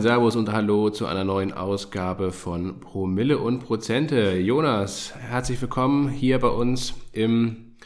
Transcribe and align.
moin 0.00 0.08
Servus 0.08 0.34
und 0.34 0.50
Hallo 0.50 0.88
zu 0.88 1.04
einer 1.04 1.24
neuen 1.24 1.52
Ausgabe 1.52 2.32
von 2.32 2.80
Promille 2.80 3.36
und 3.36 3.58
Prozente. 3.58 4.32
Jonas, 4.38 5.14
herzlich 5.14 5.60
willkommen 5.60 6.08
hier 6.08 6.38
bei 6.38 6.48
uns 6.48 6.94
im 7.12 7.76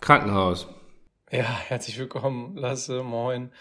Krankenhaus. 0.00 0.66
Ja, 1.30 1.44
herzlich 1.44 1.96
willkommen, 1.96 2.56
Lasse, 2.56 3.04
moin. 3.04 3.52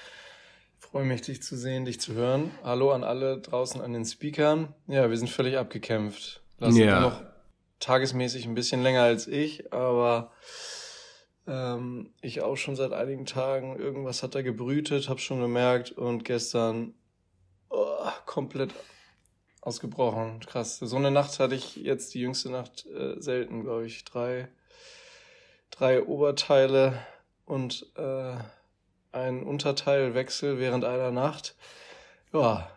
Ich 0.80 0.88
freue 0.88 1.06
mich, 1.06 1.22
dich 1.22 1.44
zu 1.44 1.56
sehen, 1.56 1.86
dich 1.86 2.02
zu 2.02 2.14
hören. 2.16 2.50
Hallo 2.64 2.90
an 2.94 3.04
alle 3.04 3.42
draußen 3.42 3.80
an 3.80 3.94
den 3.94 4.06
Speakern. 4.06 4.74
Ja, 4.88 5.08
wir 5.08 5.18
sind 5.18 5.30
völlig 5.30 5.60
abgekämpft. 5.60 6.42
Lasse 6.58 6.84
ja. 6.84 7.02
noch 7.02 7.22
tagesmäßig 7.80 8.48
ein 8.48 8.56
bisschen 8.56 8.82
länger 8.82 9.04
als 9.04 9.28
ich, 9.28 9.72
aber 9.72 10.32
ähm, 11.46 12.10
ich 12.22 12.42
auch 12.42 12.56
schon 12.56 12.76
seit 12.76 12.92
einigen 12.92 13.28
Tagen. 13.28 13.78
Irgendwas 13.78 14.24
hat 14.24 14.34
da 14.34 14.42
gebrütet, 14.42 15.10
habe 15.10 15.20
schon 15.20 15.42
gemerkt 15.42 15.92
und 15.92 16.26
gestern 16.26 16.96
oh, 17.70 18.10
komplett 18.26 18.74
ausgebrochen. 19.62 20.40
Krass. 20.42 20.80
So 20.80 20.96
eine 20.96 21.12
Nacht 21.12 21.40
hatte 21.40 21.56
ich 21.56 21.76
jetzt 21.76 22.14
die 22.14 22.22
jüngste 22.22 22.50
Nacht 22.50 22.86
äh, 22.88 23.20
selten, 23.20 23.62
glaube 23.62 23.86
ich. 23.86 24.04
Drei, 24.06 24.48
drei 25.72 26.04
Oberteile 26.04 27.00
und 27.46 27.86
äh, 27.96 28.36
ein 29.12 29.44
Unterteilwechsel 29.44 30.60
während 30.60 30.86
einer 30.86 31.12
Nacht. 31.12 31.56
Ja, 32.32 32.70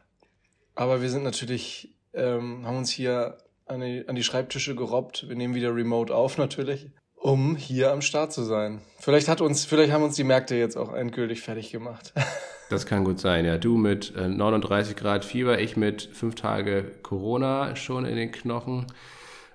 aber 0.75 1.03
wir 1.03 1.11
sind 1.11 1.25
natürlich, 1.25 1.95
ähm, 2.15 2.67
haben 2.67 2.79
uns 2.79 2.91
hier 2.91 3.39
an 3.67 3.81
die, 3.81 4.09
an 4.09 4.15
die 4.15 4.25
Schreibtische 4.25 4.75
gerobbt. 4.75 5.29
Wir 5.29 5.37
nehmen 5.37 5.55
wieder 5.55 5.75
remote 5.75 6.15
auf 6.15 6.39
natürlich, 6.39 6.91
um 7.23 7.57
hier 7.57 7.93
am 7.93 8.03
Start 8.03 8.33
zu 8.33 8.43
sein. 8.43 8.81
Vielleicht 8.99 9.29
hat 9.29 9.41
uns, 9.41 9.65
vielleicht 9.65 9.93
haben 9.93 10.03
uns 10.03 10.17
die 10.17 10.25
Märkte 10.25 10.57
jetzt 10.57 10.77
auch 10.77 10.93
endgültig 10.93 11.41
fertig 11.41 11.71
gemacht. 11.71 12.13
Das 12.71 12.87
kann 12.87 13.05
gut 13.05 13.21
sein, 13.21 13.45
ja. 13.45 13.59
Du 13.59 13.77
mit 13.77 14.15
39 14.17 14.93
äh, 14.93 14.99
Grad 14.99 15.27
Fieber, 15.27 15.61
ich 15.61 15.77
mit 15.77 16.09
fünf 16.15 16.37
Tage 16.37 16.85
Corona 17.03 17.77
schon 17.77 18.07
in 18.07 18.17
den 18.17 18.33
Knochen. 18.33 18.87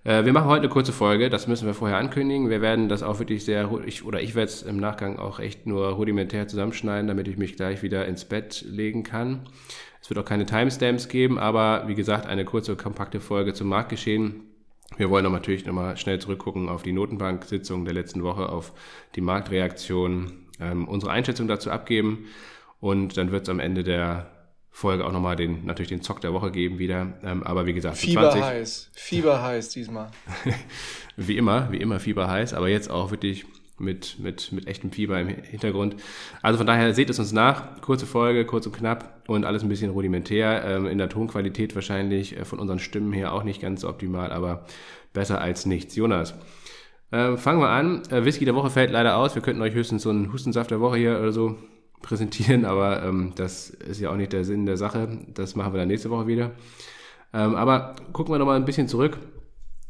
Äh, 0.03 0.25
wir 0.25 0.33
machen 0.33 0.45
heute 0.45 0.61
eine 0.61 0.69
kurze 0.69 0.93
Folge, 0.93 1.31
das 1.31 1.47
müssen 1.47 1.65
wir 1.65 1.73
vorher 1.73 1.97
ankündigen. 1.97 2.51
Wir 2.51 2.61
werden 2.61 2.89
das 2.89 3.01
auch 3.01 3.17
wirklich 3.17 3.43
sehr, 3.43 3.71
ich, 3.87 4.05
oder 4.05 4.21
ich 4.21 4.35
werde 4.35 4.51
es 4.51 4.61
im 4.61 4.77
Nachgang 4.77 5.17
auch 5.17 5.39
echt 5.39 5.65
nur 5.65 5.87
rudimentär 5.87 6.47
zusammenschneiden, 6.47 7.07
damit 7.07 7.27
ich 7.27 7.37
mich 7.37 7.55
gleich 7.55 7.81
wieder 7.81 8.05
ins 8.05 8.23
Bett 8.23 8.63
legen 8.67 9.01
kann. 9.01 9.49
Es 9.99 10.11
wird 10.11 10.19
auch 10.19 10.25
keine 10.25 10.45
Timestamps 10.45 11.07
geben, 11.07 11.39
aber 11.39 11.85
wie 11.87 11.95
gesagt, 11.95 12.27
eine 12.27 12.45
kurze, 12.45 12.75
kompakte 12.75 13.19
Folge 13.19 13.55
zum 13.55 13.67
Marktgeschehen. 13.67 14.43
Wir 14.95 15.09
wollen 15.09 15.29
natürlich 15.31 15.65
nochmal 15.65 15.97
schnell 15.97 16.19
zurückgucken 16.19 16.69
auf 16.69 16.81
die 16.81 16.93
Notenbank-Sitzung 16.93 17.83
der 17.83 17.93
letzten 17.93 18.23
Woche, 18.23 18.49
auf 18.49 18.71
die 19.15 19.21
Marktreaktion, 19.21 20.47
ähm, 20.59 20.87
unsere 20.87 21.11
Einschätzung 21.11 21.47
dazu 21.47 21.69
abgeben. 21.69 22.27
Und 22.79 23.17
dann 23.17 23.31
wird 23.31 23.43
es 23.43 23.49
am 23.49 23.59
Ende 23.59 23.83
der 23.83 24.31
Folge 24.69 25.05
auch 25.05 25.11
nochmal 25.11 25.35
den, 25.35 25.65
natürlich 25.65 25.89
den 25.89 26.03
Zock 26.03 26.21
der 26.21 26.33
Woche 26.33 26.51
geben 26.51 26.79
wieder. 26.79 27.19
Ähm, 27.23 27.43
aber 27.43 27.65
wie 27.65 27.73
gesagt, 27.73 27.97
Fieber 27.97 28.31
20, 28.31 28.43
heiß. 28.43 28.91
Fieber 28.93 29.41
heiß 29.41 29.69
diesmal. 29.69 30.11
wie 31.17 31.37
immer, 31.37 31.71
wie 31.71 31.77
immer 31.77 31.99
Fieber 31.99 32.29
heiß, 32.29 32.53
aber 32.53 32.69
jetzt 32.69 32.89
auch 32.89 33.11
wirklich 33.11 33.45
mit, 33.79 34.17
mit, 34.19 34.51
mit 34.51 34.67
echtem 34.67 34.91
Fieber 34.91 35.19
im 35.19 35.27
Hintergrund. 35.27 35.95
Also 36.41 36.57
von 36.57 36.67
daher 36.67 36.93
seht 36.93 37.09
es 37.09 37.19
uns 37.19 37.31
nach. 37.31 37.81
Kurze 37.81 38.05
Folge, 38.05 38.45
kurz 38.45 38.65
und 38.65 38.75
knapp 38.75 39.21
und 39.27 39.45
alles 39.45 39.63
ein 39.63 39.69
bisschen 39.69 39.91
rudimentär. 39.91 40.63
Ähm, 40.65 40.87
in 40.87 40.97
der 40.97 41.09
Tonqualität 41.09 41.75
wahrscheinlich 41.75 42.37
äh, 42.37 42.45
von 42.45 42.59
unseren 42.59 42.79
Stimmen 42.79 43.13
her 43.13 43.33
auch 43.33 43.43
nicht 43.43 43.61
ganz 43.61 43.81
so 43.81 43.89
optimal, 43.89 44.31
aber 44.31 44.65
besser 45.13 45.41
als 45.41 45.65
nichts. 45.65 45.95
Jonas, 45.95 46.33
äh, 47.11 47.37
fangen 47.37 47.59
wir 47.59 47.69
an. 47.69 48.03
Äh, 48.09 48.25
Whisky 48.25 48.45
der 48.45 48.55
Woche 48.55 48.69
fällt 48.69 48.91
leider 48.91 49.17
aus. 49.17 49.35
Wir 49.35 49.41
könnten 49.41 49.61
euch 49.61 49.73
höchstens 49.73 50.03
so 50.03 50.09
einen 50.09 50.33
Hustensaft 50.33 50.71
der 50.71 50.81
Woche 50.81 50.97
hier 50.97 51.19
oder 51.19 51.31
so 51.31 51.55
präsentieren, 52.01 52.65
aber 52.65 53.03
ähm, 53.03 53.33
das 53.35 53.69
ist 53.69 53.99
ja 53.99 54.11
auch 54.11 54.17
nicht 54.17 54.33
der 54.33 54.43
Sinn 54.43 54.65
der 54.65 54.77
Sache. 54.77 55.19
Das 55.33 55.55
machen 55.55 55.73
wir 55.73 55.79
dann 55.79 55.87
nächste 55.87 56.09
Woche 56.09 56.27
wieder. 56.27 56.51
Ähm, 57.33 57.55
aber 57.55 57.95
gucken 58.13 58.33
wir 58.33 58.39
nochmal 58.39 58.55
ein 58.55 58.65
bisschen 58.65 58.87
zurück 58.87 59.17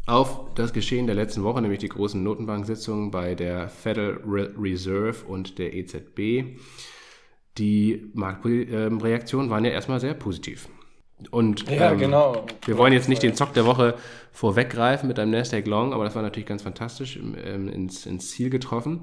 auf 0.07 0.53
das 0.55 0.73
Geschehen 0.73 1.05
der 1.05 1.15
letzten 1.15 1.43
Woche, 1.43 1.61
nämlich 1.61 1.79
die 1.79 1.89
großen 1.89 2.21
Notenbank-Sitzungen 2.23 3.11
bei 3.11 3.35
der 3.35 3.69
Federal 3.69 4.53
Reserve 4.57 5.25
und 5.27 5.59
der 5.59 5.73
EZB. 5.73 6.57
Die 7.57 8.09
Marktreaktionen 8.13 9.49
waren 9.49 9.65
ja 9.65 9.71
erstmal 9.71 9.99
sehr 9.99 10.13
positiv. 10.13 10.69
Und 11.31 11.69
ja, 11.69 11.91
ähm, 11.91 11.97
genau. 11.97 12.45
wir 12.65 12.77
wollen 12.77 12.93
jetzt 12.93 13.09
nicht 13.09 13.23
den 13.23 13.35
Zock 13.35 13.53
der 13.53 13.65
Woche 13.65 13.95
vorweggreifen 14.31 15.07
mit 15.07 15.19
einem 15.19 15.31
Nasdaq 15.31 15.65
Long, 15.65 15.93
aber 15.93 16.03
das 16.03 16.15
war 16.15 16.21
natürlich 16.21 16.45
ganz 16.45 16.61
fantastisch 16.61 17.17
ähm, 17.17 17.67
ins, 17.67 18.05
ins 18.05 18.29
Ziel 18.31 18.49
getroffen. 18.49 19.01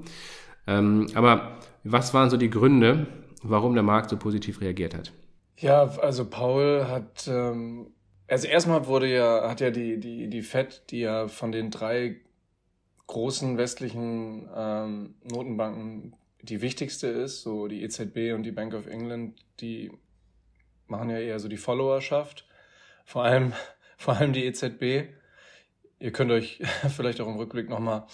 Ähm, 0.65 1.07
aber 1.13 1.59
was 1.83 2.13
waren 2.13 2.29
so 2.29 2.37
die 2.37 2.49
Gründe, 2.49 3.07
warum 3.43 3.73
der 3.73 3.83
Markt 3.83 4.09
so 4.09 4.17
positiv 4.17 4.61
reagiert 4.61 4.95
hat? 4.95 5.11
Ja, 5.57 5.83
also 5.99 6.25
Paul 6.25 6.87
hat, 6.89 7.27
ähm, 7.27 7.87
also 8.27 8.47
erstmal 8.47 8.87
wurde 8.87 9.13
ja, 9.13 9.49
hat 9.49 9.61
ja 9.61 9.71
die, 9.71 9.99
die, 9.99 10.29
die 10.29 10.41
Fed, 10.41 10.83
die 10.89 10.99
ja 10.99 11.27
von 11.27 11.51
den 11.51 11.71
drei 11.71 12.21
großen 13.07 13.57
westlichen 13.57 14.49
ähm, 14.55 15.15
Notenbanken 15.23 16.15
die 16.41 16.61
wichtigste 16.61 17.07
ist, 17.07 17.41
so 17.41 17.67
die 17.67 17.83
EZB 17.83 18.33
und 18.33 18.43
die 18.43 18.51
Bank 18.51 18.73
of 18.73 18.87
England, 18.87 19.43
die 19.59 19.91
machen 20.87 21.09
ja 21.09 21.19
eher 21.19 21.39
so 21.39 21.47
die 21.47 21.57
Followerschaft. 21.57 22.45
Vor 23.05 23.23
allem, 23.23 23.53
vor 23.97 24.15
allem 24.15 24.33
die 24.33 24.45
EZB. 24.45 25.09
Ihr 25.99 26.11
könnt 26.11 26.31
euch 26.31 26.61
vielleicht 26.95 27.21
auch 27.21 27.27
im 27.27 27.37
Rückblick 27.37 27.69
nochmal, 27.69 28.05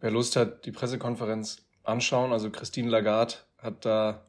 wer 0.00 0.10
Lust 0.10 0.36
hat, 0.36 0.64
die 0.64 0.72
Pressekonferenz 0.72 1.66
anschauen. 1.82 2.32
Also 2.32 2.50
Christine 2.50 2.90
Lagarde 2.90 3.34
hat 3.58 3.84
da 3.84 4.26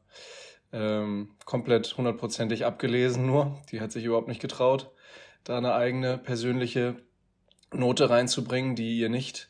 ähm, 0.74 1.32
komplett 1.46 1.98
hundertprozentig 1.98 2.66
abgelesen 2.66 3.26
nur. 3.26 3.58
Die 3.72 3.82
hat 3.82 3.92
sich 3.92 4.06
überhaupt 4.06 4.28
nicht 4.28 4.42
getraut, 4.42 4.92
da 5.44 5.58
eine 5.58 5.74
eigene 5.74 6.18
persönliche 6.18 6.96
Note 7.74 8.10
reinzubringen, 8.10 8.76
die 8.76 9.00
ihr 9.00 9.10
nicht 9.10 9.50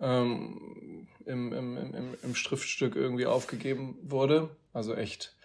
ähm, 0.00 1.08
im, 1.26 1.52
im, 1.52 1.76
im, 1.76 2.14
im 2.22 2.34
Schriftstück 2.34 2.96
irgendwie 2.96 3.26
aufgegeben 3.26 3.98
wurde. 4.02 4.50
Also 4.72 4.94
echt, 4.94 5.36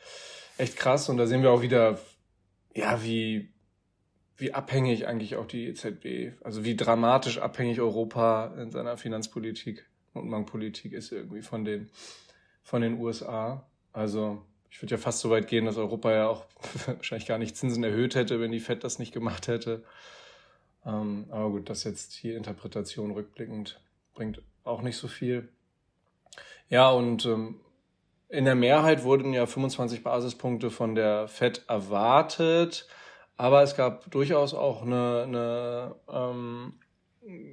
echt 0.57 0.77
krass. 0.77 1.09
Und 1.09 1.17
da 1.17 1.27
sehen 1.27 1.41
wir 1.41 1.51
auch 1.51 1.61
wieder, 1.61 1.99
ja, 2.75 3.03
wie, 3.03 3.49
wie 4.37 4.53
abhängig 4.53 5.07
eigentlich 5.07 5.35
auch 5.35 5.47
die 5.47 5.67
EZB, 5.67 6.39
also 6.43 6.63
wie 6.63 6.75
dramatisch 6.75 7.39
abhängig 7.39 7.81
Europa 7.81 8.53
in 8.57 8.71
seiner 8.71 8.97
Finanzpolitik 8.97 9.85
Notenbankpolitik 10.13 10.93
ist 10.93 11.11
irgendwie 11.11 11.41
von 11.41 11.65
den, 11.65 11.89
von 12.61 12.81
den 12.81 12.99
USA. 12.99 13.67
Also 13.91 14.45
ich 14.73 14.81
würde 14.81 14.95
ja 14.95 14.97
fast 14.97 15.19
so 15.19 15.29
weit 15.29 15.47
gehen, 15.47 15.65
dass 15.65 15.77
Europa 15.77 16.11
ja 16.11 16.27
auch 16.27 16.45
wahrscheinlich 16.87 17.27
gar 17.27 17.37
nicht 17.37 17.55
Zinsen 17.55 17.83
erhöht 17.83 18.15
hätte, 18.15 18.41
wenn 18.41 18.51
die 18.51 18.59
Fed 18.59 18.83
das 18.83 18.97
nicht 18.97 19.13
gemacht 19.13 19.47
hätte. 19.47 19.83
Ähm, 20.83 21.25
aber 21.29 21.51
gut, 21.51 21.69
das 21.69 21.83
jetzt 21.83 22.13
hier 22.13 22.35
Interpretation 22.35 23.11
rückblickend 23.11 23.79
bringt 24.15 24.41
auch 24.63 24.81
nicht 24.81 24.97
so 24.97 25.07
viel. 25.07 25.47
Ja, 26.69 26.89
und 26.89 27.23
ähm, 27.25 27.59
in 28.29 28.45
der 28.45 28.55
Mehrheit 28.55 29.03
wurden 29.03 29.31
ja 29.31 29.45
25 29.45 30.03
Basispunkte 30.03 30.71
von 30.71 30.95
der 30.95 31.27
Fed 31.27 31.61
erwartet, 31.67 32.87
aber 33.37 33.61
es 33.61 33.75
gab 33.75 34.09
durchaus 34.09 34.55
auch 34.55 34.81
eine, 34.81 35.23
eine 35.23 35.95
ähm, 36.11 36.73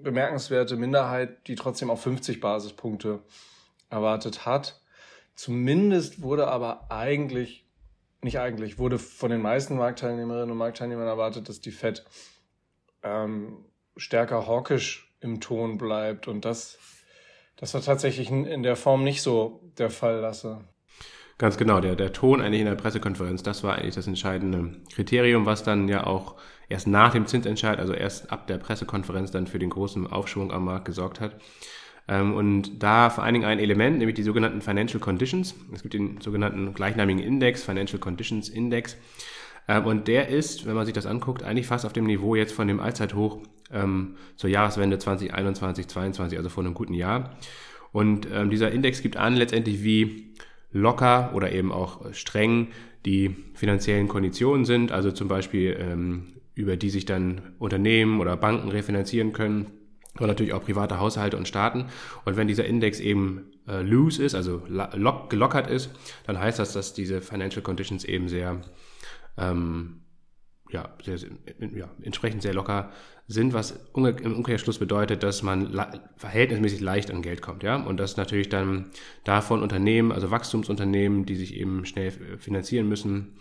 bemerkenswerte 0.03 0.77
Minderheit, 0.77 1.47
die 1.49 1.55
trotzdem 1.55 1.91
auf 1.91 2.01
50 2.01 2.41
Basispunkte 2.41 3.21
erwartet 3.91 4.47
hat. 4.47 4.80
Zumindest 5.35 6.23
wurde 6.23 6.49
aber 6.49 6.91
eigentlich, 6.91 7.67
nicht 8.23 8.39
eigentlich, 8.39 8.79
wurde 8.79 8.99
von 8.99 9.31
den 9.31 9.41
meisten 9.41 9.77
Marktteilnehmerinnen 9.77 10.51
und 10.51 10.59
Marktteilnehmern 10.59 11.07
erwartet, 11.07 11.49
dass 11.49 11.61
die 11.61 11.71
Fed 11.71 12.05
ähm, 13.03 13.65
stärker 13.97 14.47
hawkisch 14.47 15.15
im 15.21 15.41
Ton 15.41 15.79
bleibt. 15.79 16.29
Und 16.29 16.45
das, 16.45 16.79
das 17.57 17.75
war 17.75 17.83
tatsächlich 17.83 18.31
in 18.31 18.63
der 18.63 18.77
Form 18.77 19.05
nicht 19.05 19.23
so 19.23 19.61
der 19.79 19.91
Fall, 19.91 20.21
Lasse. 20.21 20.61
Ganz 21.41 21.57
genau, 21.57 21.81
der, 21.81 21.97
der 21.97 22.13
Ton 22.13 22.43
eigentlich 22.43 22.61
in 22.61 22.67
der 22.67 22.75
Pressekonferenz, 22.75 23.43
das 23.43 23.65
war 23.65 23.77
eigentlich 23.77 23.95
das 23.95 24.07
entscheidende 24.07 24.77
Kriterium, 24.93 25.47
was 25.47 25.63
dann 25.63 25.89
ja 25.89 26.07
auch 26.07 26.37
erst 26.69 26.87
nach 26.87 27.13
dem 27.13 27.27
Zinsentscheid, 27.27 27.79
also 27.79 27.95
erst 27.95 28.31
ab 28.31 28.47
der 28.47 28.59
Pressekonferenz 28.59 29.31
dann 29.31 29.47
für 29.47 29.59
den 29.59 29.71
großen 29.71 30.07
Aufschwung 30.07 30.53
am 30.53 30.67
Markt 30.67 30.85
gesorgt 30.85 31.19
hat. 31.19 31.37
Ähm, 32.11 32.35
und 32.35 32.83
da 32.83 33.09
vor 33.09 33.23
allen 33.23 33.35
Dingen 33.35 33.47
ein 33.47 33.61
Element, 33.61 33.99
nämlich 33.99 34.17
die 34.17 34.25
sogenannten 34.25 34.61
Financial 34.61 34.99
Conditions. 34.99 35.55
Es 35.73 35.83
gibt 35.83 35.95
den 35.95 36.21
sogenannten 36.21 36.75
gleichnamigen 36.75 37.23
Index, 37.23 37.63
Financial 37.63 38.01
Conditions 38.01 38.49
Index. 38.49 38.97
Ähm, 39.69 39.87
und 39.87 40.09
der 40.09 40.29
ist, 40.29 40.67
wenn 40.67 40.75
man 40.75 40.85
sich 40.85 40.95
das 40.95 41.07
anguckt, 41.07 41.45
eigentlich 41.45 41.69
fast 41.69 41.87
auf 41.87 41.93
dem 41.93 42.07
Niveau 42.07 42.35
jetzt 42.35 42.53
von 42.53 42.67
dem 42.67 42.81
Allzeithoch 42.81 43.39
ähm, 43.73 44.17
zur 44.35 44.51
Jahreswende 44.51 44.99
2021, 44.99 45.87
2022, 45.87 46.37
also 46.37 46.51
vor 46.51 46.65
einem 46.65 46.75
guten 46.75 46.95
Jahr. 46.95 47.37
Und 47.93 48.29
dieser 48.53 48.71
Index 48.71 49.03
gibt 49.03 49.17
an 49.17 49.35
letztendlich, 49.35 49.83
wie 49.83 50.33
locker 50.71 51.33
oder 51.35 51.51
eben 51.51 51.73
auch 51.73 52.15
streng 52.15 52.69
die 53.05 53.35
finanziellen 53.55 54.07
Konditionen 54.07 54.65
sind, 54.65 54.93
also 54.93 55.11
zum 55.11 55.27
Beispiel 55.27 56.23
über 56.55 56.77
die 56.77 56.89
sich 56.89 57.05
dann 57.05 57.41
Unternehmen 57.59 58.21
oder 58.21 58.37
Banken 58.37 58.69
refinanzieren 58.69 59.33
können 59.33 59.73
und 60.19 60.27
natürlich 60.27 60.53
auch 60.53 60.65
private 60.65 60.99
Haushalte 60.99 61.37
und 61.37 61.47
Staaten. 61.47 61.87
Und 62.25 62.37
wenn 62.37 62.49
dieser 62.49 62.65
Index 62.65 63.01
eben 63.01 63.53
äh, 63.69 63.83
loose 63.83 64.23
ist, 64.23 64.35
also 64.35 64.63
lock, 64.67 65.31
gelockert 65.31 65.71
ist, 65.71 65.91
dann 66.27 66.39
heißt 66.39 66.59
das, 66.59 66.73
dass 66.73 66.95
diese 66.95 67.23
Financial 67.23 67.63
Conditions 67.63 68.05
eben 68.05 68.29
sehr 68.29 68.61
ähm, 69.39 70.01
ja, 70.73 70.89
sehr, 71.05 71.19
ja, 71.75 71.89
entsprechend 72.03 72.43
sehr 72.43 72.55
locker 72.55 72.93
sind, 73.27 73.53
was 73.53 73.91
im 73.95 74.35
Umkehrschluss 74.35 74.79
bedeutet, 74.79 75.23
dass 75.23 75.43
man 75.43 75.73
verhältnismäßig 76.17 76.81
leicht 76.81 77.11
an 77.11 77.23
Geld 77.23 77.43
kommt, 77.43 77.63
ja, 77.63 77.77
und 77.77 77.99
dass 77.99 78.17
natürlich 78.17 78.49
dann 78.49 78.91
davon 79.25 79.63
Unternehmen, 79.63 80.13
also 80.13 80.31
Wachstumsunternehmen, 80.31 81.27
die 81.27 81.37
sich 81.37 81.55
eben 81.55 81.85
schnell 81.87 82.11
finanzieren 82.39 82.89
müssen, 82.89 83.39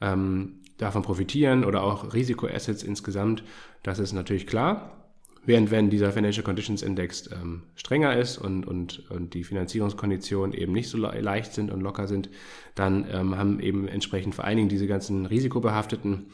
ähm, 0.00 0.60
davon 0.78 1.02
profitieren 1.02 1.64
oder 1.64 1.82
auch 1.82 2.14
Risikoassets 2.14 2.82
insgesamt, 2.82 3.44
das 3.82 3.98
ist 3.98 4.12
natürlich 4.12 4.46
klar. 4.46 5.01
Während 5.44 5.72
wenn 5.72 5.90
dieser 5.90 6.12
Financial 6.12 6.44
Conditions 6.44 6.82
Index 6.82 7.28
ähm, 7.32 7.62
strenger 7.74 8.16
ist 8.16 8.38
und, 8.38 8.64
und, 8.64 9.10
und 9.10 9.34
die 9.34 9.42
Finanzierungskonditionen 9.42 10.54
eben 10.54 10.72
nicht 10.72 10.88
so 10.88 10.98
leicht 10.98 11.52
sind 11.52 11.72
und 11.72 11.80
locker 11.80 12.06
sind, 12.06 12.30
dann 12.76 13.06
ähm, 13.10 13.36
haben 13.36 13.58
eben 13.58 13.88
entsprechend 13.88 14.36
vor 14.36 14.44
allen 14.44 14.56
Dingen 14.56 14.68
diese 14.68 14.86
ganzen 14.86 15.26
risikobehafteten 15.26 16.26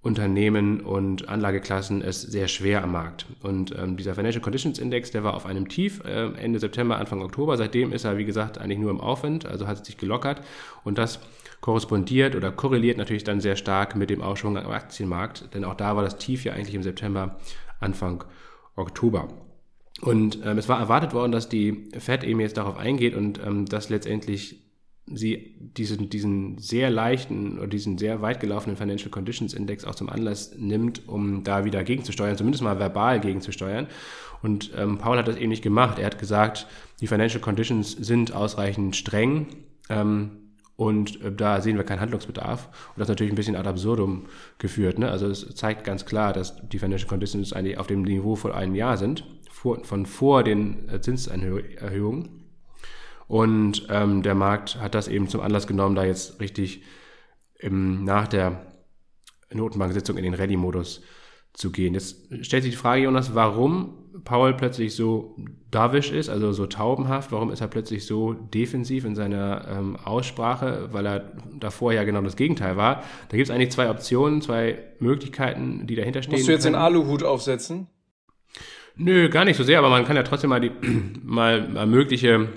Unternehmen 0.00 0.80
und 0.80 1.28
Anlageklassen 1.28 2.02
es 2.02 2.22
sehr 2.22 2.48
schwer 2.48 2.84
am 2.84 2.92
Markt. 2.92 3.26
Und 3.42 3.74
ähm, 3.76 3.96
dieser 3.96 4.14
Financial 4.14 4.40
Conditions 4.40 4.78
Index, 4.78 5.10
der 5.10 5.24
war 5.24 5.34
auf 5.34 5.44
einem 5.44 5.68
Tief 5.68 6.02
äh, 6.04 6.32
Ende 6.34 6.60
September, 6.60 6.96
Anfang 6.96 7.20
Oktober. 7.20 7.56
Seitdem 7.56 7.92
ist 7.92 8.04
er, 8.04 8.16
wie 8.16 8.24
gesagt, 8.24 8.58
eigentlich 8.58 8.78
nur 8.78 8.92
im 8.92 9.00
Aufwind, 9.00 9.44
also 9.44 9.66
hat 9.66 9.80
es 9.80 9.86
sich 9.86 9.98
gelockert. 9.98 10.40
Und 10.84 10.96
das 10.98 11.20
korrespondiert 11.60 12.36
oder 12.36 12.52
korreliert 12.52 12.96
natürlich 12.98 13.24
dann 13.24 13.40
sehr 13.40 13.56
stark 13.56 13.96
mit 13.96 14.10
dem 14.10 14.22
Aufschwung 14.22 14.56
am 14.56 14.70
Aktienmarkt, 14.70 15.52
denn 15.54 15.64
auch 15.64 15.74
da 15.74 15.96
war 15.96 16.04
das 16.04 16.18
Tief 16.18 16.44
ja 16.44 16.52
eigentlich 16.52 16.74
im 16.74 16.84
September, 16.84 17.36
Anfang 17.80 18.24
Oktober. 18.76 19.28
Und 20.00 20.40
ähm, 20.44 20.58
es 20.58 20.68
war 20.68 20.78
erwartet 20.78 21.12
worden, 21.12 21.32
dass 21.32 21.48
die 21.48 21.90
Fed 21.98 22.22
eben 22.22 22.40
jetzt 22.40 22.56
darauf 22.56 22.76
eingeht 22.76 23.14
und 23.14 23.40
ähm, 23.44 23.66
dass 23.66 23.88
letztendlich 23.88 24.64
sie 25.06 25.56
diesen, 25.58 26.10
diesen 26.10 26.58
sehr 26.58 26.90
leichten 26.90 27.58
oder 27.58 27.66
diesen 27.66 27.98
sehr 27.98 28.20
weit 28.22 28.40
gelaufenen 28.40 28.76
Financial 28.76 29.10
Conditions 29.10 29.54
Index 29.54 29.84
auch 29.84 29.94
zum 29.94 30.08
Anlass 30.08 30.54
nimmt, 30.56 31.08
um 31.08 31.44
da 31.44 31.64
wieder 31.64 31.82
gegenzusteuern, 31.82 32.36
zumindest 32.36 32.62
mal 32.62 32.78
verbal 32.78 33.20
gegenzusteuern. 33.20 33.86
Und 34.42 34.70
ähm, 34.76 34.98
Paul 34.98 35.18
hat 35.18 35.28
das 35.28 35.36
eben 35.36 35.48
nicht 35.48 35.62
gemacht. 35.62 35.98
Er 35.98 36.06
hat 36.06 36.18
gesagt, 36.18 36.66
die 37.00 37.06
Financial 37.06 37.40
Conditions 37.40 37.92
sind 37.92 38.32
ausreichend 38.32 38.94
streng. 38.94 39.46
Ähm, 39.88 40.37
und 40.78 41.20
äh, 41.22 41.32
da 41.32 41.60
sehen 41.60 41.76
wir 41.76 41.82
keinen 41.82 41.98
Handlungsbedarf. 42.00 42.66
Und 42.66 42.98
das 42.98 43.06
ist 43.06 43.08
natürlich 43.08 43.32
ein 43.32 43.36
bisschen 43.36 43.56
ad 43.56 43.68
absurdum 43.68 44.26
geführt. 44.58 45.00
Ne? 45.00 45.10
Also 45.10 45.26
es 45.26 45.52
zeigt 45.56 45.82
ganz 45.82 46.06
klar, 46.06 46.32
dass 46.32 46.68
die 46.68 46.78
Financial 46.78 47.08
Conditions 47.08 47.52
eigentlich 47.52 47.78
auf 47.78 47.88
dem 47.88 48.02
Niveau 48.02 48.36
von 48.36 48.52
einem 48.52 48.76
Jahr 48.76 48.96
sind, 48.96 49.26
vor, 49.50 49.84
von 49.84 50.06
vor 50.06 50.44
den 50.44 50.88
äh, 50.88 51.00
Zinserhöhungen. 51.00 52.44
Und 53.26 53.88
ähm, 53.90 54.22
der 54.22 54.36
Markt 54.36 54.80
hat 54.80 54.94
das 54.94 55.08
eben 55.08 55.28
zum 55.28 55.40
Anlass 55.40 55.66
genommen, 55.66 55.96
da 55.96 56.04
jetzt 56.04 56.40
richtig 56.40 56.84
im, 57.58 58.04
nach 58.04 58.28
der 58.28 58.64
Notenbank-Sitzung 59.52 60.16
in 60.16 60.22
den 60.22 60.34
Ready-Modus 60.34 61.02
zu 61.54 61.72
gehen. 61.72 61.94
Jetzt 61.94 62.18
stellt 62.42 62.62
sich 62.62 62.74
die 62.74 62.78
Frage, 62.78 63.02
Jonas, 63.02 63.34
warum 63.34 64.07
Paul 64.24 64.54
plötzlich 64.54 64.94
so 64.94 65.36
dovish 65.70 66.10
ist, 66.12 66.28
also 66.28 66.52
so 66.52 66.66
taubenhaft, 66.66 67.32
warum 67.32 67.50
ist 67.50 67.60
er 67.60 67.68
plötzlich 67.68 68.06
so 68.06 68.32
defensiv 68.32 69.04
in 69.04 69.14
seiner 69.14 69.66
ähm, 69.68 69.96
Aussprache, 69.96 70.88
weil 70.92 71.06
er 71.06 71.32
davor 71.58 71.92
ja 71.92 72.04
genau 72.04 72.22
das 72.22 72.36
Gegenteil 72.36 72.76
war. 72.76 73.04
Da 73.28 73.36
gibt 73.36 73.48
es 73.48 73.54
eigentlich 73.54 73.70
zwei 73.70 73.90
Optionen, 73.90 74.40
zwei 74.40 74.78
Möglichkeiten, 74.98 75.86
die 75.86 75.94
dahinter 75.94 76.22
stehen. 76.22 76.34
Musst 76.34 76.48
du 76.48 76.52
jetzt 76.52 76.64
können. 76.64 76.74
den 76.74 76.82
Aluhut 76.82 77.22
aufsetzen? 77.22 77.86
Nö, 78.96 79.28
gar 79.28 79.44
nicht 79.44 79.56
so 79.56 79.62
sehr, 79.62 79.78
aber 79.78 79.90
man 79.90 80.04
kann 80.04 80.16
ja 80.16 80.22
trotzdem 80.22 80.50
mal 80.50 80.60
die 80.60 80.72
mal, 81.22 81.68
mal 81.68 81.86
mögliche 81.86 82.48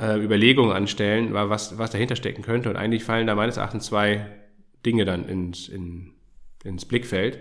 äh, 0.00 0.22
Überlegungen 0.22 0.72
anstellen, 0.72 1.30
was, 1.32 1.78
was 1.78 1.90
dahinter 1.90 2.16
stecken 2.16 2.42
könnte. 2.42 2.70
Und 2.70 2.76
eigentlich 2.76 3.04
fallen 3.04 3.26
da 3.26 3.34
meines 3.34 3.56
Erachtens 3.56 3.86
zwei 3.86 4.26
Dinge 4.86 5.04
dann 5.04 5.28
ins, 5.28 5.68
in, 5.68 6.12
ins 6.64 6.84
Blickfeld. 6.84 7.38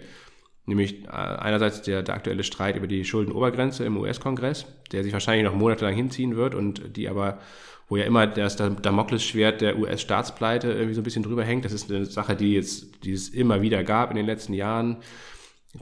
Nämlich 0.68 1.06
äh, 1.06 1.12
einerseits 1.12 1.82
der, 1.82 2.04
der 2.04 2.14
aktuelle 2.14 2.44
Streit 2.44 2.76
über 2.76 2.88
die 2.88 3.06
Schuldenobergrenze 3.06 3.86
im 3.86 3.98
US-Kongress, 3.98 4.66
der 4.92 5.04
sich 5.04 5.14
wahrscheinlich 5.14 5.46
noch 5.46 5.56
monatelang 5.56 5.96
hinziehen 5.96 6.36
wird 6.36 6.54
und 6.54 6.98
die 6.98 7.08
aber, 7.08 7.40
wo 7.88 7.96
ja 7.96 8.04
immer 8.04 8.28
das 8.28 8.58
Damoklesschwert 8.58 9.62
der 9.62 9.80
US-Staatspleite 9.80 10.68
irgendwie 10.68 10.94
so 10.94 11.00
ein 11.00 11.06
bisschen 11.06 11.24
drüber 11.24 11.46
hängt. 11.46 11.64
Das 11.64 11.72
ist 11.72 11.90
eine 11.90 12.06
Sache, 12.06 12.36
die, 12.36 12.54
jetzt, 12.54 13.06
die 13.06 13.14
es 13.14 13.30
immer 13.30 13.62
wieder 13.62 13.86
gab 13.86 14.12
in 14.12 14.18
den 14.18 14.26
letzten 14.26 14.54
Jahren, 14.54 14.98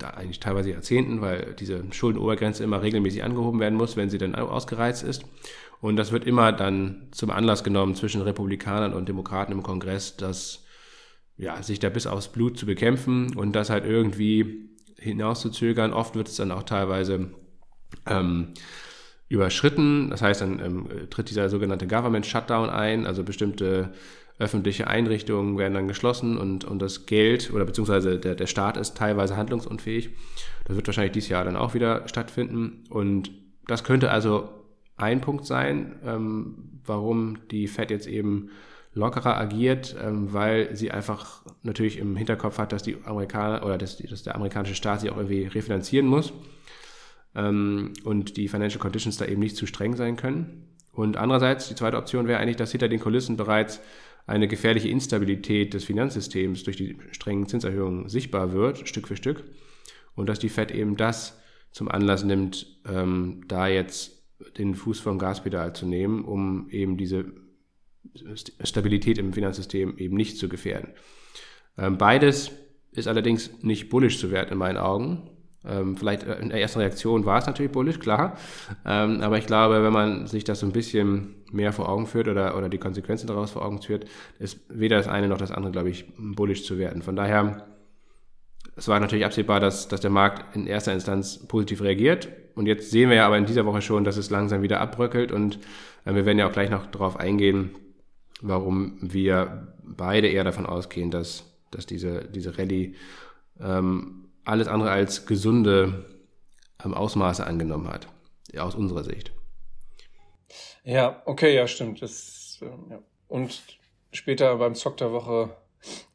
eigentlich 0.02 0.40
teilweise 0.40 0.70
Jahrzehnten, 0.70 1.20
weil 1.20 1.56
diese 1.60 1.84
Schuldenobergrenze 1.92 2.64
immer 2.64 2.84
regelmäßig 2.84 3.24
angehoben 3.24 3.60
werden 3.60 3.76
muss, 3.78 3.98
wenn 3.98 4.12
sie 4.12 4.20
dann 4.20 4.36
ausgereizt 4.36 5.04
ist. 5.04 5.24
Und 5.82 5.96
das 5.96 6.12
wird 6.12 6.26
immer 6.26 6.52
dann 6.52 7.08
zum 7.12 7.32
Anlass 7.32 7.64
genommen 7.64 7.96
zwischen 7.96 8.22
Republikanern 8.22 8.94
und 8.94 9.10
Demokraten 9.10 9.52
im 9.52 9.64
Kongress, 9.64 10.16
dass 10.16 10.64
ja, 11.38 11.62
sich 11.64 11.80
da 11.80 11.90
bis 11.90 12.06
aufs 12.06 12.28
Blut 12.28 12.58
zu 12.58 12.68
bekämpfen 12.68 13.36
und 13.36 13.54
das 13.54 13.72
halt 13.72 13.86
irgendwie 13.86 14.75
hinauszuzögern. 14.98 15.94
Oft 15.94 16.16
wird 16.16 16.28
es 16.28 16.36
dann 16.36 16.52
auch 16.52 16.64
teilweise 16.64 17.32
ähm, 18.06 18.54
überschritten. 19.28 20.10
Das 20.10 20.22
heißt, 20.22 20.42
dann 20.42 20.60
ähm, 20.60 20.88
tritt 21.10 21.30
dieser 21.30 21.50
sogenannte 21.50 21.88
Government 21.88 22.26
Shutdown 22.26 22.70
ein, 22.70 23.06
also 23.06 23.24
bestimmte 23.24 23.94
öffentliche 24.38 24.88
Einrichtungen 24.88 25.58
werden 25.58 25.74
dann 25.74 25.88
geschlossen 25.88 26.38
und, 26.38 26.66
und 26.66 26.80
das 26.80 27.06
Geld 27.06 27.54
oder 27.54 27.64
beziehungsweise 27.64 28.20
der, 28.20 28.36
der 28.36 28.48
Staat 28.48 28.76
ist 28.76 28.98
teilweise 28.98 29.38
handlungsunfähig. 29.38 30.10
Das 30.66 30.76
wird 30.76 30.88
wahrscheinlich 30.88 31.14
dieses 31.14 31.30
Jahr 31.30 31.46
dann 31.46 31.56
auch 31.56 31.74
wieder 31.74 32.08
stattfinden. 32.08 32.84
Und 32.90 33.32
das 33.68 33.86
könnte 33.86 34.12
also 34.12 34.50
ein 34.98 35.22
Punkt 35.22 35.46
sein, 35.46 36.00
ähm, 36.06 36.82
warum 36.86 37.48
die 37.50 37.68
Fed 37.68 37.92
jetzt 37.92 38.08
eben 38.08 38.50
lockerer 38.96 39.38
agiert, 39.38 39.96
ähm, 40.02 40.34
weil 40.34 40.76
sie 40.76 40.90
einfach 40.90 41.44
natürlich 41.62 42.00
im 42.00 42.16
Hinterkopf 42.16 42.58
hat, 42.58 42.72
dass 42.72 42.82
die 42.82 42.98
Amerikaner 43.04 43.64
oder 43.64 43.78
dass, 43.78 43.98
dass 43.98 44.24
der 44.24 44.36
amerikanische 44.36 44.76
Staat 44.76 45.02
sie 45.02 45.10
auch 45.10 45.18
irgendwie 45.18 45.44
refinanzieren 45.44 46.08
muss 46.08 46.34
ähm, 47.36 47.94
und 48.04 48.38
die 48.38 48.48
Financial 48.48 48.82
Conditions 48.82 49.18
da 49.18 49.26
eben 49.26 49.42
nicht 49.42 49.58
zu 49.58 49.68
streng 49.68 49.96
sein 49.96 50.16
können. 50.16 50.70
Und 50.94 51.18
andererseits, 51.18 51.68
die 51.68 51.76
zweite 51.76 51.98
Option 51.98 52.28
wäre 52.28 52.40
eigentlich, 52.40 52.56
dass 52.56 52.72
hinter 52.72 52.88
den 52.88 53.02
Kulissen 53.02 53.36
bereits 53.36 53.82
eine 54.28 54.48
gefährliche 54.48 54.88
Instabilität 54.88 55.74
des 55.74 55.84
Finanzsystems 55.84 56.64
durch 56.64 56.78
die 56.78 56.98
strengen 57.12 57.48
Zinserhöhungen 57.48 58.08
sichtbar 58.10 58.54
wird, 58.54 58.88
Stück 58.88 59.10
für 59.10 59.18
Stück, 59.18 59.44
und 60.16 60.28
dass 60.30 60.40
die 60.40 60.50
Fed 60.50 60.72
eben 60.72 60.96
das 60.96 61.38
zum 61.72 61.90
Anlass 61.90 62.24
nimmt, 62.24 62.66
ähm, 62.88 63.44
da 63.50 63.68
jetzt 63.68 64.24
den 64.58 64.74
Fuß 64.74 65.02
vom 65.02 65.20
Gaspedal 65.20 65.76
zu 65.76 65.86
nehmen, 65.86 66.24
um 66.24 66.70
eben 66.70 66.96
diese 66.96 67.26
Stabilität 68.64 69.18
im 69.18 69.34
Finanzsystem 69.34 69.98
eben 69.98 70.16
nicht 70.16 70.38
zu 70.38 70.50
gefährden. 70.50 70.90
Ähm, 71.78 71.98
beides 71.98 72.52
ist 72.92 73.08
allerdings 73.08 73.52
nicht 73.62 73.90
bullish 73.90 74.20
zu 74.20 74.32
werten 74.32 74.54
in 74.54 74.60
meinen 74.60 74.78
Augen. 74.78 75.30
Ähm, 75.68 75.98
vielleicht 75.98 76.24
in 76.24 76.50
der 76.50 76.62
ersten 76.62 76.80
Reaktion 76.80 77.26
war 77.26 77.40
es 77.40 77.48
natürlich 77.48 77.72
bullish, 77.72 78.00
klar. 78.00 78.38
Ähm, 78.86 79.22
aber 79.22 79.38
ich 79.38 79.48
glaube, 79.48 79.84
wenn 79.84 79.94
man 79.94 80.28
sich 80.28 80.44
das 80.44 80.60
so 80.60 80.66
ein 80.66 80.72
bisschen 80.72 81.36
mehr 81.52 81.74
vor 81.74 81.90
Augen 81.90 82.08
führt 82.08 82.28
oder, 82.28 82.58
oder 82.58 82.70
die 82.70 82.78
Konsequenzen 82.78 83.28
daraus 83.28 83.52
vor 83.52 83.66
Augen 83.66 83.82
führt, 83.82 84.06
ist 84.40 84.60
weder 84.70 84.98
das 84.98 85.08
eine 85.08 85.28
noch 85.28 85.38
das 85.38 85.52
andere, 85.52 85.72
glaube 85.72 85.90
ich, 85.90 86.06
bullish 86.18 86.64
zu 86.64 86.78
werten. 86.78 87.02
Von 87.02 87.16
daher, 87.16 87.66
es 88.76 88.88
war 88.88 89.00
natürlich 89.00 89.26
absehbar, 89.26 89.60
dass, 89.60 89.88
dass 89.88 90.02
der 90.02 90.12
Markt 90.12 90.56
in 90.56 90.68
erster 90.68 90.94
Instanz 90.94 91.48
positiv 91.48 91.82
reagiert. 91.82 92.30
Und 92.56 92.68
jetzt 92.68 92.92
sehen 92.92 93.10
wir 93.10 93.18
ja 93.18 93.26
aber 93.26 93.38
in 93.38 93.46
dieser 93.46 93.66
Woche 93.66 93.82
schon, 93.82 94.04
dass 94.04 94.18
es 94.18 94.30
langsam 94.30 94.62
wieder 94.62 94.82
abbröckelt. 94.82 95.32
Und 95.32 95.60
äh, 96.06 96.14
wir 96.14 96.26
werden 96.26 96.38
ja 96.38 96.48
auch 96.48 96.54
gleich 96.54 96.70
noch 96.70 96.86
darauf 96.86 97.18
eingehen, 97.18 97.72
warum 98.42 98.98
wir 99.02 99.74
beide 99.84 100.28
eher 100.28 100.44
davon 100.44 100.66
ausgehen, 100.66 101.12
dass, 101.12 101.44
dass 101.72 101.86
diese, 101.86 102.26
diese 102.26 102.58
Rallye 102.58 102.96
ähm, 103.60 104.30
alles 104.44 104.68
andere 104.68 104.92
als 104.92 105.26
gesunde 105.26 106.06
ähm, 106.84 106.94
Ausmaße 106.94 107.46
angenommen 107.46 107.88
hat, 107.88 108.08
aus 108.58 108.76
unserer 108.76 109.04
Sicht. 109.04 109.32
Ja, 110.84 111.22
okay, 111.26 111.56
ja, 111.56 111.68
stimmt. 111.68 112.02
Das, 112.02 112.60
äh, 112.62 112.66
ja. 112.92 113.00
Und 113.28 113.64
später 114.12 114.56
beim 114.58 114.76
Zock 114.76 114.98
der 114.98 115.12
Woche 115.12 115.56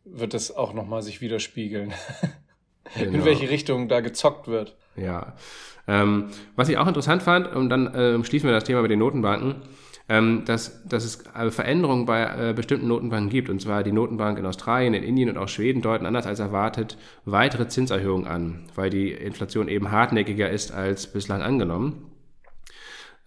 wird 0.04 0.34
es 0.34 0.54
auch 0.54 0.72
nochmal 0.72 1.02
sich 1.02 1.20
widerspiegeln, 1.20 1.92
genau. 2.96 3.12
in 3.12 3.24
welche 3.24 3.50
Richtung 3.50 3.88
da 3.88 4.00
gezockt 4.00 4.46
wird. 4.46 4.76
Ja. 4.96 5.34
Ähm, 5.88 6.30
was 6.56 6.68
ich 6.68 6.78
auch 6.78 6.86
interessant 6.86 7.22
fand, 7.22 7.48
und 7.48 7.68
dann 7.68 7.94
äh, 7.94 8.24
schließen 8.24 8.48
wir 8.48 8.54
das 8.54 8.64
Thema 8.64 8.82
mit 8.82 8.90
den 8.90 9.00
Notenbanken, 9.00 9.62
ähm, 10.10 10.42
dass, 10.44 10.84
dass 10.88 11.04
es 11.04 11.24
äh, 11.36 11.52
Veränderungen 11.52 12.04
bei 12.04 12.50
äh, 12.50 12.52
bestimmten 12.52 12.88
Notenbanken 12.88 13.30
gibt. 13.30 13.48
Und 13.48 13.62
zwar 13.62 13.84
die 13.84 13.92
Notenbank 13.92 14.38
in 14.40 14.44
Australien, 14.44 14.92
in 14.92 15.04
Indien 15.04 15.30
und 15.30 15.38
auch 15.38 15.46
Schweden 15.46 15.82
deuten 15.82 16.04
anders 16.04 16.26
als 16.26 16.40
erwartet 16.40 16.98
weitere 17.24 17.68
Zinserhöhungen 17.68 18.26
an, 18.26 18.64
weil 18.74 18.90
die 18.90 19.12
Inflation 19.12 19.68
eben 19.68 19.92
hartnäckiger 19.92 20.50
ist 20.50 20.72
als 20.72 21.06
bislang 21.06 21.42
angenommen. 21.42 22.10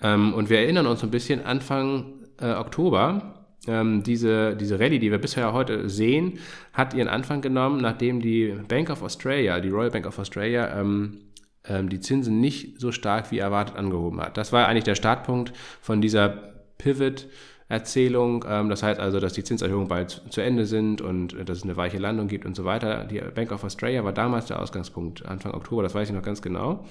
Ähm, 0.02 0.34
und 0.34 0.50
wir 0.50 0.60
erinnern 0.60 0.86
uns 0.86 1.02
ein 1.04 1.10
bisschen 1.10 1.46
Anfang 1.46 2.16
äh, 2.42 2.52
Oktober, 2.52 3.46
ähm, 3.66 4.04
diese, 4.04 4.58
diese 4.58 4.78
Rallye, 4.78 5.00
die 5.00 5.10
wir 5.10 5.20
bisher 5.20 5.54
heute 5.54 5.90
sehen, 5.90 6.40
hat 6.74 6.94
ihren 6.94 7.08
Anfang 7.08 7.40
genommen, 7.40 7.80
nachdem 7.80 8.20
die 8.20 8.56
Bank 8.68 8.90
of 8.90 9.04
Australia, 9.04 9.62
die 9.62 9.70
Royal 9.70 9.92
Bank 9.92 10.06
of 10.06 10.20
Australia, 10.20 10.78
ähm, 10.78 11.20
ähm, 11.64 11.88
die 11.88 12.02
Zinsen 12.02 12.42
nicht 12.42 12.82
so 12.82 12.92
stark 12.92 13.32
wie 13.32 13.38
erwartet 13.38 13.78
angehoben 13.78 14.20
hat. 14.20 14.36
Das 14.36 14.52
war 14.52 14.68
eigentlich 14.68 14.84
der 14.84 14.96
Startpunkt 14.96 15.54
von 15.80 16.02
dieser 16.02 16.53
Pivot 16.78 17.28
Erzählung. 17.74 18.46
Ähm, 18.48 18.70
das 18.70 18.84
heißt 18.84 19.00
also, 19.00 19.20
dass 19.20 19.34
die 19.34 19.44
Zinserhöhungen 19.44 19.88
bald 19.88 20.22
zu 20.30 20.42
Ende 20.42 20.66
sind 20.66 21.02
und 21.02 21.34
dass 21.48 21.58
es 21.58 21.64
eine 21.64 21.76
weiche 21.76 21.98
Landung 21.98 22.28
gibt 22.28 22.46
und 22.46 22.56
so 22.56 22.66
weiter. 22.66 23.06
Die 23.06 23.20
Bank 23.20 23.52
of 23.52 23.64
Australia 23.64 24.04
war 24.04 24.14
damals 24.14 24.46
der 24.46 24.62
Ausgangspunkt, 24.62 25.26
Anfang 25.26 25.54
Oktober, 25.54 25.84
das 25.84 25.96
weiß 25.96 26.10
ich 26.10 26.16
noch 26.16 26.24
ganz 26.24 26.42
genau. 26.42 26.86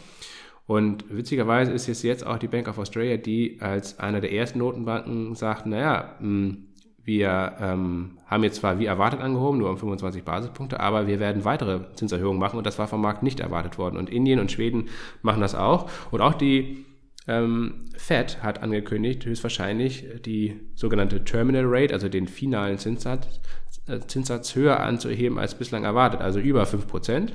Und 0.67 1.05
witzigerweise 1.09 1.73
ist 1.73 1.89
es 1.89 2.03
jetzt 2.03 2.27
auch 2.27 2.39
die 2.39 2.49
Bank 2.49 2.69
of 2.69 2.79
Australia, 2.79 3.17
die 3.17 3.59
als 3.61 3.99
einer 3.99 4.21
der 4.21 4.33
ersten 4.33 4.59
Notenbanken 4.59 5.35
sagt, 5.35 5.67
naja, 5.67 6.17
hm, 6.19 6.69
wir 7.05 7.57
ähm, 7.61 8.19
haben 8.27 8.45
jetzt 8.45 8.61
zwar 8.61 8.79
wie 8.79 8.87
erwartet 8.87 9.21
angehoben, 9.21 9.59
nur 9.59 9.71
um 9.71 9.77
25 9.77 10.23
Basispunkte, 10.23 10.79
aber 10.79 11.09
wir 11.09 11.19
werden 11.19 11.45
weitere 11.45 11.81
Zinserhöhungen 11.95 12.39
machen 12.39 12.59
und 12.59 12.67
das 12.67 12.79
war 12.79 12.87
vom 12.87 13.03
Markt 13.03 13.25
nicht 13.25 13.41
erwartet 13.41 13.77
worden. 13.77 13.97
Und 13.97 14.09
Indien 14.09 14.39
und 14.39 14.53
Schweden 14.53 14.89
machen 15.21 15.41
das 15.41 15.57
auch. 15.57 15.91
Und 16.13 16.21
auch 16.21 16.35
die 16.35 16.85
ähm, 17.29 17.91
Fed 17.97 18.43
hat 18.43 18.63
angekündigt, 18.63 19.25
höchstwahrscheinlich 19.25 20.07
die 20.25 20.61
sogenannte 20.75 21.25
Terminal 21.25 21.65
Rate, 21.67 21.95
also 21.95 22.09
den 22.09 22.27
finalen 22.27 22.79
Zinssatz, 22.79 23.41
äh, 23.87 24.01
Zinssatz 24.01 24.55
höher 24.55 24.81
anzuheben 24.81 25.39
als 25.39 25.55
bislang 25.57 25.85
erwartet, 25.85 26.21
also 26.21 26.41
über 26.41 26.65
5%. 26.65 27.33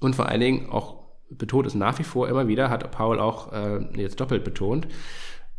Und 0.00 0.16
vor 0.16 0.28
allen 0.28 0.40
Dingen 0.40 0.70
auch 0.70 1.00
betont 1.28 1.66
es 1.66 1.74
nach 1.74 1.98
wie 1.98 2.04
vor 2.04 2.28
immer 2.28 2.48
wieder, 2.48 2.70
hat 2.70 2.90
Paul 2.90 3.20
auch 3.20 3.52
äh, 3.52 3.80
jetzt 4.00 4.20
doppelt 4.20 4.42
betont, 4.42 4.88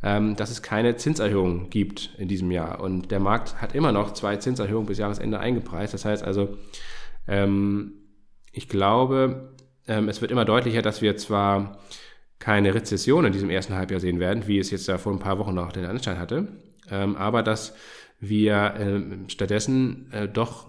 ähm, 0.04 0.36
dass 0.36 0.50
es 0.50 0.64
keine 0.64 0.96
Zinserhöhung 0.96 1.70
gibt 1.70 2.16
in 2.18 2.28
diesem 2.28 2.52
Jahr. 2.52 2.82
Und 2.82 3.12
der 3.12 3.20
Markt 3.20 3.62
hat 3.62 3.76
immer 3.76 3.92
noch 3.92 4.14
zwei 4.14 4.38
Zinserhöhungen 4.38 4.88
bis 4.88 4.98
Jahresende 4.98 5.40
eingepreist. 5.40 5.94
Das 5.94 6.04
heißt 6.04 6.24
also, 6.24 6.58
ähm, 7.28 7.94
ich 8.52 8.68
glaube, 8.68 9.54
ähm, 9.88 10.10
es 10.10 10.22
wird 10.22 10.32
immer 10.32 10.46
deutlicher, 10.46 10.82
dass 10.82 11.02
wir 11.02 11.16
zwar 11.18 11.80
keine 12.42 12.74
Rezession 12.74 13.24
in 13.24 13.32
diesem 13.32 13.50
ersten 13.50 13.76
Halbjahr 13.76 14.02
sehen 14.02 14.20
werden, 14.20 14.48
wie 14.48 14.60
es 14.60 14.72
jetzt 14.72 14.90
da 14.90 14.98
vor 14.98 15.14
ein 15.14 15.20
paar 15.20 15.38
Wochen 15.38 15.54
noch 15.54 15.72
den 15.72 15.86
Anschein 15.86 16.20
hatte, 16.20 16.48
ähm, 16.90 17.16
aber 17.16 17.44
dass 17.44 17.74
wir 18.20 18.74
äh, 18.76 19.30
stattdessen 19.30 20.12
äh, 20.12 20.28
doch 20.28 20.68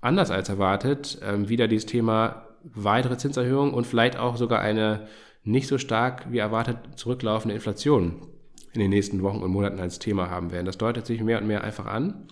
anders 0.00 0.30
als 0.30 0.48
erwartet 0.48 1.20
äh, 1.22 1.48
wieder 1.48 1.68
dieses 1.68 1.86
Thema 1.86 2.48
weitere 2.64 3.18
Zinserhöhungen 3.18 3.74
und 3.74 3.86
vielleicht 3.86 4.16
auch 4.16 4.36
sogar 4.36 4.60
eine 4.60 5.06
nicht 5.44 5.68
so 5.68 5.76
stark 5.76 6.32
wie 6.32 6.38
erwartet 6.38 6.78
zurücklaufende 6.96 7.54
Inflation 7.54 8.26
in 8.72 8.80
den 8.80 8.90
nächsten 8.90 9.22
Wochen 9.22 9.42
und 9.42 9.50
Monaten 9.50 9.80
als 9.80 9.98
Thema 9.98 10.30
haben 10.30 10.50
werden. 10.50 10.66
Das 10.66 10.78
deutet 10.78 11.06
sich 11.06 11.20
mehr 11.20 11.38
und 11.38 11.46
mehr 11.46 11.62
einfach 11.62 11.86
an. 11.86 12.26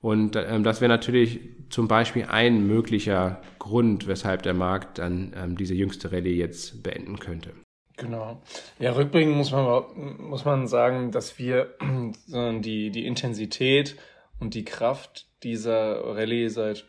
Und 0.00 0.36
ähm, 0.36 0.62
das 0.62 0.80
wäre 0.80 0.88
natürlich 0.88 1.40
zum 1.70 1.88
Beispiel 1.88 2.26
ein 2.28 2.66
möglicher 2.66 3.42
Grund, 3.58 4.06
weshalb 4.06 4.42
der 4.44 4.54
Markt 4.54 4.98
dann 4.98 5.34
ähm, 5.36 5.56
diese 5.56 5.74
jüngste 5.74 6.12
Rallye 6.12 6.36
jetzt 6.36 6.82
beenden 6.82 7.18
könnte. 7.18 7.52
Genau. 8.00 8.40
Ja, 8.78 8.92
rückblickend 8.92 9.36
muss 9.36 9.50
man, 9.50 9.84
muss 10.18 10.46
man 10.46 10.66
sagen, 10.66 11.10
dass 11.10 11.38
wir 11.38 11.74
die, 12.26 12.90
die 12.90 13.06
Intensität 13.06 13.96
und 14.38 14.54
die 14.54 14.64
Kraft 14.64 15.28
dieser 15.42 16.02
Rallye 16.02 16.48
seit 16.48 16.86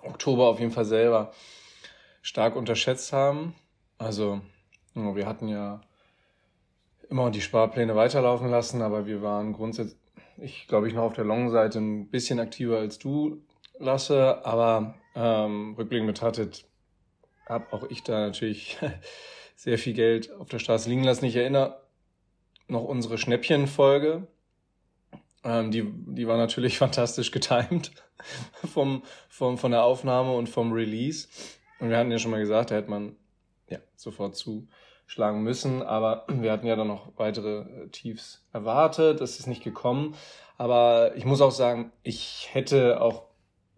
Oktober 0.00 0.48
auf 0.48 0.58
jeden 0.58 0.72
Fall 0.72 0.86
selber 0.86 1.32
stark 2.22 2.56
unterschätzt 2.56 3.12
haben. 3.12 3.54
Also, 3.98 4.40
wir 4.94 5.26
hatten 5.26 5.48
ja 5.48 5.82
immer 7.10 7.30
die 7.30 7.42
Sparpläne 7.42 7.94
weiterlaufen 7.94 8.48
lassen, 8.48 8.80
aber 8.80 9.04
wir 9.04 9.20
waren 9.20 9.52
grundsätzlich, 9.52 9.98
ich 10.38 10.68
glaube 10.68 10.88
ich, 10.88 10.94
noch 10.94 11.02
auf 11.02 11.12
der 11.12 11.24
Long-Seite 11.24 11.78
ein 11.80 12.08
bisschen 12.08 12.40
aktiver 12.40 12.78
als 12.78 12.98
du, 12.98 13.42
Lasse, 13.78 14.44
aber 14.44 14.94
ähm, 15.14 15.74
rückblickend 15.76 16.06
betrachtet 16.06 16.64
habe 17.46 17.72
auch 17.72 17.84
ich 17.90 18.02
da 18.02 18.20
natürlich 18.20 18.78
sehr 19.60 19.76
viel 19.76 19.92
Geld 19.92 20.32
auf 20.32 20.48
der 20.48 20.58
Straße 20.58 20.88
liegen 20.88 21.04
lassen. 21.04 21.26
Ich 21.26 21.36
erinnere 21.36 21.82
noch 22.66 22.84
unsere 22.84 23.18
Schnäppchenfolge. 23.18 24.26
Ähm, 25.44 25.70
die, 25.70 25.84
die 25.84 26.26
war 26.26 26.38
natürlich 26.38 26.78
fantastisch 26.78 27.30
getimed 27.30 27.92
vom, 28.72 29.02
vom, 29.28 29.58
von 29.58 29.70
der 29.70 29.84
Aufnahme 29.84 30.32
und 30.32 30.48
vom 30.48 30.72
Release. 30.72 31.28
Und 31.78 31.90
wir 31.90 31.98
hatten 31.98 32.10
ja 32.10 32.18
schon 32.18 32.30
mal 32.30 32.40
gesagt, 32.40 32.70
da 32.70 32.76
hätte 32.76 32.88
man 32.88 33.16
ja 33.68 33.80
sofort 33.96 34.34
zuschlagen 34.34 35.42
müssen. 35.42 35.82
Aber 35.82 36.24
wir 36.28 36.52
hatten 36.52 36.66
ja 36.66 36.76
dann 36.76 36.88
noch 36.88 37.12
weitere 37.18 37.58
äh, 37.58 37.88
Tiefs 37.88 38.42
erwartet. 38.54 39.20
Das 39.20 39.38
ist 39.38 39.46
nicht 39.46 39.62
gekommen. 39.62 40.14
Aber 40.56 41.14
ich 41.16 41.26
muss 41.26 41.42
auch 41.42 41.52
sagen, 41.52 41.92
ich 42.02 42.48
hätte 42.50 43.02
auch, 43.02 43.24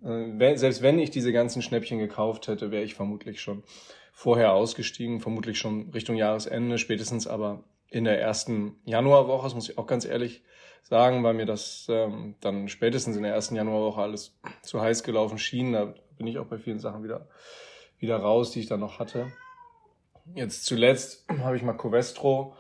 äh, 0.04 0.56
selbst 0.56 0.80
wenn 0.80 1.00
ich 1.00 1.10
diese 1.10 1.32
ganzen 1.32 1.60
Schnäppchen 1.60 1.98
gekauft 1.98 2.46
hätte, 2.46 2.70
wäre 2.70 2.84
ich 2.84 2.94
vermutlich 2.94 3.40
schon 3.40 3.64
vorher 4.12 4.52
ausgestiegen, 4.52 5.21
vermutlich 5.21 5.59
schon 5.59 5.90
Richtung 5.90 6.16
Jahresende, 6.16 6.78
spätestens 6.78 7.26
aber 7.26 7.64
in 7.88 8.04
der 8.04 8.21
ersten 8.21 8.76
Januarwoche, 8.85 9.45
das 9.45 9.54
muss 9.54 9.69
ich 9.69 9.78
auch 9.78 9.87
ganz 9.87 10.04
ehrlich 10.04 10.42
sagen, 10.83 11.23
weil 11.25 11.35
mir 11.35 11.47
das 11.47 11.87
ähm, 11.88 12.35
dann 12.40 12.69
spätestens 12.69 13.16
in 13.16 13.23
der 13.23 13.33
ersten 13.33 13.57
Januarwoche 13.57 14.00
alles 14.00 14.37
zu 14.62 14.81
heiß 14.81 15.02
gelaufen 15.02 15.38
schien. 15.38 15.73
Da 15.73 15.95
bin 16.16 16.26
ich 16.26 16.38
auch 16.38 16.47
bei 16.47 16.59
vielen 16.59 16.78
Sachen 16.78 17.02
wieder, 17.02 17.28
wieder 17.99 18.16
raus, 18.16 18.50
die 18.50 18.61
ich 18.61 18.66
dann 18.66 18.81
noch 18.81 18.99
hatte. 18.99 19.33
Jetzt 20.35 20.64
zuletzt 20.64 21.26
habe 21.28 21.57
ich 21.57 21.62
mal 21.62 21.73
Covestro 21.75 22.57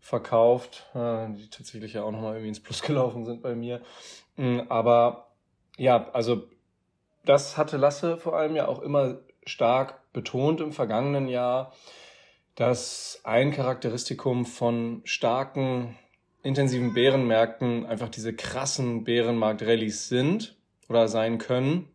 verkauft, 0.00 0.86
äh, 0.94 1.28
die 1.32 1.48
tatsächlich 1.48 1.94
ja 1.94 2.02
auch 2.02 2.10
nochmal 2.10 2.34
irgendwie 2.34 2.48
ins 2.48 2.62
Plus 2.62 2.82
gelaufen 2.86 3.24
sind 3.24 3.42
bei 3.42 3.54
mir. 3.54 3.80
Mm, 4.36 4.60
aber 4.68 5.32
ja, 5.76 6.10
also 6.12 6.48
das 7.24 7.56
hatte 7.56 7.76
Lasse 7.76 8.18
vor 8.18 8.36
allem 8.36 8.54
ja 8.54 8.68
auch 8.68 8.80
immer 8.80 9.18
stark 9.46 10.00
betont 10.14 10.62
im 10.62 10.72
vergangenen 10.72 11.28
Jahr, 11.28 11.74
dass 12.54 13.20
ein 13.24 13.52
Charakteristikum 13.52 14.46
von 14.46 15.02
starken, 15.04 15.98
intensiven 16.42 16.94
Bärenmärkten 16.94 17.84
einfach 17.84 18.08
diese 18.08 18.34
krassen 18.34 19.04
Bärenmarkt-Rallies 19.04 20.08
sind 20.08 20.56
oder 20.88 21.08
sein 21.08 21.36
können. 21.36 21.88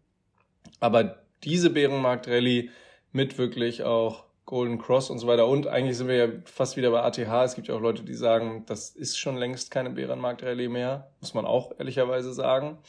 Aber 0.79 1.23
diese 1.43 1.71
Bärenmarkt-Rallye 1.71 2.69
mit 3.11 3.37
wirklich 3.37 3.83
auch 3.83 4.25
Golden 4.45 4.79
Cross 4.79 5.11
und 5.11 5.19
so 5.19 5.27
weiter. 5.27 5.47
Und 5.47 5.67
eigentlich 5.67 5.97
sind 5.97 6.07
wir 6.07 6.15
ja 6.15 6.27
fast 6.45 6.75
wieder 6.75 6.89
bei 6.91 7.03
ATH. 7.03 7.45
Es 7.45 7.55
gibt 7.55 7.67
ja 7.67 7.75
auch 7.75 7.81
Leute, 7.81 8.03
die 8.03 8.15
sagen, 8.15 8.63
das 8.65 8.89
ist 8.89 9.17
schon 9.17 9.37
längst 9.37 9.71
keine 9.71 9.91
Bärenmarkt-Rallye 9.91 10.69
mehr. 10.69 11.11
Muss 11.21 11.33
man 11.33 11.45
auch 11.45 11.71
ehrlicherweise 11.77 12.33
sagen. 12.33 12.79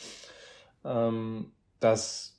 Ähm, 0.85 1.53
dass 1.79 2.30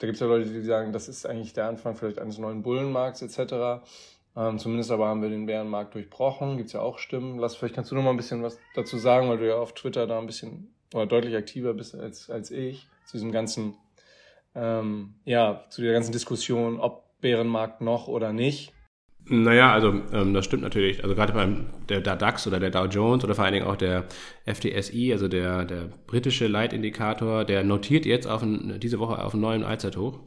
da 0.00 0.06
gibt 0.06 0.14
es 0.16 0.20
ja 0.20 0.26
Leute, 0.26 0.48
die 0.48 0.62
sagen, 0.62 0.92
das 0.92 1.08
ist 1.08 1.26
eigentlich 1.26 1.52
der 1.52 1.68
Anfang 1.68 1.94
vielleicht 1.94 2.18
eines 2.18 2.38
neuen 2.38 2.62
Bullenmarkts 2.62 3.20
etc. 3.20 3.84
Ähm, 4.34 4.58
zumindest 4.58 4.90
aber 4.90 5.08
haben 5.08 5.20
wir 5.20 5.28
den 5.28 5.44
Bärenmarkt 5.44 5.94
durchbrochen. 5.94 6.56
Gibt 6.56 6.68
es 6.68 6.72
ja 6.72 6.80
auch 6.80 6.98
Stimmen. 6.98 7.38
Lass, 7.38 7.54
vielleicht 7.54 7.74
kannst 7.74 7.90
du 7.90 7.94
noch 7.94 8.02
mal 8.02 8.10
ein 8.10 8.16
bisschen 8.16 8.42
was 8.42 8.58
dazu 8.74 8.96
sagen, 8.96 9.28
weil 9.28 9.38
du 9.38 9.46
ja 9.46 9.56
auf 9.56 9.74
Twitter 9.74 10.06
da 10.06 10.18
ein 10.18 10.26
bisschen 10.26 10.74
oder 10.94 11.06
deutlich 11.06 11.36
aktiver 11.36 11.74
bist 11.74 11.94
als, 11.94 12.30
als 12.30 12.50
ich 12.50 12.88
zu 13.04 13.12
diesem 13.12 13.30
ganzen, 13.30 13.74
ähm, 14.54 15.14
ja, 15.24 15.64
zu 15.68 15.82
der 15.82 15.92
ganzen 15.92 16.12
Diskussion, 16.12 16.80
ob 16.80 17.04
Bärenmarkt 17.20 17.82
noch 17.82 18.08
oder 18.08 18.32
nicht. 18.32 18.72
Naja, 19.26 19.72
also 19.72 20.02
ähm, 20.12 20.34
das 20.34 20.44
stimmt 20.44 20.62
natürlich. 20.62 21.02
Also 21.04 21.14
gerade 21.14 21.32
beim 21.32 21.66
der, 21.88 22.00
DAX 22.00 22.46
oder 22.46 22.58
der 22.58 22.70
Dow 22.70 22.86
Jones 22.86 23.22
oder 23.22 23.34
vor 23.34 23.44
allen 23.44 23.54
Dingen 23.54 23.66
auch 23.66 23.76
der 23.76 24.06
FTSI, 24.44 25.12
also 25.12 25.28
der, 25.28 25.64
der 25.64 25.88
britische 26.06 26.48
Leitindikator, 26.48 27.44
der 27.44 27.62
notiert 27.62 28.06
jetzt 28.06 28.26
auf 28.26 28.42
ein, 28.42 28.80
diese 28.80 28.98
Woche 28.98 29.22
auf 29.24 29.34
einen 29.34 29.42
neuen 29.42 29.62
Allzeithoch. 29.62 30.20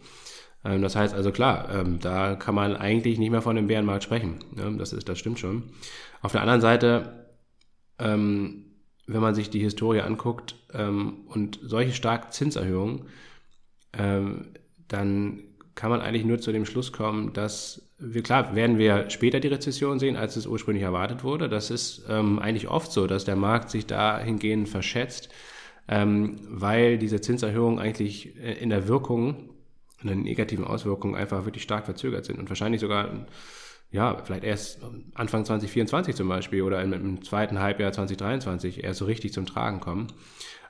Ähm, 0.63 0.81
das 0.81 0.95
heißt 0.95 1.13
also 1.13 1.31
klar, 1.31 1.69
ähm, 1.73 1.99
da 1.99 2.35
kann 2.35 2.55
man 2.55 2.75
eigentlich 2.75 3.19
nicht 3.19 3.31
mehr 3.31 3.41
von 3.41 3.55
dem 3.55 3.67
Bärenmarkt 3.67 4.03
sprechen. 4.03 4.39
Ne? 4.55 4.75
Das, 4.77 4.93
ist, 4.93 5.09
das 5.09 5.19
stimmt 5.19 5.39
schon. 5.39 5.63
Auf 6.21 6.31
der 6.31 6.41
anderen 6.41 6.61
Seite, 6.61 7.27
ähm, 7.99 8.65
wenn 9.05 9.21
man 9.21 9.35
sich 9.35 9.49
die 9.49 9.59
Historie 9.59 10.01
anguckt 10.01 10.55
ähm, 10.73 11.25
und 11.27 11.59
solche 11.61 11.93
starken 11.93 12.31
Zinserhöhungen, 12.31 13.07
ähm, 13.91 14.53
dann 14.87 15.43
kann 15.75 15.89
man 15.89 16.01
eigentlich 16.01 16.25
nur 16.25 16.39
zu 16.39 16.51
dem 16.51 16.65
Schluss 16.65 16.91
kommen, 16.91 17.33
dass 17.33 17.92
wir, 18.05 18.21
klar, 18.21 18.55
werden 18.55 18.77
wir 18.77 19.09
später 19.09 19.39
die 19.39 19.47
Rezession 19.47 19.99
sehen, 19.99 20.15
als 20.17 20.35
es 20.35 20.45
ursprünglich 20.45 20.83
erwartet 20.83 21.23
wurde. 21.23 21.47
Das 21.47 21.71
ist 21.71 22.03
ähm, 22.09 22.39
eigentlich 22.39 22.67
oft 22.67 22.91
so, 22.91 23.07
dass 23.07 23.23
der 23.23 23.35
Markt 23.35 23.69
sich 23.69 23.85
dahingehend 23.85 24.67
verschätzt, 24.67 25.29
ähm, 25.87 26.39
weil 26.49 26.97
diese 26.97 27.21
Zinserhöhungen 27.21 27.79
eigentlich 27.79 28.37
äh, 28.37 28.53
in 28.53 28.69
der 28.69 28.87
Wirkung, 28.87 29.49
in 30.01 30.09
den 30.09 30.21
negativen 30.23 30.65
Auswirkungen 30.65 31.15
einfach 31.15 31.45
wirklich 31.45 31.63
stark 31.63 31.85
verzögert 31.85 32.25
sind 32.25 32.39
und 32.39 32.49
wahrscheinlich 32.49 32.81
sogar, 32.81 33.25
ja, 33.91 34.21
vielleicht 34.23 34.43
erst 34.43 34.81
Anfang 35.13 35.45
2024 35.45 36.15
zum 36.15 36.27
Beispiel 36.27 36.63
oder 36.63 36.81
im, 36.81 36.91
im 36.93 37.23
zweiten 37.23 37.59
Halbjahr 37.59 37.93
2023 37.93 38.83
erst 38.83 38.99
so 38.99 39.05
richtig 39.05 39.31
zum 39.33 39.45
Tragen 39.45 39.79
kommen. 39.79 40.07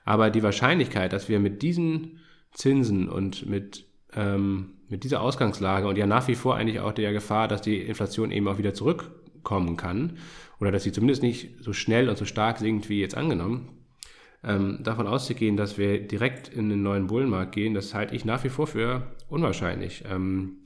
Aber 0.05 0.29
die 0.29 0.43
Wahrscheinlichkeit, 0.43 1.13
dass 1.13 1.29
wir 1.29 1.39
mit 1.39 1.61
diesen 1.61 2.19
Zinsen 2.51 3.09
und 3.09 3.47
mit 3.47 3.85
ähm, 4.15 4.71
mit 4.89 5.03
dieser 5.03 5.21
Ausgangslage 5.21 5.87
und 5.87 5.97
ja 5.97 6.05
nach 6.05 6.27
wie 6.27 6.35
vor 6.35 6.55
eigentlich 6.55 6.79
auch 6.79 6.91
der 6.91 7.13
Gefahr, 7.13 7.47
dass 7.47 7.61
die 7.61 7.79
Inflation 7.79 8.31
eben 8.31 8.47
auch 8.47 8.57
wieder 8.57 8.73
zurückkommen 8.73 9.77
kann 9.77 10.17
oder 10.59 10.71
dass 10.71 10.83
sie 10.83 10.91
zumindest 10.91 11.23
nicht 11.23 11.55
so 11.59 11.73
schnell 11.73 12.09
und 12.09 12.17
so 12.17 12.25
stark 12.25 12.59
sinkt 12.59 12.89
wie 12.89 12.99
jetzt 12.99 13.17
angenommen, 13.17 13.69
ähm, 14.43 14.79
davon 14.83 15.07
auszugehen, 15.07 15.57
dass 15.57 15.77
wir 15.77 15.99
direkt 16.05 16.47
in 16.47 16.69
den 16.69 16.83
neuen 16.83 17.07
Bullenmarkt 17.07 17.53
gehen, 17.53 17.73
das 17.73 17.93
halte 17.93 18.15
ich 18.15 18.25
nach 18.25 18.43
wie 18.43 18.49
vor 18.49 18.67
für 18.67 19.13
unwahrscheinlich. 19.27 20.03
Ähm, 20.09 20.57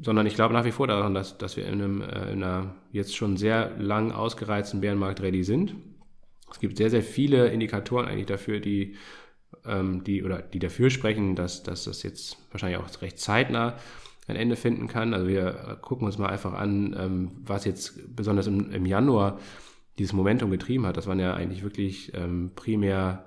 sondern 0.00 0.26
ich 0.26 0.34
glaube 0.34 0.54
nach 0.54 0.64
wie 0.64 0.72
vor 0.72 0.86
daran, 0.86 1.14
dass, 1.14 1.38
dass 1.38 1.56
wir 1.56 1.66
in, 1.66 1.74
einem, 1.74 2.02
äh, 2.02 2.32
in 2.32 2.42
einer 2.42 2.74
jetzt 2.90 3.16
schon 3.16 3.36
sehr 3.36 3.70
lang 3.78 4.12
ausgereizten 4.12 4.80
Bärenmarkt 4.80 5.20
ready 5.20 5.44
sind 5.44 5.76
Es 6.50 6.58
gibt 6.58 6.76
sehr, 6.76 6.90
sehr 6.90 7.02
viele 7.02 7.48
Indikatoren 7.48 8.06
eigentlich 8.06 8.26
dafür, 8.26 8.60
die, 8.60 8.96
ähm, 9.66 10.04
die 10.04 10.22
oder 10.22 10.42
die 10.42 10.58
dafür 10.58 10.90
sprechen, 10.90 11.36
dass, 11.36 11.62
dass 11.62 11.84
das 11.84 12.02
jetzt 12.02 12.38
wahrscheinlich 12.50 12.78
auch 12.78 13.02
recht 13.02 13.18
zeitnah 13.18 13.76
ein 14.26 14.36
Ende 14.36 14.56
finden 14.56 14.88
kann. 14.88 15.12
Also 15.14 15.28
wir 15.28 15.78
gucken 15.82 16.06
uns 16.06 16.18
mal 16.18 16.28
einfach 16.28 16.54
an, 16.54 16.96
ähm, 16.98 17.30
was 17.44 17.64
jetzt 17.64 18.14
besonders 18.14 18.46
im, 18.46 18.70
im 18.70 18.86
Januar 18.86 19.38
dieses 19.98 20.12
Momentum 20.12 20.50
getrieben 20.50 20.86
hat. 20.86 20.96
Das 20.96 21.06
waren 21.06 21.20
ja 21.20 21.34
eigentlich 21.34 21.62
wirklich 21.62 22.12
ähm, 22.14 22.52
primär 22.54 23.24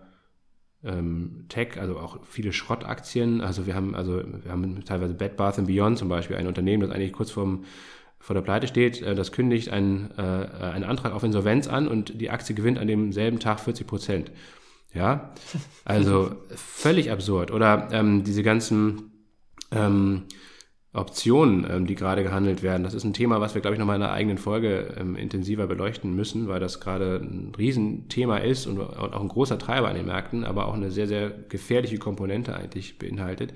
ähm, 0.84 1.46
Tech, 1.50 1.80
also 1.80 2.00
auch 2.00 2.20
viele 2.26 2.54
Schrottaktien. 2.54 3.42
Also 3.42 3.68
wir 3.68 3.76
haben, 3.76 3.96
also 3.96 4.22
wir 4.44 4.52
haben 4.52 4.84
teilweise 4.86 5.14
Bed 5.14 5.38
Bath 5.38 5.66
Beyond 5.66 5.98
zum 5.98 6.10
Beispiel, 6.10 6.36
ein 6.36 6.48
Unternehmen, 6.48 6.82
das 6.82 6.92
eigentlich 6.92 7.14
kurz 7.14 7.32
vorm, 7.32 7.64
vor 8.20 8.34
der 8.34 8.42
Pleite 8.42 8.68
steht, 8.68 9.02
äh, 9.02 9.16
das 9.16 9.32
kündigt 9.32 9.70
einen, 9.70 10.12
äh, 10.18 10.22
einen 10.22 10.84
Antrag 10.84 11.14
auf 11.14 11.24
Insolvenz 11.24 11.68
an 11.68 11.88
und 11.88 12.20
die 12.20 12.30
Aktie 12.30 12.56
gewinnt 12.56 12.80
an 12.80 12.88
demselben 12.88 13.40
Tag 13.40 13.60
40 13.60 13.88
Prozent. 13.88 14.32
Ja, 14.98 15.30
also 15.86 16.32
völlig 16.56 17.12
absurd. 17.12 17.52
Oder 17.52 17.90
ähm, 17.92 18.24
diese 18.24 18.42
ganzen 18.42 19.12
ähm, 19.72 20.24
Optionen, 20.92 21.68
ähm, 21.70 21.86
die 21.86 21.94
gerade 21.94 22.24
gehandelt 22.24 22.64
werden. 22.64 22.82
Das 22.84 22.96
ist 22.96 23.04
ein 23.04 23.14
Thema, 23.14 23.40
was 23.40 23.54
wir, 23.54 23.62
glaube 23.62 23.76
ich, 23.76 23.80
nochmal 23.80 23.98
in 23.98 24.02
einer 24.02 24.12
eigenen 24.12 24.40
Folge 24.40 24.96
ähm, 25.00 25.16
intensiver 25.16 25.68
beleuchten 25.68 26.16
müssen, 26.16 26.48
weil 26.48 26.60
das 26.60 26.80
gerade 26.80 27.18
ein 27.18 27.54
Riesenthema 27.56 28.38
ist 28.38 28.66
und, 28.66 28.80
und, 28.80 29.14
auch 29.14 29.22
ein 29.22 29.28
großer 29.28 29.60
Treiber 29.60 29.88
an 29.88 29.96
den 29.96 30.08
Märkten, 30.08 30.44
aber 30.44 30.66
auch 30.66 30.74
eine 30.74 30.90
sehr, 30.90 31.08
sehr 31.08 31.30
gefährliche 31.30 32.00
Komponente 32.00 32.56
eigentlich 32.56 32.98
beinhaltet. 32.98 33.54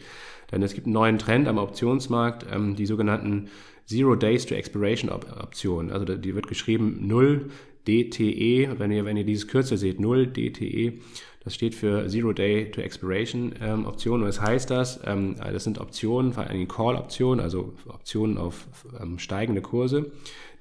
Denn 0.52 0.62
es 0.62 0.76
gibt 0.76 0.86
einen 0.86 0.94
neuen 0.94 1.18
Trend 1.18 1.48
am 1.48 1.58
Optionsmarkt, 1.58 2.46
ähm, 2.54 2.76
die 2.76 2.86
sogenannten 2.86 3.50
Zero 3.88 4.16
Days 4.16 4.46
to 4.46 4.54
Expiration 4.54 5.10
Optionen. 5.10 5.92
Also 5.92 6.06
die 6.06 6.36
wird 6.36 6.48
geschrieben 6.48 7.00
0 7.08 7.50
DTE, 7.88 8.76
wenn 8.78 8.92
ihr, 8.92 9.06
wenn 9.06 9.18
ihr 9.18 9.24
dieses 9.24 9.48
Kürzel 9.48 9.78
seht, 9.78 10.00
0 10.00 10.28
DTE. 10.28 11.00
Das 11.44 11.56
steht 11.56 11.74
für 11.74 12.08
Zero 12.08 12.34
Day 12.34 12.70
to 12.70 12.82
Expiration 12.82 13.54
ähm, 13.62 13.86
Optionen. 13.86 14.22
Und 14.22 14.30
was 14.30 14.42
heißt 14.42 14.70
das? 14.70 15.00
Ähm, 15.06 15.36
das 15.38 15.64
sind 15.64 15.80
Optionen, 15.80 16.34
vor 16.34 16.44
allem 16.46 16.68
Call-Optionen, 16.68 17.44
also 17.44 17.74
Optionen 17.88 18.38
auf 18.38 18.68
ähm, 19.00 19.18
steigende 19.18 19.62
Kurse, 19.62 20.12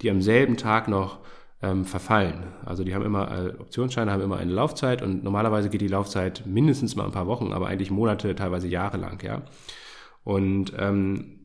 die 0.01 0.11
am 0.11 0.23
selben 0.23 0.57
Tag 0.57 0.89
noch 0.89 1.19
ähm, 1.63 1.85
verfallen. 1.85 2.45
Also 2.65 2.85
die 2.85 2.95
haben 2.95 3.05
immer, 3.05 3.31
äh, 3.31 3.49
Optionsscheine 3.59 4.11
haben 4.11 4.23
immer 4.23 4.39
eine 4.39 4.53
Laufzeit 4.53 5.03
und 5.03 5.23
normalerweise 5.23 5.69
geht 5.69 5.83
die 5.83 5.89
Laufzeit 5.89 6.45
mindestens 6.47 6.97
mal 6.97 7.05
ein 7.05 7.13
paar 7.13 7.27
Wochen, 7.27 7.53
aber 7.53 7.67
eigentlich 7.67 7.91
Monate, 7.91 8.35
teilweise 8.35 8.67
Jahre 8.69 8.97
lang, 8.97 9.23
ja. 9.23 9.43
Und 10.25 10.73
ähm, 10.79 11.40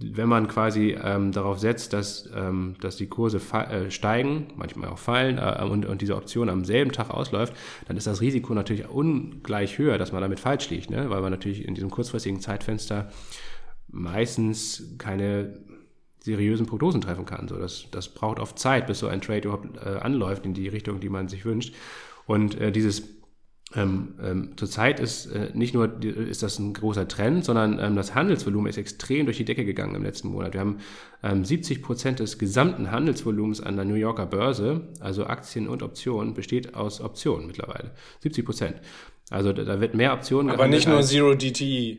wenn 0.00 0.28
man 0.28 0.48
quasi 0.48 0.96
ähm, 1.02 1.32
darauf 1.32 1.58
setzt, 1.58 1.92
dass, 1.92 2.28
ähm, 2.34 2.76
dass 2.80 2.96
die 2.96 3.08
Kurse 3.08 3.40
äh, 3.52 3.90
steigen, 3.90 4.48
manchmal 4.56 4.90
auch 4.90 4.98
fallen 4.98 5.38
äh, 5.38 5.64
und, 5.64 5.86
und 5.86 6.02
diese 6.02 6.16
Option 6.16 6.48
am 6.48 6.64
selben 6.64 6.92
Tag 6.92 7.10
ausläuft, 7.10 7.54
dann 7.86 7.96
ist 7.96 8.06
das 8.06 8.20
Risiko 8.20 8.54
natürlich 8.54 8.88
ungleich 8.88 9.78
höher, 9.78 9.98
dass 9.98 10.12
man 10.12 10.22
damit 10.22 10.40
falsch 10.40 10.70
liegt, 10.70 10.90
ne? 10.90 11.10
weil 11.10 11.20
man 11.20 11.30
natürlich 11.30 11.66
in 11.66 11.74
diesem 11.74 11.90
kurzfristigen 11.90 12.40
Zeitfenster 12.40 13.10
meistens 13.88 14.94
keine 14.98 15.58
seriösen 16.20 16.66
Prognosen 16.66 17.00
treffen 17.00 17.24
kann. 17.24 17.48
So, 17.48 17.56
das, 17.56 17.86
das 17.90 18.08
braucht 18.08 18.38
oft 18.38 18.58
Zeit, 18.58 18.86
bis 18.86 18.98
so 18.98 19.08
ein 19.08 19.20
Trade 19.20 19.48
überhaupt 19.48 19.78
äh, 19.78 19.98
anläuft 20.00 20.44
in 20.44 20.54
die 20.54 20.68
Richtung, 20.68 21.00
die 21.00 21.08
man 21.08 21.28
sich 21.28 21.44
wünscht. 21.44 21.74
Und 22.26 22.60
äh, 22.60 22.70
dieses 22.70 23.17
ähm, 23.74 24.14
ähm, 24.22 24.50
zurzeit 24.56 24.98
ist 24.98 25.26
äh, 25.26 25.50
nicht 25.52 25.74
nur 25.74 26.02
ist 26.02 26.42
das 26.42 26.58
ein 26.58 26.72
großer 26.72 27.06
Trend, 27.06 27.44
sondern 27.44 27.78
ähm, 27.78 27.96
das 27.96 28.14
Handelsvolumen 28.14 28.70
ist 28.70 28.78
extrem 28.78 29.26
durch 29.26 29.36
die 29.36 29.44
Decke 29.44 29.66
gegangen 29.66 29.94
im 29.94 30.02
letzten 30.02 30.28
Monat. 30.28 30.54
Wir 30.54 30.60
haben 30.60 30.78
ähm, 31.22 31.44
70 31.44 31.82
Prozent 31.82 32.20
des 32.20 32.38
gesamten 32.38 32.90
Handelsvolumens 32.90 33.60
an 33.60 33.76
der 33.76 33.84
New 33.84 33.94
Yorker 33.94 34.24
Börse, 34.24 34.88
also 35.00 35.26
Aktien 35.26 35.68
und 35.68 35.82
Optionen, 35.82 36.32
besteht 36.32 36.74
aus 36.74 37.02
Optionen 37.02 37.46
mittlerweile. 37.46 37.90
70 38.20 38.44
Prozent. 38.44 38.76
Also 39.28 39.52
da, 39.52 39.64
da, 39.64 39.80
wird 39.82 39.94
mehr 39.94 40.14
Optionen. 40.14 40.50
Aber 40.50 40.66
nicht 40.66 40.88
nur 40.88 41.02
Zero 41.02 41.34
DTE. 41.34 41.98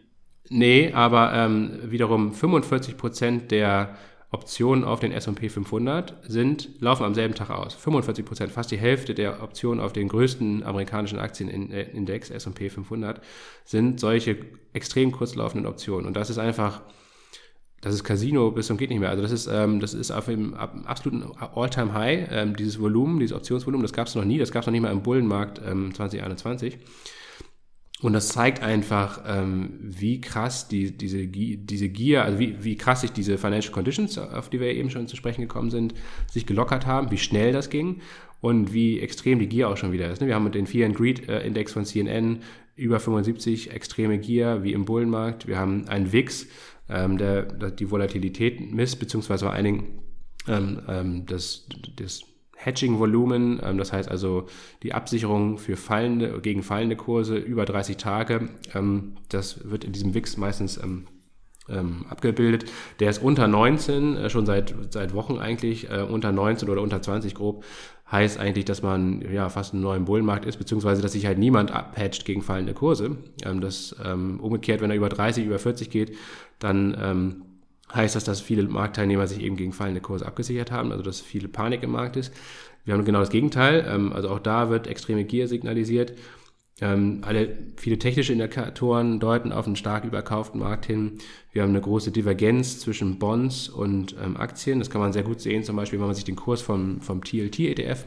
Nee, 0.49 0.91
aber 0.93 1.33
ähm, 1.33 1.79
wiederum 1.83 2.33
45 2.33 2.97
Prozent 2.97 3.51
der 3.51 3.95
Optionen 4.31 4.83
auf 4.83 4.99
den 4.99 5.11
S&P 5.11 5.49
500 5.49 6.15
sind, 6.27 6.69
laufen 6.79 7.03
am 7.03 7.15
selben 7.15 7.33
Tag 7.33 7.49
aus. 7.49 7.73
45 7.73 8.25
Prozent, 8.25 8.51
fast 8.51 8.69
die 8.69 8.77
Hälfte 8.77 9.15
der 9.15 9.41
Optionen 9.41 9.83
auf 9.83 9.91
den 9.91 10.07
größten 10.07 10.63
amerikanischen 10.63 11.17
Aktienindex 11.17 12.29
S&P 12.29 12.69
500 12.69 13.21
sind 13.65 13.99
solche 13.99 14.37
extrem 14.73 15.11
kurzlaufenden 15.11 15.65
Optionen. 15.65 16.05
Und 16.05 16.15
das 16.15 16.29
ist 16.29 16.37
einfach, 16.37 16.81
das 17.81 17.95
ist 17.95 18.03
Casino 18.03 18.51
bis 18.51 18.67
zum 18.67 18.77
geht 18.77 18.91
nicht 18.91 18.99
mehr. 18.99 19.09
Also 19.09 19.23
das 19.23 19.31
ist, 19.31 19.47
ähm, 19.47 19.79
das 19.79 19.95
ist 19.95 20.11
auf 20.11 20.25
dem 20.25 20.53
absoluten 20.53 21.23
All-Time-High, 21.55 22.27
ähm, 22.31 22.55
dieses 22.55 22.79
Volumen, 22.79 23.19
dieses 23.19 23.35
Optionsvolumen, 23.35 23.83
das 23.83 23.93
gab 23.93 24.05
es 24.05 24.13
noch 24.13 24.25
nie, 24.25 24.37
das 24.37 24.51
gab 24.51 24.61
es 24.61 24.67
noch 24.67 24.73
nicht 24.73 24.81
mal 24.81 24.91
im 24.91 25.01
Bullenmarkt 25.01 25.59
ähm, 25.65 25.91
2021. 25.95 26.77
Und 28.01 28.13
das 28.13 28.29
zeigt 28.29 28.63
einfach, 28.63 29.23
ähm, 29.27 29.77
wie 29.81 30.21
krass 30.21 30.69
die, 30.69 30.95
diese, 30.95 31.27
diese 31.27 31.89
Gier, 31.89 32.23
also 32.23 32.39
wie, 32.39 32.63
wie 32.63 32.77
krass 32.77 33.01
sich 33.01 33.11
diese 33.11 33.37
Financial 33.37 33.73
Conditions, 33.73 34.17
auf 34.17 34.49
die 34.49 34.61
wir 34.61 34.73
eben 34.73 34.89
schon 34.89 35.07
zu 35.07 35.17
sprechen 35.17 35.41
gekommen 35.41 35.69
sind, 35.69 35.93
sich 36.31 36.45
gelockert 36.45 36.85
haben, 36.85 37.11
wie 37.11 37.17
schnell 37.17 37.51
das 37.51 37.69
ging 37.69 38.01
und 38.39 38.71
wie 38.73 39.01
extrem 39.01 39.39
die 39.39 39.47
Gier 39.47 39.67
auch 39.69 39.75
schon 39.75 39.91
wieder 39.91 40.09
ist. 40.09 40.21
Ne? 40.21 40.27
Wir 40.27 40.35
haben 40.35 40.49
den 40.51 40.65
Fear 40.65 40.87
and 40.87 40.95
Greed 40.95 41.27
äh, 41.27 41.45
Index 41.45 41.73
von 41.73 41.83
CNN 41.83 42.39
über 42.77 43.01
75 43.01 43.71
extreme 43.71 44.17
Gier, 44.17 44.63
wie 44.63 44.71
im 44.71 44.85
Bullenmarkt. 44.85 45.47
Wir 45.47 45.57
haben 45.57 45.89
einen 45.89 46.13
VIX, 46.13 46.47
ähm, 46.87 47.17
der, 47.17 47.43
der 47.43 47.71
die 47.71 47.91
Volatilität 47.91 48.71
misst, 48.71 48.99
beziehungsweise 48.99 49.49
allen 49.49 49.65
Dingen 49.65 49.83
ähm, 50.47 50.81
ähm, 50.87 51.25
das, 51.25 51.67
das 51.97 52.23
Hedging-Volumen, 52.61 53.61
ähm, 53.63 53.77
das 53.77 53.93
heißt 53.93 54.09
also 54.11 54.47
die 54.83 54.93
Absicherung 54.93 55.57
für 55.57 55.77
fallende, 55.77 56.41
gegen 56.41 56.61
fallende 56.61 56.97
Kurse 56.97 57.37
über 57.37 57.65
30 57.65 57.95
Tage, 57.95 58.49
ähm, 58.75 59.13
das 59.29 59.69
wird 59.69 59.85
in 59.85 59.93
diesem 59.93 60.13
WIX 60.13 60.35
meistens 60.35 60.77
ähm, 60.77 62.05
abgebildet. 62.09 62.65
Der 62.99 63.09
ist 63.11 63.23
unter 63.23 63.47
19, 63.47 64.17
äh, 64.17 64.29
schon 64.29 64.45
seit, 64.45 64.75
seit 64.89 65.13
Wochen 65.13 65.37
eigentlich, 65.37 65.89
äh, 65.89 66.01
unter 66.01 66.33
19 66.33 66.67
oder 66.67 66.81
unter 66.81 67.01
20 67.01 67.33
grob, 67.33 67.63
heißt 68.11 68.39
eigentlich, 68.39 68.65
dass 68.65 68.81
man 68.81 69.21
ja 69.21 69.47
fast 69.47 69.73
einen 69.73 69.83
neuen 69.83 70.03
Bullenmarkt 70.03 70.45
ist, 70.45 70.57
beziehungsweise 70.57 71.01
dass 71.01 71.13
sich 71.13 71.27
halt 71.27 71.37
niemand 71.37 71.71
abhatcht 71.71 72.25
gegen 72.25 72.41
fallende 72.41 72.73
Kurse. 72.73 73.17
Das 73.37 73.95
umgekehrt, 74.01 74.81
wenn 74.81 74.89
er 74.89 74.97
über 74.97 75.09
30, 75.09 75.45
über 75.45 75.59
40 75.59 75.91
geht, 75.91 76.15
dann 76.57 77.45
heißt 77.93 78.15
das, 78.15 78.23
dass 78.23 78.41
viele 78.41 78.63
Marktteilnehmer 78.63 79.27
sich 79.27 79.41
eben 79.41 79.55
gegen 79.55 79.73
fallende 79.73 80.01
Kurse 80.01 80.25
abgesichert 80.25 80.71
haben, 80.71 80.91
also 80.91 81.03
dass 81.03 81.21
viele 81.21 81.47
Panik 81.47 81.83
im 81.83 81.91
Markt 81.91 82.15
ist. 82.15 82.33
Wir 82.85 82.93
haben 82.93 83.05
genau 83.05 83.19
das 83.19 83.29
Gegenteil, 83.29 83.85
ähm, 83.87 84.13
also 84.13 84.29
auch 84.29 84.39
da 84.39 84.69
wird 84.69 84.87
extreme 84.87 85.25
Gier 85.25 85.47
signalisiert. 85.47 86.13
Ähm, 86.81 87.21
alle, 87.23 87.57
viele 87.75 87.99
technische 87.99 88.31
Indikatoren 88.31 89.19
deuten 89.19 89.51
auf 89.51 89.65
einen 89.65 89.75
stark 89.75 90.05
überkauften 90.05 90.61
Markt 90.61 90.85
hin. 90.85 91.17
Wir 91.51 91.63
haben 91.63 91.71
eine 91.71 91.81
große 91.81 92.11
Divergenz 92.11 92.79
zwischen 92.79 93.19
Bonds 93.19 93.67
und 93.67 94.15
ähm, 94.23 94.37
Aktien. 94.37 94.79
Das 94.79 94.89
kann 94.89 95.01
man 95.01 95.11
sehr 95.11 95.23
gut 95.23 95.41
sehen, 95.41 95.63
zum 95.63 95.75
Beispiel, 95.75 95.99
wenn 95.99 96.07
man 96.07 96.15
sich 96.15 96.23
den 96.23 96.37
Kurs 96.37 96.61
vom, 96.61 97.01
vom 97.01 97.23
TLT-ETF 97.23 98.05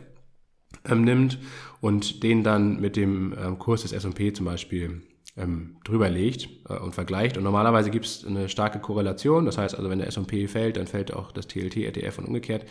nimmt 0.88 1.38
und 1.82 2.22
den 2.22 2.42
dann 2.42 2.80
mit 2.80 2.96
dem 2.96 3.36
Kurs 3.58 3.82
des 3.82 3.92
S&P 3.92 4.32
zum 4.32 4.46
Beispiel 4.46 5.02
ähm, 5.36 5.76
drüber 5.84 6.10
legt 6.10 6.48
äh, 6.68 6.74
und 6.74 6.94
vergleicht. 6.94 7.36
Und 7.36 7.44
normalerweise 7.44 7.90
gibt 7.90 8.06
es 8.06 8.24
eine 8.24 8.48
starke 8.48 8.78
Korrelation. 8.78 9.46
Das 9.46 9.58
heißt 9.58 9.74
also, 9.74 9.88
wenn 9.88 9.98
der 9.98 10.08
S&P 10.08 10.48
fällt, 10.48 10.76
dann 10.76 10.86
fällt 10.86 11.12
auch 11.12 11.32
das 11.32 11.46
TLT-ETF 11.46 12.18
und 12.18 12.26
umgekehrt. 12.26 12.66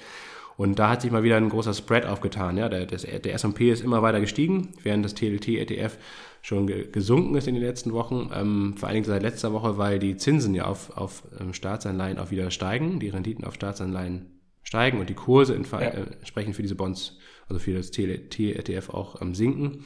Und 0.57 0.77
da 0.77 0.89
hat 0.89 1.01
sich 1.01 1.11
mal 1.11 1.23
wieder 1.23 1.37
ein 1.37 1.49
großer 1.49 1.73
Spread 1.73 2.05
aufgetan. 2.05 2.57
Ja, 2.57 2.69
der, 2.69 2.85
das, 2.85 3.01
der 3.03 3.33
S&P 3.33 3.71
ist 3.71 3.81
immer 3.81 4.01
weiter 4.01 4.19
gestiegen, 4.19 4.73
während 4.83 5.03
das 5.03 5.15
TLT-ETF 5.15 5.97
schon 6.41 6.67
ge 6.67 6.87
gesunken 6.91 7.35
ist 7.35 7.47
in 7.47 7.55
den 7.55 7.63
letzten 7.63 7.93
Wochen. 7.93 8.29
Ähm, 8.33 8.75
vor 8.77 8.87
allen 8.87 8.95
Dingen 8.95 9.05
seit 9.05 9.23
letzter 9.23 9.53
Woche, 9.53 9.77
weil 9.77 9.99
die 9.99 10.17
Zinsen 10.17 10.53
ja 10.53 10.65
auf, 10.65 10.95
auf 10.95 11.23
ähm, 11.39 11.53
Staatsanleihen 11.53 12.19
auch 12.19 12.31
wieder 12.31 12.51
steigen, 12.51 12.99
die 12.99 13.09
Renditen 13.09 13.45
auf 13.45 13.55
Staatsanleihen 13.55 14.39
steigen 14.63 14.99
und 14.99 15.09
die 15.09 15.15
Kurse 15.15 15.55
ja. 15.55 15.79
äh, 15.79 16.03
entsprechend 16.19 16.55
für 16.55 16.61
diese 16.61 16.75
Bonds, 16.75 17.17
also 17.47 17.59
für 17.59 17.73
das 17.73 17.91
TLT-ETF 17.91 18.89
auch 18.89 19.21
ähm, 19.21 19.33
sinken. 19.33 19.85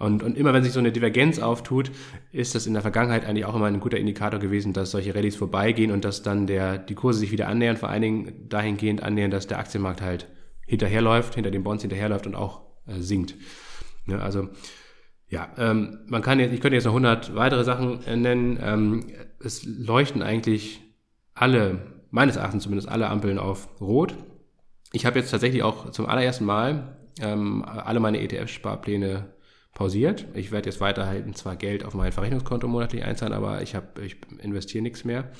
Und, 0.00 0.22
und 0.22 0.38
immer 0.38 0.54
wenn 0.54 0.64
sich 0.64 0.72
so 0.72 0.78
eine 0.78 0.92
Divergenz 0.92 1.38
auftut, 1.38 1.90
ist 2.32 2.54
das 2.54 2.66
in 2.66 2.72
der 2.72 2.80
Vergangenheit 2.80 3.26
eigentlich 3.26 3.44
auch 3.44 3.54
immer 3.54 3.66
ein 3.66 3.80
guter 3.80 3.98
Indikator 3.98 4.40
gewesen, 4.40 4.72
dass 4.72 4.92
solche 4.92 5.14
Rallyes 5.14 5.36
vorbeigehen 5.36 5.92
und 5.92 6.06
dass 6.06 6.22
dann 6.22 6.46
der, 6.46 6.78
die 6.78 6.94
Kurse 6.94 7.20
sich 7.20 7.32
wieder 7.32 7.48
annähern, 7.48 7.76
vor 7.76 7.90
allen 7.90 8.00
Dingen 8.00 8.48
dahingehend 8.48 9.02
annähern, 9.02 9.30
dass 9.30 9.46
der 9.46 9.58
Aktienmarkt 9.58 10.00
halt 10.00 10.26
hinterherläuft, 10.66 11.34
hinter 11.34 11.50
den 11.50 11.62
Bonds 11.62 11.82
hinterherläuft 11.82 12.26
und 12.26 12.34
auch 12.34 12.62
äh, 12.86 12.98
sinkt. 12.98 13.34
Ja, 14.06 14.20
also 14.20 14.48
ja, 15.28 15.50
ähm, 15.58 15.98
man 16.06 16.22
kann 16.22 16.40
jetzt, 16.40 16.54
ich 16.54 16.62
könnte 16.62 16.76
jetzt 16.76 16.86
noch 16.86 16.92
100 16.92 17.34
weitere 17.34 17.62
Sachen 17.62 18.02
äh, 18.04 18.16
nennen. 18.16 18.58
Ähm, 18.62 19.06
es 19.38 19.66
leuchten 19.66 20.22
eigentlich 20.22 20.80
alle, 21.34 22.04
meines 22.10 22.36
Erachtens 22.36 22.62
zumindest 22.62 22.88
alle 22.88 23.10
Ampeln 23.10 23.38
auf 23.38 23.68
Rot. 23.82 24.14
Ich 24.92 25.04
habe 25.04 25.18
jetzt 25.18 25.30
tatsächlich 25.30 25.62
auch 25.62 25.90
zum 25.90 26.06
allerersten 26.06 26.46
Mal 26.46 26.96
ähm, 27.20 27.62
alle 27.66 28.00
meine 28.00 28.18
ETF-Sparpläne 28.22 29.34
pausiert. 29.74 30.26
Ich 30.34 30.52
werde 30.52 30.68
jetzt 30.68 30.80
weiterhalten 30.80 31.34
zwar 31.34 31.56
Geld 31.56 31.84
auf 31.84 31.94
mein 31.94 32.12
Verrechnungskonto 32.12 32.68
monatlich 32.68 33.04
einzahlen, 33.04 33.32
aber 33.32 33.62
ich, 33.62 33.74
hab, 33.74 33.98
ich 33.98 34.16
investiere 34.42 34.82
nichts 34.82 35.04
mehr. 35.04 35.30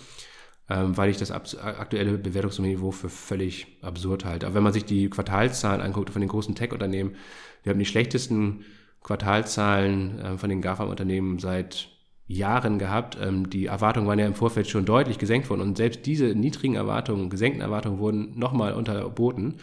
ähm, 0.71 0.97
weil 0.97 1.11
ich 1.11 1.17
das 1.17 1.33
aktuelle 1.33 2.17
Bewertungsniveau 2.17 2.93
für 2.93 3.09
völlig 3.09 3.67
absurd 3.83 4.25
halte. 4.25 4.47
Aber 4.47 4.55
wenn 4.55 4.63
man 4.63 4.73
sich 4.73 4.85
die 4.85 5.11
Quartalszahlen 5.11 5.81
anguckt 5.81 6.11
von 6.11 6.21
den 6.21 6.29
großen 6.29 6.55
Tech-Unternehmen, 6.55 7.17
wir 7.65 7.71
haben 7.71 7.79
die 7.79 7.85
schlechtesten 7.85 8.65
Quartalzahlen 9.03 10.19
äh, 10.21 10.39
von 10.39 10.49
den 10.49 10.63
GAFAM-Unternehmen 10.63 11.41
seit 11.41 11.89
Jahren 12.29 12.79
gehabt. 12.79 13.19
Ähm, 13.21 13.51
die 13.51 13.67
Erwartungen 13.67 14.07
waren 14.07 14.21
ja 14.21 14.27
im 14.27 14.35
Vorfeld 14.35 14.69
schon 14.69 14.85
deutlich 14.85 15.19
gesenkt 15.19 15.51
worden 15.51 15.63
und 15.63 15.77
selbst 15.77 16.07
diese 16.07 16.37
niedrigen 16.37 16.77
Erwartungen, 16.77 17.31
gesenkten 17.31 17.63
Erwartungen 17.63 17.99
wurden 17.99 18.39
nochmal 18.39 18.75
unterboten. 18.75 19.57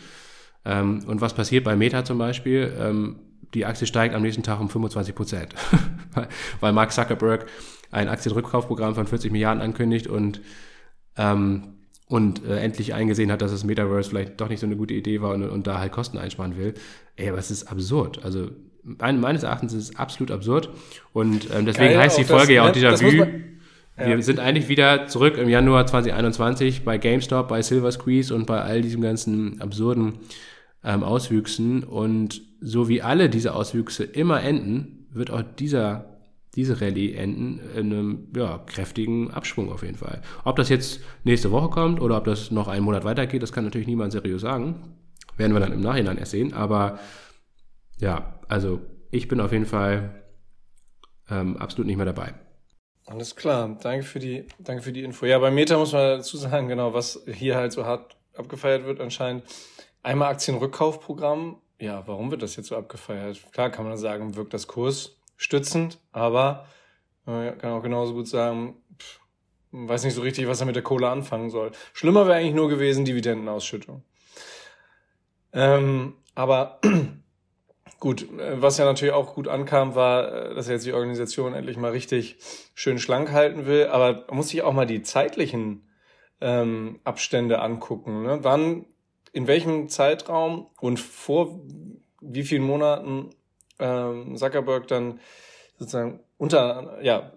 Ähm, 0.65 1.05
und 1.07 1.21
was 1.21 1.33
passiert 1.33 1.63
bei 1.63 1.77
Meta 1.77 2.03
zum 2.03 2.17
Beispiel? 2.17 2.75
Ähm, 2.77 3.15
die 3.53 3.65
Aktie 3.65 3.87
steigt 3.87 4.13
am 4.13 4.21
nächsten 4.21 4.43
Tag 4.43 4.59
um 4.59 4.69
25 4.69 5.15
Prozent, 5.15 5.55
weil 6.59 6.73
Mark 6.73 6.91
Zuckerberg 6.91 7.47
ein 7.91 8.09
Aktienrückkaufprogramm 8.09 8.95
von 8.95 9.07
40 9.07 9.31
Milliarden 9.31 9.61
ankündigt 9.61 10.07
und 10.07 10.41
ähm, 11.17 11.73
und 12.09 12.45
äh, 12.45 12.59
endlich 12.59 12.93
eingesehen 12.93 13.31
hat, 13.31 13.41
dass 13.41 13.51
das 13.51 13.65
Metaverse 13.65 14.09
vielleicht 14.09 14.39
doch 14.39 14.47
nicht 14.47 14.61
so 14.61 14.65
eine 14.65 14.77
gute 14.77 14.93
Idee 14.93 15.21
war 15.21 15.33
und, 15.33 15.43
und 15.43 15.67
da 15.67 15.79
halt 15.79 15.91
Kosten 15.91 16.17
einsparen 16.17 16.57
will. 16.57 16.73
Ey, 17.17 17.29
aber 17.29 17.37
es 17.37 17.51
ist 17.51 17.69
absurd. 17.69 18.23
Also 18.23 18.49
meines 18.83 19.43
Erachtens 19.43 19.73
ist 19.73 19.89
es 19.89 19.95
absolut 19.97 20.31
absurd. 20.31 20.69
Und 21.11 21.49
ähm, 21.53 21.65
deswegen 21.65 21.93
Geil, 21.93 21.99
heißt 21.99 22.17
die 22.17 22.23
Folge 22.23 22.55
das, 22.55 22.55
ja 22.55 22.63
auch 22.63 22.71
Déjà-vu. 22.73 23.27
Wir 23.97 24.07
ja. 24.09 24.21
sind 24.21 24.39
eigentlich 24.39 24.69
wieder 24.69 25.07
zurück 25.07 25.37
im 25.37 25.49
Januar 25.49 25.85
2021 25.87 26.85
bei 26.85 26.97
GameStop, 26.97 27.49
bei 27.49 27.61
Silver 27.61 27.91
Squeeze 27.91 28.33
und 28.33 28.45
bei 28.45 28.61
all 28.61 28.81
diesen 28.81 29.01
ganzen 29.01 29.59
absurden 29.59 30.19
ähm, 30.83 31.03
Auswüchsen. 31.03 31.83
Und 31.83 32.41
so 32.61 32.87
wie 32.89 33.01
alle 33.01 33.29
diese 33.29 33.53
Auswüchse 33.53 34.03
immer 34.03 34.41
enden, 34.41 35.07
wird 35.11 35.31
auch 35.31 35.41
dieser 35.41 36.17
diese 36.57 36.81
Rallye 36.81 37.13
enden 37.13 37.59
in 37.75 37.93
einem 37.93 38.27
ja, 38.35 38.57
kräftigen 38.65 39.29
Abschwung 39.29 39.71
auf 39.71 39.83
jeden 39.83 39.97
Fall. 39.97 40.23
Ob 40.43 40.55
das 40.55 40.69
jetzt 40.69 41.01
nächste 41.23 41.51
Woche 41.51 41.69
kommt 41.69 42.01
oder 42.01 42.17
ob 42.17 42.25
das 42.25 42.49
noch 42.49 42.67
einen 42.67 42.83
Monat 42.83 43.03
weitergeht, 43.03 43.43
das 43.43 43.53
kann 43.53 43.63
natürlich 43.63 43.85
niemand 43.85 44.11
seriös 44.11 44.41
sagen. 44.41 44.97
Werden 45.37 45.53
wir 45.53 45.59
dann 45.59 45.71
im 45.71 45.81
Nachhinein 45.81 46.17
erst 46.17 46.31
sehen. 46.31 46.53
Aber 46.55 46.97
ja, 47.99 48.39
also 48.47 48.81
ich 49.11 49.27
bin 49.27 49.39
auf 49.39 49.51
jeden 49.51 49.67
Fall 49.67 50.23
ähm, 51.29 51.57
absolut 51.57 51.85
nicht 51.85 51.97
mehr 51.97 52.07
dabei. 52.07 52.33
Alles 53.05 53.35
klar, 53.35 53.77
danke 53.81 54.03
für 54.03 54.19
die, 54.19 54.47
danke 54.57 54.81
für 54.81 54.91
die 54.91 55.03
Info. 55.03 55.27
Ja, 55.27 55.37
bei 55.37 55.51
Meta 55.51 55.77
muss 55.77 55.93
man 55.93 56.17
dazu 56.17 56.37
sagen, 56.37 56.67
genau, 56.67 56.91
was 56.91 57.23
hier 57.31 57.55
halt 57.55 57.71
so 57.71 57.85
hart 57.85 58.17
abgefeiert 58.35 58.83
wird 58.83 58.99
anscheinend. 58.99 59.43
Einmal 60.01 60.31
Aktienrückkaufprogramm. 60.31 61.61
Ja, 61.79 62.07
warum 62.07 62.31
wird 62.31 62.41
das 62.41 62.55
jetzt 62.55 62.67
so 62.67 62.75
abgefeiert? 62.75 63.39
Klar 63.51 63.69
kann 63.69 63.85
man 63.85 63.97
sagen, 63.97 64.35
wirkt 64.35 64.53
das 64.53 64.67
Kurs 64.67 65.17
stützend, 65.35 65.99
aber 66.11 66.65
äh, 67.27 67.51
kann 67.51 67.73
auch 67.73 67.83
genauso 67.83 68.13
gut 68.13 68.27
sagen, 68.27 68.75
pff, 68.99 69.19
weiß 69.71 70.03
nicht 70.03 70.15
so 70.15 70.21
richtig, 70.21 70.47
was 70.47 70.59
er 70.59 70.65
mit 70.65 70.75
der 70.75 70.83
Kohle 70.83 71.09
anfangen 71.09 71.49
soll. 71.49 71.71
Schlimmer 71.93 72.25
wäre 72.25 72.37
eigentlich 72.37 72.55
nur 72.55 72.69
gewesen 72.69 73.05
Dividendenausschüttung. 73.05 74.03
Ähm, 75.53 76.15
aber 76.35 76.79
gut, 77.99 78.23
äh, 78.39 78.61
was 78.61 78.77
ja 78.77 78.85
natürlich 78.85 79.13
auch 79.13 79.35
gut 79.35 79.47
ankam, 79.47 79.95
war, 79.95 80.31
äh, 80.31 80.55
dass 80.55 80.67
jetzt 80.67 80.85
die 80.85 80.93
Organisation 80.93 81.53
endlich 81.53 81.77
mal 81.77 81.91
richtig 81.91 82.37
schön 82.73 82.99
schlank 82.99 83.31
halten 83.31 83.65
will. 83.65 83.87
Aber 83.87 84.25
man 84.27 84.37
muss 84.37 84.49
sich 84.49 84.61
auch 84.63 84.73
mal 84.73 84.87
die 84.87 85.03
zeitlichen 85.03 85.87
ähm, 86.41 86.99
Abstände 87.03 87.59
angucken. 87.59 88.23
Ne? 88.23 88.39
Wann, 88.43 88.85
in 89.37 89.45
welchem 89.45 89.87
Zeitraum 89.87 90.67
und 90.81 90.99
vor 90.99 91.59
wie 92.21 92.41
vielen 92.41 92.63
Monaten 92.63 93.29
ähm, 93.77 94.35
Zuckerberg 94.35 94.87
dann 94.87 95.19
sozusagen 95.77 96.21
unter, 96.39 96.97
ja, 97.03 97.31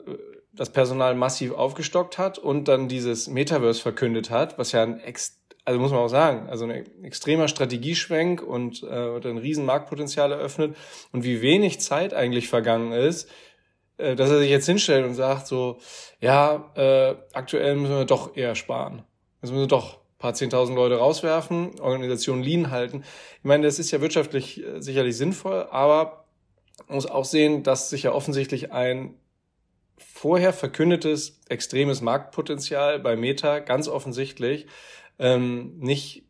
das 0.55 0.71
Personal 0.71 1.15
massiv 1.15 1.53
aufgestockt 1.53 2.17
hat 2.17 2.39
und 2.39 2.69
dann 2.69 2.89
dieses 2.89 3.29
Metaverse 3.29 3.83
verkündet 3.83 4.31
hat, 4.31 4.59
was 4.59 4.73
ja 4.73 4.83
ein 4.83 4.99
ex 5.01 5.37
also 5.67 5.79
muss 5.79 5.91
man 5.91 6.01
auch 6.01 6.09
sagen, 6.09 6.49
also 6.49 6.65
ein 6.65 7.05
extremer 7.05 7.47
Strategieschwenk 7.47 8.43
und 8.43 8.83
äh, 8.83 9.21
ein 9.29 9.37
riesen 9.37 9.67
Marktpotenzial 9.67 10.33
eröffnet 10.33 10.75
und 11.13 11.23
wie 11.23 11.43
wenig 11.43 11.81
Zeit 11.81 12.15
eigentlich 12.15 12.49
vergangen 12.49 12.93
ist, 12.93 13.29
äh, 13.99 14.17
dass 14.17 14.31
er 14.31 14.39
sich 14.39 14.49
jetzt 14.49 14.65
hinstellt 14.65 15.05
und 15.05 15.15
sagt 15.15 15.47
so, 15.47 15.79
ja, 16.19 16.73
äh, 16.77 17.15
aktuell 17.35 17.77
müssen 17.77 17.95
wir 17.95 18.07
doch 18.07 18.35
eher 18.39 18.55
sparen. 18.55 19.05
Jetzt 19.43 19.51
müssen 19.51 19.65
wir 19.65 19.69
doch 19.69 20.00
paar 20.21 20.35
zehntausend 20.35 20.77
Leute 20.77 20.97
rauswerfen, 20.97 21.81
Organisationen 21.81 22.45
lean 22.45 22.71
halten. 22.71 23.03
Ich 23.39 23.45
meine, 23.45 23.67
das 23.67 23.81
ist 23.81 23.91
ja 23.91 24.01
wirtschaftlich 24.01 24.63
äh, 24.63 24.81
sicherlich 24.81 25.17
sinnvoll, 25.17 25.67
aber 25.71 26.27
man 26.87 26.95
muss 26.95 27.07
auch 27.07 27.25
sehen, 27.25 27.65
dass 27.65 27.91
sich 27.91 28.05
ja 28.05 28.13
offensichtlich 28.13 28.71
ein 28.71 29.15
vorher 29.97 30.53
verkündetes 30.53 31.41
extremes 31.49 32.01
Marktpotenzial 32.03 33.01
bei 33.01 33.17
Meta 33.17 33.59
ganz 33.59 33.89
offensichtlich 33.89 34.67
ähm, 35.19 35.79
nicht 35.79 36.25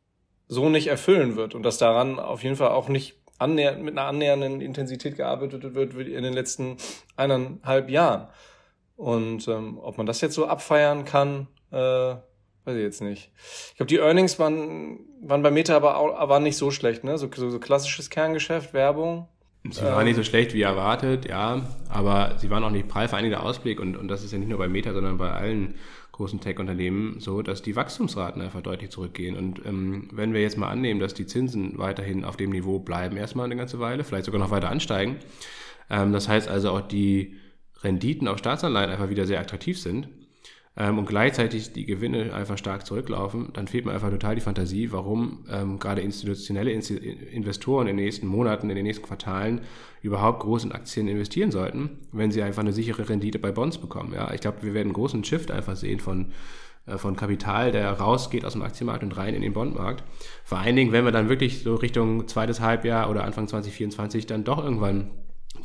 so 0.48 0.68
nicht 0.68 0.86
erfüllen 0.86 1.36
wird 1.36 1.54
und 1.54 1.62
dass 1.62 1.78
daran 1.78 2.18
auf 2.18 2.42
jeden 2.42 2.56
Fall 2.56 2.70
auch 2.70 2.88
nicht 2.88 3.20
annäher 3.38 3.76
mit 3.76 3.96
einer 3.96 4.06
annähernden 4.06 4.60
Intensität 4.60 5.16
gearbeitet 5.16 5.74
wird 5.74 5.96
wie 5.96 6.12
in 6.12 6.22
den 6.22 6.32
letzten 6.32 6.76
eineinhalb 7.16 7.88
Jahren. 7.88 8.28
Und 8.96 9.48
ähm, 9.48 9.78
ob 9.78 9.96
man 9.96 10.06
das 10.06 10.20
jetzt 10.20 10.34
so 10.34 10.46
abfeiern 10.46 11.04
kann, 11.04 11.48
äh, 11.72 12.16
weiß 12.70 12.76
ich 12.76 12.82
jetzt 12.82 13.02
nicht. 13.02 13.30
Ich 13.70 13.76
glaube, 13.76 13.88
die 13.88 13.98
Earnings 13.98 14.38
waren, 14.38 15.00
waren 15.20 15.42
bei 15.42 15.50
Meta 15.50 15.76
aber 15.76 15.96
auch, 15.96 16.28
waren 16.28 16.42
nicht 16.42 16.56
so 16.56 16.70
schlecht, 16.70 17.04
ne? 17.04 17.18
So, 17.18 17.28
so, 17.34 17.50
so 17.50 17.58
klassisches 17.58 18.10
Kerngeschäft, 18.10 18.72
Werbung, 18.72 19.28
Sie 19.68 19.82
waren 19.82 20.06
nicht 20.06 20.16
so 20.16 20.24
schlecht 20.24 20.54
wie 20.54 20.62
erwartet, 20.62 21.28
ja, 21.28 21.62
aber 21.90 22.38
sie 22.38 22.48
waren 22.48 22.64
auch 22.64 22.70
nicht 22.70 22.88
prall 22.88 23.08
vereinigter 23.08 23.42
Ausblick 23.42 23.78
und, 23.78 23.94
und 23.94 24.08
das 24.08 24.24
ist 24.24 24.32
ja 24.32 24.38
nicht 24.38 24.48
nur 24.48 24.58
bei 24.58 24.68
Meta, 24.68 24.94
sondern 24.94 25.18
bei 25.18 25.30
allen 25.30 25.74
großen 26.12 26.40
Tech-Unternehmen 26.40 27.20
so, 27.20 27.42
dass 27.42 27.60
die 27.60 27.76
Wachstumsraten 27.76 28.40
einfach 28.40 28.62
deutlich 28.62 28.90
zurückgehen. 28.90 29.36
Und 29.36 29.64
ähm, 29.66 30.08
wenn 30.12 30.32
wir 30.32 30.40
jetzt 30.40 30.56
mal 30.56 30.70
annehmen, 30.70 30.98
dass 30.98 31.12
die 31.12 31.26
Zinsen 31.26 31.76
weiterhin 31.76 32.24
auf 32.24 32.38
dem 32.38 32.50
Niveau 32.50 32.78
bleiben, 32.78 33.18
erstmal 33.18 33.44
eine 33.44 33.56
ganze 33.56 33.80
Weile, 33.80 34.02
vielleicht 34.02 34.24
sogar 34.24 34.40
noch 34.40 34.50
weiter 34.50 34.70
ansteigen, 34.70 35.16
ähm, 35.90 36.12
das 36.12 36.26
heißt 36.26 36.48
also 36.48 36.70
auch 36.70 36.80
die 36.80 37.36
Renditen 37.82 38.28
auf 38.28 38.38
Staatsanleihen 38.38 38.90
einfach 38.90 39.10
wieder 39.10 39.26
sehr 39.26 39.40
attraktiv 39.40 39.78
sind, 39.78 40.08
ähm, 40.80 40.98
und 40.98 41.06
gleichzeitig 41.06 41.74
die 41.74 41.84
Gewinne 41.84 42.32
einfach 42.32 42.56
stark 42.56 42.86
zurücklaufen, 42.86 43.50
dann 43.52 43.68
fehlt 43.68 43.84
mir 43.84 43.92
einfach 43.92 44.08
total 44.08 44.34
die 44.34 44.40
Fantasie, 44.40 44.90
warum 44.92 45.44
ähm, 45.50 45.78
gerade 45.78 46.00
institutionelle 46.00 46.72
Inst 46.72 46.90
Investoren 46.90 47.86
in 47.86 47.98
den 47.98 48.06
nächsten 48.06 48.26
Monaten, 48.26 48.70
in 48.70 48.76
den 48.76 48.86
nächsten 48.86 49.04
Quartalen 49.04 49.60
überhaupt 50.00 50.40
groß 50.40 50.64
in 50.64 50.72
Aktien 50.72 51.06
investieren 51.06 51.50
sollten, 51.50 51.98
wenn 52.12 52.32
sie 52.32 52.42
einfach 52.42 52.62
eine 52.62 52.72
sichere 52.72 53.06
Rendite 53.10 53.38
bei 53.38 53.52
Bonds 53.52 53.76
bekommen. 53.76 54.14
Ja, 54.14 54.32
ich 54.32 54.40
glaube, 54.40 54.62
wir 54.62 54.72
werden 54.72 54.88
einen 54.88 54.94
großen 54.94 55.22
Shift 55.22 55.50
einfach 55.50 55.76
sehen 55.76 56.00
von 56.00 56.32
äh, 56.86 56.96
von 56.96 57.14
Kapital, 57.14 57.72
der 57.72 57.92
rausgeht 57.92 58.46
aus 58.46 58.54
dem 58.54 58.62
Aktienmarkt 58.62 59.02
und 59.02 59.14
rein 59.18 59.34
in 59.34 59.42
den 59.42 59.52
Bondmarkt. 59.52 60.02
Vor 60.44 60.60
allen 60.60 60.76
Dingen, 60.76 60.92
wenn 60.92 61.04
wir 61.04 61.12
dann 61.12 61.28
wirklich 61.28 61.62
so 61.62 61.74
Richtung 61.74 62.26
zweites 62.26 62.62
Halbjahr 62.62 63.10
oder 63.10 63.24
Anfang 63.24 63.48
2024 63.48 64.24
dann 64.24 64.44
doch 64.44 64.64
irgendwann 64.64 65.10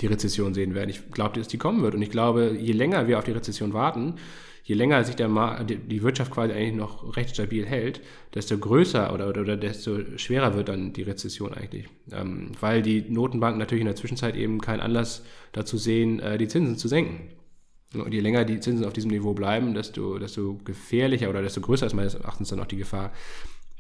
die 0.02 0.08
Rezession 0.08 0.54
sehen 0.54 0.76
werden. 0.76 0.90
Ich 0.90 1.12
glaube, 1.12 1.40
dass 1.40 1.48
die 1.48 1.58
kommen 1.58 1.84
wird. 1.84 1.96
Und 1.96 2.02
ich 2.02 2.10
glaube, 2.10 2.58
je 2.60 2.74
länger 2.74 3.08
wir 3.08 3.18
auf 3.18 3.24
die 3.24 3.32
Rezession 3.32 3.72
warten, 3.72 4.16
je 4.66 4.74
länger 4.74 5.04
sich 5.04 5.16
der 5.16 5.28
Markt, 5.28 5.70
die 5.70 6.02
Wirtschaft 6.02 6.32
quasi 6.32 6.52
eigentlich 6.52 6.74
noch 6.74 7.16
recht 7.16 7.30
stabil 7.36 7.66
hält, 7.66 8.02
desto 8.34 8.58
größer 8.58 9.14
oder, 9.14 9.30
oder, 9.30 9.42
oder 9.42 9.58
desto 9.58 10.18
schwerer 10.18 10.56
wird 10.56 10.70
dann 10.70 10.92
die 10.92 11.04
Rezession 11.04 11.54
eigentlich. 11.54 11.88
Ähm, 12.12 12.52
weil 12.60 12.82
die 12.82 13.02
Notenbanken 13.08 13.60
natürlich 13.60 13.82
in 13.82 13.88
der 13.88 13.96
Zwischenzeit 13.96 14.36
eben 14.36 14.60
keinen 14.60 14.80
Anlass 14.80 15.24
dazu 15.52 15.78
sehen, 15.78 16.20
äh, 16.20 16.40
die 16.40 16.48
Zinsen 16.48 16.78
zu 16.78 16.88
senken. 16.88 17.30
Und 17.94 18.12
je 18.12 18.20
länger 18.20 18.44
die 18.44 18.60
Zinsen 18.60 18.86
auf 18.86 18.94
diesem 18.94 19.12
Niveau 19.12 19.34
bleiben, 19.34 19.76
desto, 19.76 20.18
desto 20.18 20.56
gefährlicher 20.66 21.30
oder 21.30 21.44
desto 21.44 21.62
größer 21.62 21.86
ist 21.86 21.94
meines 21.94 22.16
Erachtens 22.16 22.50
dann 22.50 22.60
auch 22.60 22.66
die 22.66 22.78
Gefahr, 22.78 23.14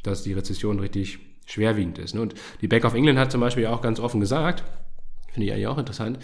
dass 0.03 0.21
die 0.21 0.33
Rezession 0.33 0.79
richtig 0.79 1.17
schwerwiegend 1.47 1.97
ist. 1.97 2.15
Und 2.15 2.35
die 2.61 2.67
Bank 2.67 2.85
of 2.85 2.93
England 2.93 3.17
hat 3.17 3.31
zum 3.31 3.41
Beispiel 3.41 3.65
auch 3.65 3.81
ganz 3.81 3.99
offen 3.99 4.19
gesagt, 4.19 4.63
finde 5.33 5.47
ich 5.47 5.51
eigentlich 5.51 5.67
auch 5.67 5.79
interessant, 5.79 6.19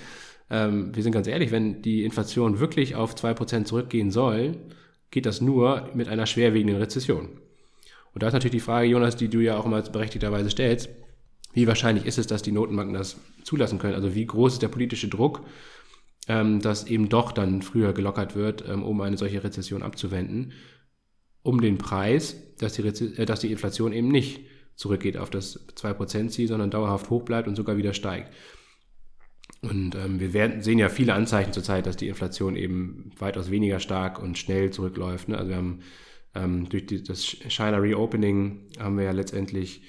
ähm, 0.51 0.93
wir 0.93 1.01
sind 1.01 1.13
ganz 1.13 1.27
ehrlich, 1.27 1.51
wenn 1.51 1.81
die 1.81 2.03
Inflation 2.03 2.59
wirklich 2.59 2.95
auf 2.95 3.15
2% 3.15 3.63
zurückgehen 3.63 4.11
soll, 4.11 4.57
geht 5.09 5.25
das 5.25 5.39
nur 5.39 5.89
mit 5.93 6.09
einer 6.09 6.25
schwerwiegenden 6.25 6.77
Rezession. 6.77 7.29
Und 8.13 8.21
da 8.21 8.27
ist 8.27 8.33
natürlich 8.33 8.51
die 8.51 8.59
Frage, 8.59 8.87
Jonas, 8.87 9.15
die 9.15 9.29
du 9.29 9.39
ja 9.39 9.57
auch 9.57 9.65
immer 9.65 9.81
berechtigterweise 9.81 10.49
stellst, 10.49 10.89
wie 11.53 11.67
wahrscheinlich 11.67 12.05
ist 12.05 12.17
es, 12.17 12.27
dass 12.27 12.41
die 12.41 12.51
Notenbanken 12.51 12.93
das 12.93 13.17
zulassen 13.43 13.79
können? 13.79 13.95
Also 13.95 14.13
wie 14.13 14.25
groß 14.25 14.53
ist 14.53 14.61
der 14.61 14.67
politische 14.67 15.07
Druck, 15.07 15.41
ähm, 16.27 16.59
dass 16.59 16.85
eben 16.87 17.07
doch 17.07 17.31
dann 17.31 17.61
früher 17.61 17.93
gelockert 17.93 18.35
wird, 18.35 18.63
ähm, 18.67 18.83
um 18.83 18.99
eine 19.01 19.17
solche 19.17 19.43
Rezession 19.43 19.83
abzuwenden, 19.83 20.51
um 21.43 21.61
den 21.61 21.77
Preis, 21.77 22.35
dass 22.59 22.73
die, 22.73 22.81
Reze 22.81 23.17
äh, 23.17 23.25
dass 23.25 23.39
die 23.39 23.51
Inflation 23.51 23.93
eben 23.93 24.09
nicht 24.09 24.41
zurückgeht 24.75 25.17
auf 25.17 25.29
das 25.29 25.67
2%-Ziel, 25.75 26.47
sondern 26.47 26.71
dauerhaft 26.71 27.09
hoch 27.09 27.23
bleibt 27.23 27.47
und 27.47 27.55
sogar 27.55 27.77
wieder 27.77 27.93
steigt. 27.93 28.33
Und 29.61 29.95
ähm, 29.95 30.19
wir 30.19 30.33
werden, 30.33 30.63
sehen 30.63 30.79
ja 30.79 30.89
viele 30.89 31.13
Anzeichen 31.13 31.53
zurzeit, 31.53 31.85
dass 31.85 31.95
die 31.95 32.07
Inflation 32.07 32.55
eben 32.55 33.11
weitaus 33.19 33.51
weniger 33.51 33.79
stark 33.79 34.21
und 34.21 34.37
schnell 34.37 34.71
zurückläuft. 34.71 35.29
Ne? 35.29 35.37
Also 35.37 35.49
wir 35.49 35.57
haben 35.57 35.81
ähm, 36.33 36.69
durch 36.69 36.87
die, 36.87 37.03
das 37.03 37.23
China 37.23 37.77
Reopening 37.77 38.69
haben 38.79 38.97
wir 38.97 39.05
ja 39.05 39.11
letztendlich 39.11 39.83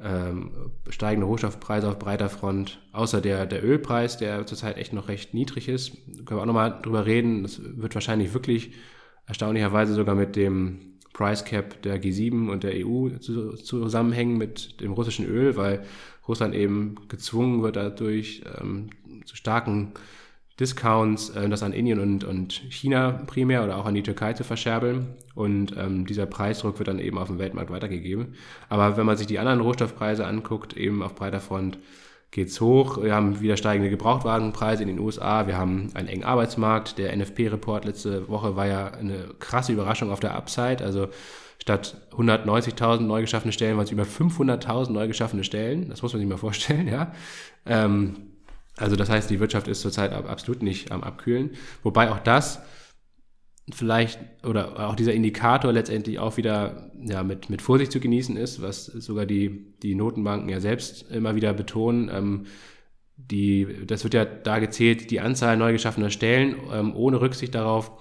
ähm, 0.00 0.72
steigende 0.88 1.26
Rohstoffpreise 1.26 1.88
auf 1.88 1.98
breiter 1.98 2.28
Front, 2.28 2.80
außer 2.92 3.20
der, 3.20 3.46
der 3.46 3.64
Ölpreis, 3.64 4.16
der 4.16 4.44
zurzeit 4.46 4.76
echt 4.76 4.92
noch 4.92 5.06
recht 5.06 5.34
niedrig 5.34 5.68
ist. 5.68 5.92
Können 6.24 6.38
wir 6.38 6.42
auch 6.42 6.46
nochmal 6.46 6.80
drüber 6.82 7.06
reden. 7.06 7.42
Das 7.44 7.60
wird 7.62 7.94
wahrscheinlich 7.94 8.34
wirklich 8.34 8.72
erstaunlicherweise 9.26 9.94
sogar 9.94 10.16
mit 10.16 10.34
dem 10.34 10.98
Price 11.12 11.44
Cap 11.44 11.82
der 11.82 12.02
G7 12.02 12.50
und 12.50 12.64
der 12.64 12.72
EU 12.86 13.10
zusammenhängen 13.18 14.38
mit 14.38 14.80
dem 14.80 14.92
russischen 14.92 15.26
Öl, 15.26 15.56
weil 15.56 15.84
Russland 16.26 16.54
eben 16.54 16.96
gezwungen 17.08 17.62
wird 17.62 17.76
dadurch 17.76 18.42
ähm, 18.60 18.90
zu 19.24 19.36
starken 19.36 19.92
Discounts, 20.60 21.30
äh, 21.30 21.48
das 21.48 21.62
an 21.62 21.72
Indien 21.72 21.98
und, 21.98 22.24
und 22.24 22.52
China 22.70 23.22
primär 23.26 23.64
oder 23.64 23.78
auch 23.78 23.86
an 23.86 23.94
die 23.94 24.02
Türkei 24.02 24.32
zu 24.34 24.44
verscherbeln. 24.44 25.14
Und 25.34 25.76
ähm, 25.76 26.06
dieser 26.06 26.26
Preisdruck 26.26 26.78
wird 26.78 26.88
dann 26.88 26.98
eben 26.98 27.18
auf 27.18 27.28
dem 27.28 27.38
Weltmarkt 27.38 27.70
weitergegeben. 27.70 28.34
Aber 28.68 28.96
wenn 28.96 29.06
man 29.06 29.16
sich 29.16 29.26
die 29.26 29.38
anderen 29.38 29.60
Rohstoffpreise 29.60 30.26
anguckt, 30.26 30.76
eben 30.76 31.02
auf 31.02 31.14
breiter 31.14 31.40
Front 31.40 31.78
geht's 32.30 32.60
hoch. 32.60 33.02
Wir 33.02 33.14
haben 33.14 33.40
wieder 33.40 33.56
steigende 33.56 33.90
Gebrauchtwagenpreise 33.90 34.82
in 34.82 34.88
den 34.88 34.98
USA. 34.98 35.46
Wir 35.46 35.58
haben 35.58 35.90
einen 35.94 36.08
engen 36.08 36.24
Arbeitsmarkt. 36.24 36.96
Der 36.96 37.14
NFP-Report 37.14 37.84
letzte 37.84 38.28
Woche 38.28 38.56
war 38.56 38.66
ja 38.66 38.88
eine 38.88 39.34
krasse 39.38 39.72
Überraschung 39.72 40.10
auf 40.10 40.20
der 40.20 40.34
Upside. 40.34 40.82
Also 40.82 41.08
statt 41.60 42.00
190.000 42.12 43.00
neu 43.00 43.20
geschaffene 43.20 43.52
Stellen 43.52 43.76
waren 43.76 43.84
es 43.84 43.90
über 43.92 44.04
500.000 44.04 44.92
neu 44.92 45.08
geschaffene 45.08 45.44
Stellen. 45.44 45.90
Das 45.90 46.00
muss 46.02 46.14
man 46.14 46.20
sich 46.20 46.28
mal 46.28 46.38
vorstellen, 46.38 46.88
ja. 46.88 47.12
Ähm, 47.66 48.31
also 48.76 48.96
das 48.96 49.10
heißt, 49.10 49.30
die 49.30 49.40
Wirtschaft 49.40 49.68
ist 49.68 49.80
zurzeit 49.80 50.12
absolut 50.12 50.62
nicht 50.62 50.92
am 50.92 51.02
Abkühlen. 51.02 51.50
Wobei 51.82 52.10
auch 52.10 52.20
das 52.20 52.62
vielleicht 53.70 54.18
oder 54.44 54.88
auch 54.88 54.96
dieser 54.96 55.12
Indikator 55.12 55.72
letztendlich 55.72 56.18
auch 56.18 56.36
wieder 56.36 56.90
ja, 57.00 57.22
mit, 57.22 57.48
mit 57.48 57.62
Vorsicht 57.62 57.92
zu 57.92 58.00
genießen 58.00 58.36
ist, 58.36 58.60
was 58.60 58.86
sogar 58.86 59.26
die, 59.26 59.74
die 59.82 59.94
Notenbanken 59.94 60.48
ja 60.48 60.60
selbst 60.60 61.10
immer 61.10 61.34
wieder 61.34 61.52
betonen. 61.52 62.10
Ähm, 62.12 62.46
die, 63.16 63.86
das 63.86 64.04
wird 64.04 64.14
ja 64.14 64.24
da 64.24 64.58
gezählt, 64.58 65.10
die 65.10 65.20
Anzahl 65.20 65.56
neu 65.56 65.72
geschaffener 65.72 66.10
Stellen, 66.10 66.56
ähm, 66.72 66.96
ohne 66.96 67.20
Rücksicht 67.20 67.54
darauf, 67.54 67.92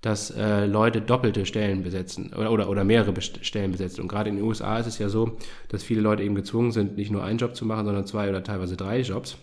dass 0.00 0.30
äh, 0.30 0.66
Leute 0.66 1.00
doppelte 1.00 1.44
Stellen 1.44 1.82
besetzen 1.82 2.32
oder, 2.32 2.52
oder, 2.52 2.68
oder 2.70 2.84
mehrere 2.84 3.20
Stellen 3.20 3.72
besetzen. 3.72 4.02
Und 4.02 4.08
gerade 4.08 4.30
in 4.30 4.36
den 4.36 4.44
USA 4.44 4.78
ist 4.78 4.86
es 4.86 4.98
ja 4.98 5.08
so, 5.08 5.36
dass 5.68 5.82
viele 5.82 6.00
Leute 6.00 6.22
eben 6.22 6.34
gezwungen 6.34 6.72
sind, 6.72 6.96
nicht 6.96 7.10
nur 7.10 7.24
einen 7.24 7.38
Job 7.38 7.56
zu 7.56 7.66
machen, 7.66 7.84
sondern 7.84 8.06
zwei 8.06 8.28
oder 8.28 8.44
teilweise 8.44 8.76
drei 8.76 9.00
Jobs. 9.00 9.36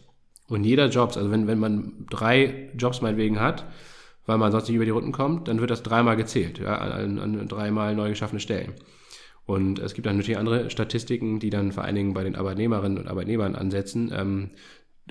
Und 0.47 0.63
jeder 0.63 0.87
Jobs, 0.87 1.17
also 1.17 1.29
wenn, 1.31 1.47
wenn 1.47 1.59
man 1.59 2.05
drei 2.09 2.69
Jobs 2.77 3.01
meinetwegen 3.01 3.39
hat, 3.39 3.65
weil 4.25 4.37
man 4.37 4.51
sonst 4.51 4.67
nicht 4.67 4.75
über 4.75 4.85
die 4.85 4.91
Runden 4.91 5.11
kommt, 5.11 5.47
dann 5.47 5.59
wird 5.59 5.71
das 5.71 5.83
dreimal 5.83 6.15
gezählt, 6.15 6.59
ja, 6.59 6.77
an, 6.77 7.19
an 7.19 7.47
dreimal 7.47 7.95
neu 7.95 8.09
geschaffene 8.09 8.39
Stellen. 8.39 8.73
Und 9.45 9.79
es 9.79 9.93
gibt 9.93 10.05
dann 10.05 10.17
natürlich 10.17 10.37
andere 10.37 10.69
Statistiken, 10.69 11.39
die 11.39 11.49
dann 11.49 11.71
vor 11.71 11.85
allen 11.85 11.95
Dingen 11.95 12.13
bei 12.13 12.23
den 12.23 12.35
Arbeitnehmerinnen 12.35 12.97
und 12.97 13.07
Arbeitnehmern 13.07 13.55
ansetzen. 13.55 14.11
Ähm, 14.13 14.49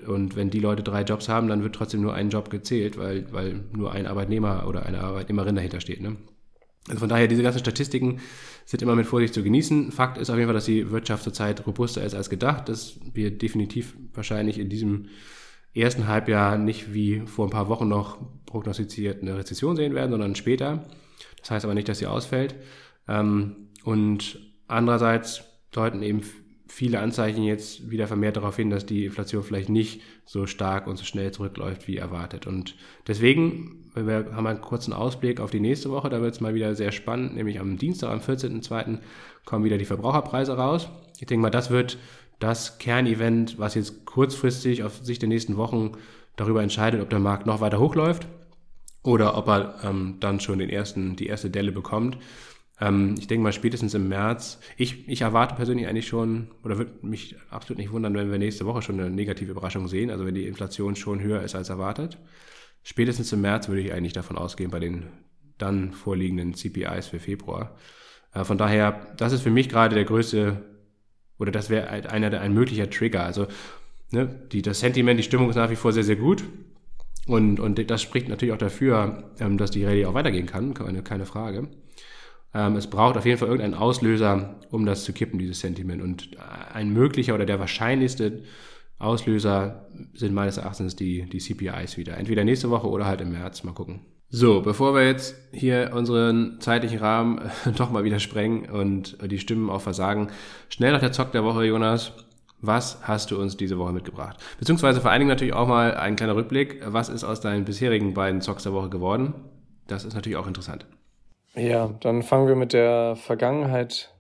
und 0.07 0.37
wenn 0.37 0.51
die 0.51 0.61
Leute 0.61 0.83
drei 0.83 1.03
Jobs 1.03 1.31
haben, 1.31 1.49
dann 1.49 1.63
wird 1.63 1.75
trotzdem 1.75 2.03
nur 2.03 2.13
ein 2.13 2.29
Job 2.29 2.51
gezählt, 2.51 2.99
weil, 2.99 3.33
weil 3.33 3.65
nur 3.73 3.93
ein 3.93 4.07
Arbeitnehmer 4.07 4.67
oder 4.69 4.85
eine 4.85 5.01
Arbeitnehmerin 5.01 5.55
dahinter 5.55 5.81
steht. 5.81 6.03
Ne? 6.03 6.17
Also 6.89 7.01
von 7.01 7.09
daher, 7.09 7.27
diese 7.27 7.43
ganzen 7.43 7.59
Statistiken 7.59 8.21
sind 8.65 8.83
immer 8.83 8.95
mit 8.95 9.07
Vorsicht 9.07 9.35
zu 9.35 9.43
genießen. 9.43 9.93
Fakt 9.93 10.19
ist 10.19 10.31
auf 10.31 10.37
jeden 10.37 10.47
Fall, 10.47 10.55
dass 10.55 10.67
die 10.67 10.91
Wirtschaft 10.91 11.25
zurzeit 11.25 11.67
robuster 11.67 12.05
ist 12.05 12.15
als 12.15 12.31
gedacht, 12.31 12.69
dass 12.69 12.99
wir 13.13 13.37
definitiv 13.37 13.97
wahrscheinlich 14.15 14.59
in 14.59 14.69
diesem 14.69 15.07
ersten 15.75 16.07
Halbjahr 16.07 16.59
nicht 16.59 16.95
wie 16.95 17.23
vor 17.27 17.47
ein 17.47 17.51
paar 17.51 17.69
Wochen 17.69 17.89
noch 17.89 18.19
prognostiziert 18.47 19.23
eine 19.23 19.37
Rezession 19.37 19.77
sehen 19.77 19.95
werden, 19.95 20.11
sondern 20.11 20.35
später. 20.35 20.85
Das 21.41 21.51
heißt 21.51 21.65
aber 21.65 21.75
nicht, 21.75 21.89
dass 21.89 21.99
sie 21.99 22.07
ausfällt. 22.07 22.55
Ähm, 23.09 23.69
und 23.85 24.39
andererseits 24.69 25.45
deuten 25.73 26.03
eben 26.03 26.23
viele 26.69 27.01
Anzeichen 27.01 27.43
jetzt 27.43 27.91
wieder 27.91 28.07
vermehrt 28.07 28.37
darauf 28.37 28.57
hin, 28.57 28.71
dass 28.71 28.87
die 28.87 29.05
Inflation 29.05 29.43
vielleicht 29.43 29.69
nicht 29.69 30.03
so 30.25 30.47
stark 30.47 30.87
und 30.87 30.97
so 30.97 31.05
schnell 31.05 31.31
zurückläuft 31.31 31.87
wie 31.87 31.97
erwartet. 31.97 32.47
Und 32.47 32.75
deswegen, 33.07 33.86
wir 33.97 34.27
haben 34.35 34.47
einen 34.47 34.61
kurzen 34.61 34.93
Ausblick 34.93 35.41
auf 35.41 35.51
die 35.51 35.61
nächste 35.61 35.91
Woche, 35.91 36.11
da 36.11 36.21
wird 36.21 36.35
es 36.35 36.41
mal 36.41 36.55
wieder 36.55 36.75
sehr 36.75 36.93
spannend, 36.93 37.35
nämlich 37.35 37.59
am 37.59 37.79
Dienstag, 37.79 38.11
am 38.11 38.21
14.02. 38.21 38.99
kommen 39.45 39.65
wieder 39.65 39.79
die 39.79 39.87
Verbraucherpreise 39.87 40.57
raus. 40.57 40.89
Ich 41.19 41.27
denke 41.27 41.43
mal, 41.43 41.51
das 41.51 41.71
wird 41.71 41.99
das 42.39 42.79
Kernevent, 42.79 43.59
was 43.59 43.75
jetzt 43.75 44.05
kurzfristig 44.05 44.83
auf 44.83 44.99
Sicht 45.03 45.23
der 45.23 45.29
nächsten 45.29 45.57
Wochen 45.57 45.93
darüber 46.37 46.63
entscheidet, 46.63 47.01
ob 47.01 47.09
der 47.09 47.19
Markt 47.19 47.47
noch 47.47 47.61
weiter 47.61 47.81
hochläuft 47.81 48.27
oder 49.03 49.39
ob 49.39 49.49
er 49.49 49.77
ähm, 49.83 50.17
dann 50.21 50.41
schon 50.41 50.59
den 50.59 50.69
ersten, 50.69 51.17
die 51.17 51.27
erste 51.27 51.49
Delle 51.49 51.73
bekommt. 51.73 52.19
Ähm, 52.81 53.15
ich 53.19 53.27
denke 53.27 53.43
mal 53.43 53.53
spätestens 53.53 53.95
im 53.95 54.09
März. 54.09 54.59
Ich, 54.77 55.09
ich 55.09 55.23
erwarte 55.23 55.55
persönlich 55.55 55.87
eigentlich 55.87 56.09
schon, 56.09 56.49
oder 56.63 56.77
würde 56.77 56.93
mich 57.03 57.37
absolut 57.49 57.79
nicht 57.79 57.93
wundern, 57.93 58.15
wenn 58.15 58.31
wir 58.31 58.39
nächste 58.39 58.67
Woche 58.67 58.83
schon 58.83 59.01
eine 59.01 59.11
negative 59.11 59.53
Überraschung 59.53 59.89
sehen, 59.89 60.11
also 60.11 60.27
wenn 60.27 60.35
die 60.35 60.47
Inflation 60.47 60.97
schon 60.97 61.21
höher 61.21 61.43
ist 61.43 61.55
als 61.55 61.71
erwartet. 61.71 62.19
Spätestens 62.89 63.33
im 63.33 63.41
März 63.41 63.67
würde 63.67 63.81
ich 63.81 63.93
eigentlich 63.93 64.13
davon 64.13 64.39
ausgehen, 64.39 64.71
bei 64.71 64.79
den 64.79 65.07
dann 65.59 65.91
vorliegenden 65.91 66.55
CPIs 66.55 67.09
für 67.09 67.19
Februar. 67.19 67.75
Äh, 68.33 68.45
von 68.45 68.59
daher, 68.59 69.13
das 69.17 69.33
ist 69.33 69.43
für 69.43 69.51
mich 69.51 69.69
gerade 69.69 69.97
der 69.97 70.05
größte, 70.05 70.63
oder 71.37 71.51
das 71.51 71.69
wäre 71.69 71.91
halt 71.91 72.07
einer 72.07 72.41
ein 72.41 72.55
möglicher 72.55 72.89
Trigger. 72.89 73.25
Also 73.25 73.49
ne, 74.13 74.29
die, 74.53 74.63
das 74.63 74.79
Sentiment, 74.79 75.19
die 75.19 75.25
Stimmung 75.25 75.51
ist 75.51 75.57
nach 75.57 75.69
wie 75.69 75.75
vor 75.75 75.93
sehr, 75.93 76.05
sehr 76.05 76.15
gut. 76.15 76.45
Und, 77.27 77.59
und 77.59 77.91
das 77.91 78.03
spricht 78.03 78.29
natürlich 78.29 78.55
auch 78.55 78.59
dafür, 78.59 79.33
ähm, 79.41 79.59
dass 79.59 79.73
die 79.73 79.85
Rallye 79.85 80.07
auch 80.07 80.15
weitergehen 80.15 80.47
kann, 80.47 80.73
keine, 80.73 81.03
keine 81.03 81.27
Frage. 81.27 81.67
Ähm, 82.55 82.77
es 82.77 82.89
braucht 82.89 83.17
auf 83.17 83.27
jeden 83.27 83.39
Fall 83.39 83.49
irgendeinen 83.49 83.75
Auslöser, 83.75 84.61
um 84.71 84.87
das 84.87 85.03
zu 85.03 85.13
kippen, 85.13 85.41
dieses 85.41 85.59
Sentiment. 85.59 86.03
Und 86.03 86.39
ein 86.73 86.93
möglicher 86.93 87.35
oder 87.35 87.47
der 87.47 87.59
wahrscheinlichste 87.59 88.45
Auslöser 88.99 89.87
sind 90.15 90.35
meines 90.35 90.57
Erachtens 90.57 90.97
die, 90.97 91.29
die 91.29 91.39
CPIs 91.39 91.97
wieder. 91.97 92.17
Entweder 92.17 92.45
nächste 92.45 92.71
Woche 92.71 92.89
oder 92.89 93.07
halt 93.07 93.21
im 93.21 93.33
März. 93.33 93.63
Mal 93.63 93.73
gucken. 93.73 94.01
So, 94.29 94.61
bevor 94.61 94.95
wir 94.95 95.07
jetzt 95.07 95.37
hier 95.53 95.93
unseren 95.95 96.61
zeitlichen 96.61 96.99
Rahmen 96.99 97.51
doch 97.77 97.91
mal 97.91 98.05
wieder 98.05 98.19
sprengen 98.19 98.69
und 98.69 99.19
die 99.31 99.39
Stimmen 99.39 99.71
auch 99.71 99.81
versagen, 99.81 100.29
schnell 100.69 100.93
nach 100.93 101.01
der 101.01 101.13
Zock 101.13 101.33
der 101.33 101.45
Woche, 101.45 101.65
Jonas. 101.65 102.13
Was 102.63 102.99
hast 103.03 103.31
du 103.31 103.41
uns 103.41 103.57
diese 103.57 103.79
Woche 103.79 103.93
mitgebracht? 103.93 104.39
Beziehungsweise 104.59 105.01
vor 105.01 105.11
allen 105.11 105.21
Dingen 105.21 105.29
natürlich 105.29 105.55
auch 105.55 105.69
mal 105.69 105.95
ein 105.95 106.17
kleiner 106.17 106.35
Rückblick. 106.35 106.81
Was 106.87 107.11
ist 107.11 107.23
aus 107.23 107.41
deinen 107.41 107.67
bisherigen 107.67 108.15
beiden 108.15 108.41
Zocks 108.41 108.63
der 108.63 108.73
Woche 108.73 108.89
geworden? 108.89 109.35
Das 109.87 110.05
ist 110.05 110.15
natürlich 110.15 110.39
auch 110.39 110.47
interessant. 110.47 110.87
Ja, 111.55 111.89
dann 112.01 112.23
fangen 112.23 112.49
wir 112.49 112.57
mit 112.57 112.73
der 112.73 113.15
Vergangenheit 113.15 114.15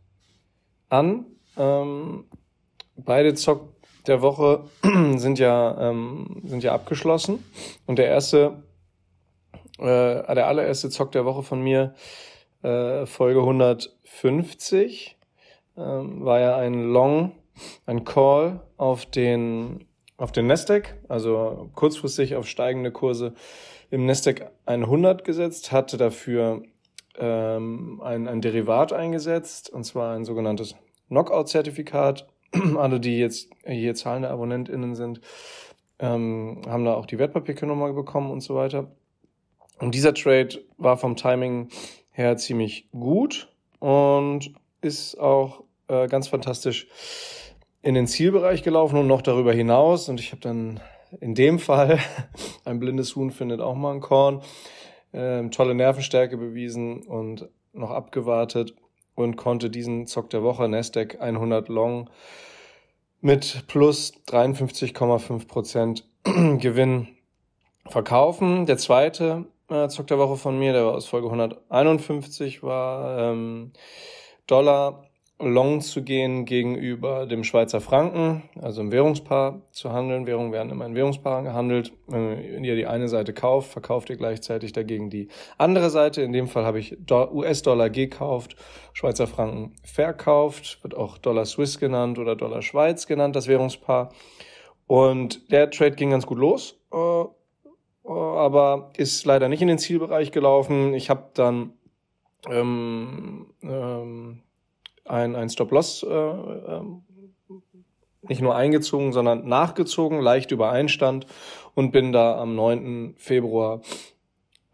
an. 0.89 1.25
Ähm, 1.57 2.25
beide 2.97 3.35
Zock 3.35 3.76
der 4.09 4.23
Woche 4.23 4.65
sind 5.17 5.39
ja, 5.39 5.91
ähm, 5.91 6.43
sind 6.45 6.63
ja 6.63 6.73
abgeschlossen. 6.73 7.45
Und 7.87 7.99
der 7.99 8.09
erste, 8.09 8.63
äh, 9.79 9.85
der 10.35 10.47
allererste 10.47 10.91
Zock 10.91 11.13
der 11.13 11.25
Woche 11.25 11.43
von 11.43 11.61
mir, 11.63 11.95
äh, 12.63 13.07
Folge 13.07 13.41
150, 13.41 15.17
ähm, 15.77 16.25
war 16.25 16.41
ja 16.41 16.57
ein 16.57 16.91
Long 16.91 17.33
ein 17.87 18.05
Call 18.05 18.61
auf 18.77 19.07
den, 19.07 19.87
auf 20.17 20.33
den 20.33 20.47
Nasdaq, 20.47 20.95
also 21.09 21.71
kurzfristig 21.75 22.37
auf 22.37 22.47
steigende 22.47 22.93
Kurse 22.93 23.35
im 23.91 24.07
Nasdaq 24.07 24.51
100 24.67 25.25
gesetzt, 25.25 25.73
hatte 25.73 25.97
dafür 25.97 26.63
ähm, 27.19 28.01
ein, 28.03 28.29
ein 28.29 28.41
Derivat 28.41 28.93
eingesetzt, 28.93 29.71
und 29.71 29.85
zwar 29.85 30.15
ein 30.15 30.25
sogenanntes 30.25 30.75
Knockout-Zertifikat. 31.09 32.27
Alle, 32.77 33.01
die 33.01 33.19
jetzt 33.19 33.51
hier 33.67 33.95
zahlende 33.95 34.31
AbonnentInnen 34.31 34.95
sind, 34.95 35.21
ähm, 35.99 36.63
haben 36.69 36.85
da 36.85 36.95
auch 36.95 37.07
die 37.07 37.19
Wertpapierkennummer 37.19 37.93
bekommen 37.93 38.31
und 38.31 38.41
so 38.41 38.55
weiter. 38.55 38.91
Und 39.79 39.95
dieser 39.95 40.15
Trade 40.15 40.65
war 40.79 40.97
vom 40.97 41.17
Timing 41.17 41.69
her 42.11 42.37
ziemlich 42.37 42.89
gut 42.93 43.53
und 43.79 44.55
ist 44.81 45.19
auch 45.19 45.65
äh, 45.89 46.07
ganz 46.09 46.29
fantastisch 46.29 46.89
in 47.83 47.95
den 47.95 48.07
Zielbereich 48.07 48.63
gelaufen 48.63 48.99
und 48.99 49.07
noch 49.07 49.23
darüber 49.23 49.53
hinaus. 49.53 50.09
Und 50.09 50.19
ich 50.21 50.33
habe 50.33 50.41
dann 50.41 50.81
in 51.21 51.35
dem 51.35 51.59
Fall, 51.59 51.99
ein 52.65 52.81
blindes 52.81 53.17
Huhn 53.17 53.31
findet 53.31 53.61
auch 53.61 53.75
mal 53.75 53.95
ein 53.95 54.01
Korn, 54.01 54.43
äh, 55.13 55.49
tolle 55.51 55.75
Nervenstärke 55.75 56.37
bewiesen 56.37 57.03
und 57.03 57.49
noch 57.73 57.91
abgewartet 57.91 58.75
und 59.17 59.37
konnte 59.37 59.71
diesen 59.71 60.07
Zock 60.07 60.31
der 60.31 60.45
Woche 60.45 60.69
Nasdaq 60.69 61.21
100 61.21 61.69
Long 61.69 62.09
mit 63.21 63.65
plus 63.67 64.13
53,5 64.29 65.49
Prozent 65.49 66.05
Gewinn 66.25 67.09
verkaufen. 67.89 68.67
Der 68.67 68.79
zweite 68.79 69.47
äh, 69.69 69.89
Zock 69.89 70.07
der 70.07 70.19
Woche 70.19 70.37
von 70.37 70.59
mir, 70.59 70.73
der 70.73 70.85
war 70.85 70.95
aus 70.95 71.07
Folge 71.07 71.27
151, 71.27 72.63
war 72.63 73.19
ähm, 73.33 73.73
Dollar 74.47 75.06
long 75.39 75.83
zu 75.83 76.03
gehen 76.03 76.47
gegenüber 76.47 77.27
dem 77.27 77.45
Schweizer 77.45 77.83
Franken, 77.83 78.45
also 78.61 78.81
im 78.81 78.91
Währungspaar 78.91 79.61
zu 79.71 79.93
handeln. 79.93 80.27
Währungen 80.27 80.51
werden 80.51 80.71
immer 80.73 80.87
in 80.87 80.95
Währungspaaren 80.95 81.45
gehandelt. 81.45 81.93
Wenn 82.07 82.65
ihr 82.65 82.75
die 82.75 82.87
eine 82.87 83.09
Seite 83.09 83.35
kauft, 83.35 83.71
verkauft 83.71 84.09
ihr 84.09 84.17
gleichzeitig 84.17 84.73
dagegen 84.73 85.11
die 85.11 85.29
andere 85.59 85.91
Seite. 85.91 86.23
In 86.23 86.33
dem 86.33 86.49
Fall 86.49 86.65
habe 86.65 86.79
ich 86.79 86.97
US-Dollar 87.11 87.91
gekauft, 87.91 88.57
Schweizer 88.95 89.27
Franken 89.27 89.75
verkauft, 89.85 90.83
wird 90.83 90.97
auch 90.97 91.19
Dollar 91.19 91.45
Swiss 91.45 91.79
genannt 91.79 92.19
oder 92.19 92.35
Dollar 92.35 92.63
Schweiz 92.63 93.07
genannt, 93.07 93.37
das 93.37 93.47
Währungspaar. 93.47 94.13
Und 94.87 95.53
der 95.53 95.71
Trade 95.71 95.97
ging 95.97 96.11
ganz 96.11 96.27
gut 96.27 96.39
los, 96.39 96.81
äh, 96.93 98.09
aber 98.09 98.93
ist 98.97 99.27
leider 99.27 99.51
nicht 99.51 99.61
in 99.61 99.69
den 99.69 99.79
Zielbereich 99.79 100.33
gelaufen. 100.33 100.95
Ich 100.95 101.11
habe 101.11 101.31
dann 101.35 101.73
ähm, 102.49 103.47
ähm, 103.63 104.43
ein, 105.09 105.35
ein 105.37 105.49
Stop-Loss 105.49 106.03
äh, 106.03 106.09
ähm, 106.09 107.03
nicht 108.29 108.43
nur 108.43 108.57
eingezogen, 108.57 109.13
sondern 109.13 109.47
nachgezogen, 109.47 110.21
leicht 110.21 110.51
übereinstand 110.51 111.27
und 111.75 111.93
bin 111.93 112.13
da 112.13 112.39
am 112.41 112.55
9. 112.55 113.15
Februar 113.17 113.81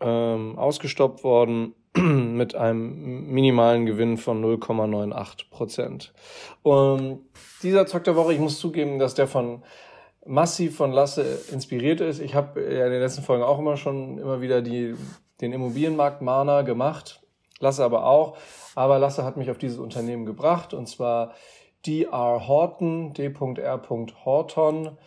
ähm, 0.00 0.58
ausgestoppt 0.58 1.22
worden 1.24 1.74
mit 1.96 2.54
einem 2.54 3.30
minimalen 3.30 3.86
Gewinn 3.86 4.16
von 4.16 4.42
0,98 4.42 5.50
Prozent. 5.50 6.12
Und 6.62 7.20
dieser 7.62 7.86
Zock 7.86 8.04
der 8.04 8.16
Woche, 8.16 8.32
ich 8.32 8.40
muss 8.40 8.58
zugeben, 8.58 8.98
dass 8.98 9.14
der 9.14 9.26
von 9.26 9.62
massiv 10.24 10.76
von 10.76 10.92
Lasse 10.92 11.40
inspiriert 11.52 12.00
ist. 12.00 12.20
Ich 12.20 12.34
habe 12.34 12.60
ja 12.60 12.86
in 12.86 12.92
den 12.92 13.00
letzten 13.00 13.22
Folgen 13.22 13.42
auch 13.42 13.58
immer 13.58 13.76
schon 13.76 14.18
immer 14.18 14.40
wieder 14.40 14.62
die, 14.62 14.94
den 15.40 15.52
Immobilienmarkt 15.52 16.22
Mana 16.22 16.62
gemacht, 16.62 17.21
Lasse 17.62 17.84
aber 17.84 18.04
auch. 18.06 18.36
Aber 18.74 18.98
Lasse 18.98 19.24
hat 19.24 19.36
mich 19.36 19.50
auf 19.50 19.56
dieses 19.56 19.78
Unternehmen 19.78 20.26
gebracht 20.26 20.74
und 20.74 20.88
zwar 20.88 21.34
D.R. 21.86 22.46
Horton, 22.46 23.14
D.R. 23.14 23.80
Horton, 24.24 24.98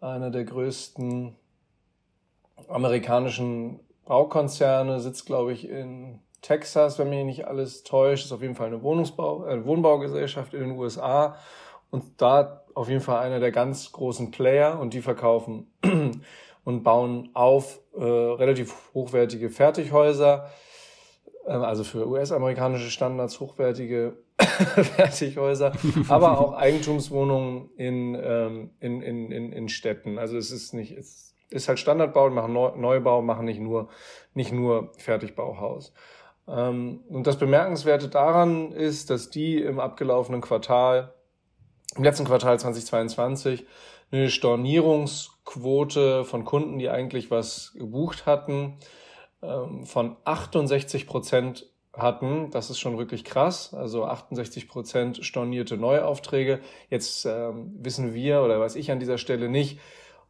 einer 0.00 0.30
der 0.30 0.44
größten 0.44 1.36
amerikanischen 2.68 3.80
Baukonzerne, 4.06 5.00
sitzt 5.00 5.26
glaube 5.26 5.52
ich 5.52 5.68
in 5.68 6.20
Texas, 6.40 6.98
wenn 6.98 7.10
mich 7.10 7.24
nicht 7.24 7.46
alles 7.46 7.82
täuscht, 7.82 8.24
ist 8.24 8.32
auf 8.32 8.42
jeden 8.42 8.54
Fall 8.54 8.68
eine 8.68 8.82
Wohnungsbau, 8.82 9.46
äh, 9.46 9.64
Wohnbaugesellschaft 9.64 10.54
in 10.54 10.60
den 10.60 10.78
USA 10.78 11.36
und 11.90 12.04
da 12.22 12.64
auf 12.74 12.88
jeden 12.88 13.00
Fall 13.00 13.20
einer 13.20 13.40
der 13.40 13.52
ganz 13.52 13.92
großen 13.92 14.30
Player 14.30 14.78
und 14.80 14.94
die 14.94 15.02
verkaufen 15.02 15.70
und 16.64 16.82
bauen 16.84 17.30
auf 17.34 17.80
äh, 17.94 18.02
relativ 18.02 18.94
hochwertige 18.94 19.50
Fertighäuser, 19.50 20.48
also 21.48 21.84
für 21.84 22.06
US-amerikanische 22.06 22.90
Standards 22.90 23.40
hochwertige 23.40 24.16
Fertighäuser, 24.38 25.72
aber 26.08 26.38
auch 26.38 26.52
Eigentumswohnungen 26.56 27.70
in, 27.76 28.14
ähm, 28.14 28.70
in, 28.80 29.02
in, 29.02 29.32
in, 29.32 29.52
in 29.52 29.68
Städten. 29.68 30.18
Also 30.18 30.36
es 30.36 30.50
ist 30.50 30.74
nicht, 30.74 30.92
es 30.92 31.34
ist 31.50 31.68
halt 31.68 31.78
Standardbau, 31.78 32.30
machen 32.30 32.52
Neubau, 32.52 33.22
machen 33.22 33.46
nicht 33.46 33.60
nur, 33.60 33.88
nicht 34.34 34.52
nur 34.52 34.92
Fertigbauhaus. 34.98 35.92
Ähm, 36.46 37.00
und 37.08 37.26
das 37.26 37.38
Bemerkenswerte 37.38 38.08
daran 38.08 38.72
ist, 38.72 39.10
dass 39.10 39.30
die 39.30 39.60
im 39.60 39.80
abgelaufenen 39.80 40.40
Quartal, 40.40 41.14
im 41.96 42.04
letzten 42.04 42.26
Quartal 42.26 42.58
2022, 42.58 43.66
eine 44.10 44.30
Stornierungsquote 44.30 46.24
von 46.24 46.44
Kunden, 46.44 46.78
die 46.78 46.88
eigentlich 46.88 47.30
was 47.30 47.74
gebucht 47.74 48.24
hatten, 48.26 48.78
ähm, 49.42 49.84
von 49.84 50.16
68 50.24 51.06
Prozent 51.06 51.70
hatten. 51.92 52.50
Das 52.50 52.70
ist 52.70 52.78
schon 52.78 52.98
wirklich 52.98 53.24
krass. 53.24 53.74
Also 53.74 54.04
68 54.04 54.68
Prozent 54.68 55.24
stornierte 55.24 55.76
Neuaufträge. 55.76 56.60
Jetzt 56.90 57.24
ähm, 57.26 57.74
wissen 57.78 58.14
wir 58.14 58.42
oder 58.42 58.60
weiß 58.60 58.76
ich 58.76 58.90
an 58.90 59.00
dieser 59.00 59.18
Stelle 59.18 59.48
nicht, 59.48 59.80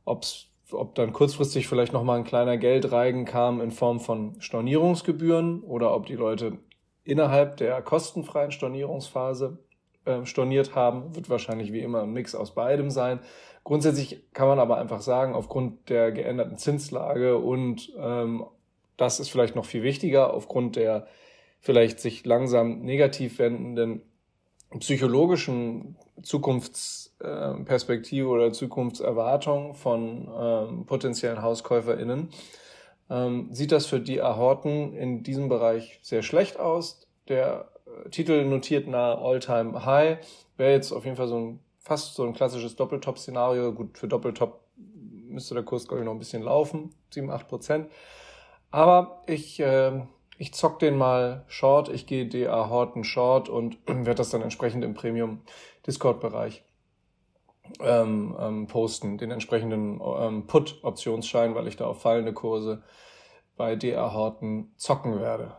ob's 0.05 0.47
ob 0.71 0.95
dann 0.95 1.15
kurzfristig 1.15 1.67
vielleicht 1.67 1.95
nochmal 1.95 2.19
ein 2.19 2.25
kleiner 2.25 2.59
Geldreigen 2.59 3.25
kam 3.25 3.63
in 3.63 3.71
Form 3.71 4.01
von 4.01 4.39
Stornierungsgebühren 4.41 5.63
oder 5.63 5.95
ob 5.95 6.05
die 6.05 6.15
Leute 6.15 6.59
innerhalb 7.05 7.57
der 7.57 7.81
kostenfreien 7.81 8.51
Stornierungsphase 8.51 9.59
äh, 10.05 10.27
storniert 10.27 10.75
haben, 10.75 11.15
wird 11.17 11.31
wahrscheinlich 11.31 11.73
wie 11.73 11.81
immer 11.81 12.03
ein 12.03 12.13
Mix 12.13 12.35
aus 12.35 12.55
beidem 12.55 12.91
sein. 12.91 13.21
Grundsätzlich 13.65 14.25
kann 14.35 14.49
man 14.49 14.59
aber 14.59 14.77
einfach 14.77 15.01
sagen, 15.01 15.35
aufgrund 15.35 15.89
der 15.89 16.13
geänderten 16.13 16.59
Zinslage 16.59 17.39
und 17.39 17.93
ähm, 17.99 18.45
das 18.99 19.21
ist 19.21 19.31
vielleicht 19.31 19.57
noch 19.57 19.65
viel 19.65 19.83
wichtiger, 19.83 20.35
aufgrund 20.35 20.77
der 20.77 21.07
vielleicht 21.61 22.01
sich 22.01 22.27
langsam 22.27 22.81
negativ 22.81 23.39
wendenden 23.39 24.03
psychologischen 24.81 25.97
Zukunftsperspektive 26.23 28.29
oder 28.29 28.53
Zukunftserwartung 28.53 29.75
von 29.75 30.29
ähm, 30.39 30.85
potenziellen 30.85 31.41
HauskäuferInnen, 31.41 32.29
ähm, 33.09 33.49
sieht 33.51 33.73
das 33.73 33.87
für 33.87 34.01
die 34.01 34.21
Ahorten 34.21 34.93
in 34.93 35.23
diesem 35.23 35.49
Bereich 35.49 35.99
sehr 36.03 36.23
schlecht 36.23 36.61
aus. 36.61 37.07
Der 37.29 37.71
äh, 37.87 38.11
Titel 38.11 38.45
notiert 38.45 38.89
nahe 38.89 39.17
All-Time 39.17 39.87
High, 39.87 40.19
wäre 40.59 40.73
jetzt 40.73 40.93
auf 40.93 41.07
jeden 41.07 41.17
Fall 41.17 41.29
so 41.29 41.39
ein 41.39 41.61
fast 41.79 42.15
so 42.15 42.25
ein 42.25 42.35
klassisches 42.35 42.77
Doppeltop-Szenario. 42.77 43.73
Gut, 43.73 43.97
für 43.97 44.09
Doppeltop 44.09 44.61
müsste 44.77 45.55
der 45.55 45.63
Kurs, 45.63 45.89
glaube 45.89 46.03
ich, 46.03 46.05
noch 46.05 46.13
ein 46.13 46.19
bisschen 46.19 46.43
laufen, 46.43 46.91
7, 47.11 47.31
8 47.31 47.49
Prozent. 47.49 47.89
Aber 48.71 49.23
ich 49.27 49.61
äh, 49.61 50.03
ich 50.39 50.55
zock 50.55 50.79
den 50.79 50.97
mal 50.97 51.45
short, 51.49 51.89
ich 51.89 52.07
gehe 52.07 52.27
DA 52.27 52.71
Horton 52.71 53.05
short 53.05 53.49
und 53.49 53.77
werde 53.87 54.15
das 54.15 54.31
dann 54.31 54.43
entsprechend 54.43 54.85
im 54.85 54.95
Premium 54.95 55.43
Discord 55.87 56.21
Bereich 56.21 56.63
ähm, 57.81 58.37
ähm, 58.41 58.67
posten, 58.67 59.19
den 59.19 59.31
entsprechenden 59.31 60.01
ähm, 60.01 60.47
Put 60.47 60.79
Optionsschein, 60.83 61.55
weil 61.55 61.67
ich 61.67 61.77
da 61.77 61.87
auf 61.87 62.01
fallende 62.01 62.33
Kurse 62.33 62.83
bei 63.57 63.77
DA 63.77 64.13
Horton 64.13 64.71
zocken 64.77 65.21
werde. 65.21 65.53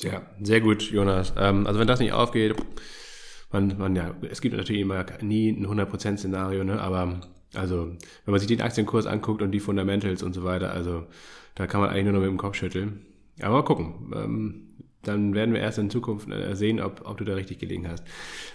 Ja, 0.00 0.22
sehr 0.42 0.60
gut, 0.60 0.82
Jonas. 0.82 1.32
Ähm, 1.38 1.66
also 1.66 1.78
wenn 1.78 1.86
das 1.86 2.00
nicht 2.00 2.12
aufgeht, 2.12 2.56
man, 3.52 3.78
man 3.78 3.94
ja, 3.94 4.14
es 4.28 4.40
gibt 4.40 4.56
natürlich 4.56 4.82
immer 4.82 5.06
nie 5.22 5.50
ein 5.50 5.66
100% 5.66 6.18
Szenario, 6.18 6.64
ne, 6.64 6.80
aber 6.80 7.20
also, 7.56 7.86
wenn 7.86 8.32
man 8.32 8.38
sich 8.38 8.48
den 8.48 8.60
Aktienkurs 8.60 9.06
anguckt 9.06 9.42
und 9.42 9.50
die 9.52 9.60
Fundamentals 9.60 10.22
und 10.22 10.32
so 10.32 10.44
weiter, 10.44 10.72
also 10.72 11.06
da 11.54 11.66
kann 11.66 11.80
man 11.80 11.90
eigentlich 11.90 12.04
nur 12.04 12.14
noch 12.14 12.20
mit 12.20 12.28
dem 12.28 12.36
Kopf 12.36 12.56
schütteln. 12.56 13.06
Aber 13.40 13.54
mal 13.54 13.62
gucken. 13.62 14.12
Ähm, 14.14 14.62
dann 15.02 15.34
werden 15.34 15.54
wir 15.54 15.60
erst 15.60 15.78
in 15.78 15.90
Zukunft 15.90 16.28
äh, 16.30 16.54
sehen, 16.54 16.80
ob, 16.80 17.02
ob 17.04 17.16
du 17.16 17.24
da 17.24 17.34
richtig 17.34 17.58
gelegen 17.58 17.88
hast. 17.88 18.04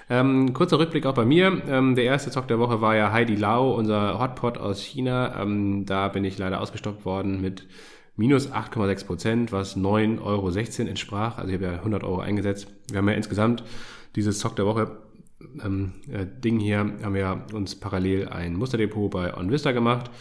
Ähm, 0.10 0.54
kurzer 0.54 0.80
Rückblick 0.80 1.06
auch 1.06 1.14
bei 1.14 1.26
mir. 1.26 1.62
Ähm, 1.68 1.96
der 1.96 2.04
erste 2.04 2.30
Zock 2.30 2.48
der 2.48 2.60
Woche 2.60 2.82
war 2.82 2.96
ja 2.96 3.12
Heidi 3.12 3.36
Lau, 3.36 3.74
unser 3.74 4.20
Hotpot 4.20 4.58
aus 4.58 4.82
China. 4.82 5.42
Ähm, 5.42 5.86
da 5.86 6.10
bin 6.10 6.26
ich 6.26 6.38
leider 6.38 6.60
ausgestoppt 6.60 7.06
worden 7.06 7.42
mit 7.42 7.68
minus 8.18 8.52
8,6 8.52 9.06
Prozent, 9.06 9.52
was 9.52 9.78
9,16 9.78 10.22
Euro 10.22 10.90
entsprach. 10.90 11.38
Also 11.38 11.50
ich 11.50 11.56
habe 11.56 11.66
ja 11.66 11.80
100 11.80 12.04
Euro 12.04 12.20
eingesetzt. 12.20 12.68
Wir 12.90 12.98
haben 12.98 13.08
ja 13.08 13.16
insgesamt 13.16 13.64
dieses 14.16 14.40
Zock 14.40 14.56
der 14.58 14.66
Woche 14.66 14.98
ähm, 15.64 15.94
äh, 16.12 16.26
Ding 16.26 16.60
hier, 16.60 16.80
haben 16.80 17.14
wir 17.14 17.46
uns 17.54 17.76
parallel 17.80 18.30
ein 18.30 18.56
Musterdepot 18.56 19.12
bei 19.12 19.36
OnVista 19.36 19.72
gemacht 19.72 20.12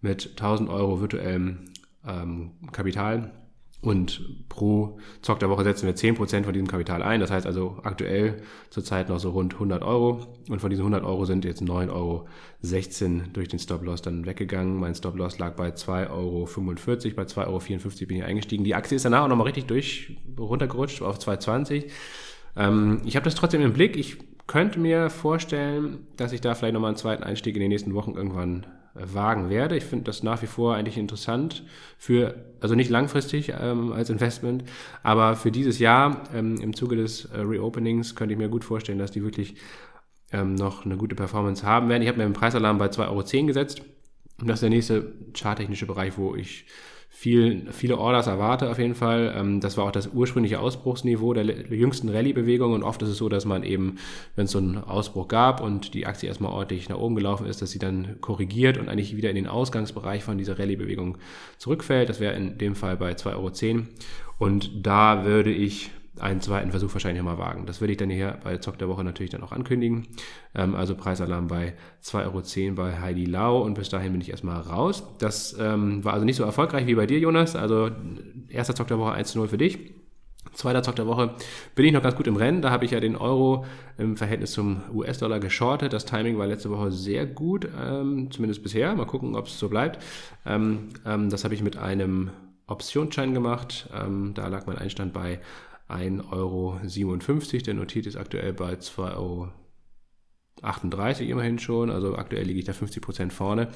mit 0.00 0.30
1000 0.30 0.68
Euro 0.68 1.00
virtuellem 1.00 1.70
ähm, 2.06 2.52
Kapital 2.72 3.32
und 3.82 4.48
pro 4.48 5.00
Zock 5.22 5.40
der 5.40 5.50
Woche 5.50 5.64
setzen 5.64 5.86
wir 5.86 5.96
10% 5.96 6.44
von 6.44 6.52
diesem 6.52 6.68
Kapital 6.68 7.02
ein. 7.02 7.18
Das 7.18 7.32
heißt 7.32 7.46
also 7.46 7.80
aktuell 7.82 8.40
zurzeit 8.70 9.08
noch 9.08 9.18
so 9.18 9.30
rund 9.30 9.54
100 9.54 9.82
Euro. 9.82 10.20
Und 10.48 10.60
von 10.60 10.70
diesen 10.70 10.82
100 10.82 11.02
Euro 11.02 11.24
sind 11.24 11.44
jetzt 11.44 11.62
9,16 11.62 11.90
Euro 11.90 12.28
durch 13.32 13.48
den 13.48 13.58
Stop-Loss 13.58 14.02
dann 14.02 14.24
weggegangen. 14.24 14.76
Mein 14.78 14.94
Stop-Loss 14.94 15.40
lag 15.40 15.56
bei 15.56 15.70
2,45 15.70 16.10
Euro. 16.10 16.46
Bei 17.16 17.24
2,54 17.24 17.46
Euro 17.48 18.06
bin 18.06 18.16
ich 18.18 18.24
eingestiegen. 18.24 18.62
Die 18.62 18.76
Aktie 18.76 18.94
ist 18.94 19.04
danach 19.04 19.24
auch 19.24 19.28
nochmal 19.28 19.46
richtig 19.46 19.66
durch 19.66 20.16
runtergerutscht 20.38 21.02
auf 21.02 21.18
2,20. 21.18 21.86
Ähm, 22.54 23.00
ich 23.04 23.16
habe 23.16 23.24
das 23.24 23.34
trotzdem 23.34 23.62
im 23.62 23.72
Blick. 23.72 23.96
Ich 23.96 24.18
könnte 24.46 24.78
mir 24.78 25.10
vorstellen, 25.10 26.06
dass 26.16 26.32
ich 26.32 26.40
da 26.40 26.54
vielleicht 26.54 26.74
nochmal 26.74 26.88
einen 26.88 26.96
zweiten 26.96 27.22
Einstieg 27.22 27.54
in 27.54 27.60
den 27.60 27.70
nächsten 27.70 27.94
Wochen 27.94 28.12
irgendwann 28.12 28.66
wagen 28.94 29.48
werde. 29.48 29.76
Ich 29.76 29.84
finde 29.84 30.04
das 30.04 30.22
nach 30.22 30.42
wie 30.42 30.46
vor 30.46 30.74
eigentlich 30.74 30.98
interessant 30.98 31.64
für, 31.96 32.34
also 32.60 32.74
nicht 32.74 32.90
langfristig 32.90 33.52
ähm, 33.58 33.92
als 33.92 34.10
Investment, 34.10 34.64
aber 35.02 35.34
für 35.34 35.50
dieses 35.50 35.78
Jahr 35.78 36.24
ähm, 36.34 36.60
im 36.60 36.74
Zuge 36.74 36.96
des 36.96 37.24
äh, 37.26 37.40
Reopenings 37.40 38.14
könnte 38.14 38.34
ich 38.34 38.38
mir 38.38 38.48
gut 38.48 38.64
vorstellen, 38.64 38.98
dass 38.98 39.10
die 39.10 39.24
wirklich 39.24 39.56
ähm, 40.30 40.54
noch 40.54 40.84
eine 40.84 40.96
gute 40.96 41.14
Performance 41.14 41.64
haben 41.64 41.88
werden. 41.88 42.02
Ich 42.02 42.08
habe 42.08 42.18
mir 42.18 42.24
einen 42.24 42.34
Preisalarm 42.34 42.78
bei 42.78 42.86
2,10 42.86 43.08
Euro 43.08 43.46
gesetzt. 43.46 43.82
Und 44.40 44.48
das 44.48 44.56
ist 44.56 44.62
der 44.62 44.70
nächste 44.70 45.12
charttechnische 45.34 45.86
Bereich, 45.86 46.18
wo 46.18 46.34
ich 46.34 46.66
viel, 47.14 47.70
viele 47.72 47.98
Orders 47.98 48.26
erwarte 48.26 48.70
auf 48.70 48.78
jeden 48.78 48.94
Fall. 48.94 49.34
Ähm, 49.36 49.60
das 49.60 49.76
war 49.76 49.84
auch 49.84 49.92
das 49.92 50.08
ursprüngliche 50.12 50.58
Ausbruchsniveau 50.58 51.34
der 51.34 51.44
jüngsten 51.44 52.08
Rallye-Bewegung 52.08 52.72
und 52.72 52.82
oft 52.82 53.02
ist 53.02 53.10
es 53.10 53.18
so, 53.18 53.28
dass 53.28 53.44
man 53.44 53.62
eben, 53.64 53.98
wenn 54.34 54.46
es 54.46 54.50
so 54.50 54.58
einen 54.58 54.78
Ausbruch 54.78 55.28
gab 55.28 55.60
und 55.60 55.92
die 55.92 56.06
Aktie 56.06 56.28
erstmal 56.28 56.52
ordentlich 56.52 56.88
nach 56.88 56.96
oben 56.96 57.14
gelaufen 57.14 57.46
ist, 57.46 57.60
dass 57.60 57.70
sie 57.70 57.78
dann 57.78 58.16
korrigiert 58.22 58.78
und 58.78 58.88
eigentlich 58.88 59.14
wieder 59.14 59.28
in 59.28 59.36
den 59.36 59.46
Ausgangsbereich 59.46 60.24
von 60.24 60.38
dieser 60.38 60.58
Rallye-Bewegung 60.58 61.18
zurückfällt. 61.58 62.08
Das 62.08 62.18
wäre 62.18 62.34
in 62.34 62.56
dem 62.56 62.74
Fall 62.74 62.96
bei 62.96 63.12
2,10 63.12 63.74
Euro. 63.74 63.86
Und 64.38 64.86
da 64.86 65.26
würde 65.26 65.52
ich 65.52 65.90
einen 66.20 66.40
zweiten 66.40 66.70
Versuch 66.70 66.92
wahrscheinlich 66.92 67.22
mal 67.22 67.38
wagen. 67.38 67.64
Das 67.66 67.80
werde 67.80 67.92
ich 67.92 67.98
dann 67.98 68.10
hier 68.10 68.38
bei 68.44 68.58
Zock 68.58 68.78
der 68.78 68.88
Woche 68.88 69.02
natürlich 69.02 69.30
dann 69.30 69.42
auch 69.42 69.52
ankündigen. 69.52 70.08
Ähm, 70.54 70.74
also 70.74 70.94
Preisalarm 70.94 71.48
bei 71.48 71.74
2,10 72.04 72.66
Euro 72.66 72.74
bei 72.74 73.00
Heidi 73.00 73.24
Lau 73.24 73.62
und 73.62 73.74
bis 73.74 73.88
dahin 73.88 74.12
bin 74.12 74.20
ich 74.20 74.30
erstmal 74.30 74.60
raus. 74.60 75.04
Das 75.18 75.56
ähm, 75.58 76.04
war 76.04 76.12
also 76.12 76.26
nicht 76.26 76.36
so 76.36 76.44
erfolgreich 76.44 76.86
wie 76.86 76.94
bei 76.94 77.06
dir, 77.06 77.18
Jonas. 77.18 77.56
Also 77.56 77.90
erster 78.48 78.74
Zock 78.74 78.88
der 78.88 78.98
Woche 78.98 79.12
1 79.12 79.32
zu 79.32 79.38
0 79.38 79.48
für 79.48 79.58
dich. 79.58 79.78
Zweiter 80.54 80.82
Zock 80.82 80.96
der 80.96 81.06
Woche 81.06 81.34
bin 81.74 81.86
ich 81.86 81.92
noch 81.92 82.02
ganz 82.02 82.14
gut 82.14 82.26
im 82.26 82.36
Rennen. 82.36 82.60
Da 82.60 82.70
habe 82.70 82.84
ich 82.84 82.90
ja 82.90 83.00
den 83.00 83.16
Euro 83.16 83.64
im 83.96 84.16
Verhältnis 84.18 84.52
zum 84.52 84.82
US-Dollar 84.92 85.40
geschortet. 85.40 85.94
Das 85.94 86.04
Timing 86.04 86.36
war 86.36 86.46
letzte 86.46 86.68
Woche 86.70 86.92
sehr 86.92 87.24
gut, 87.26 87.66
ähm, 87.80 88.30
zumindest 88.30 88.62
bisher. 88.62 88.94
Mal 88.94 89.06
gucken, 89.06 89.34
ob 89.34 89.46
es 89.46 89.58
so 89.58 89.70
bleibt. 89.70 90.02
Ähm, 90.44 90.90
ähm, 91.06 91.30
das 91.30 91.44
habe 91.44 91.54
ich 91.54 91.62
mit 91.62 91.78
einem 91.78 92.30
Optionsschein 92.66 93.32
gemacht. 93.32 93.88
Ähm, 93.94 94.32
da 94.34 94.48
lag 94.48 94.66
mein 94.66 94.78
Einstand 94.78 95.12
bei 95.14 95.40
1,57 95.94 96.32
Euro. 96.32 96.78
Der 97.64 97.74
notiert 97.74 98.06
ist 98.06 98.16
aktuell 98.16 98.52
bei 98.52 98.74
2,38 98.74 99.16
Euro 99.16 99.48
immerhin 101.30 101.58
schon. 101.58 101.90
Also 101.90 102.16
aktuell 102.16 102.44
liege 102.44 102.58
ich 102.58 102.64
da 102.64 102.72
50 102.72 103.02
Prozent 103.02 103.32
vorne. 103.32 103.68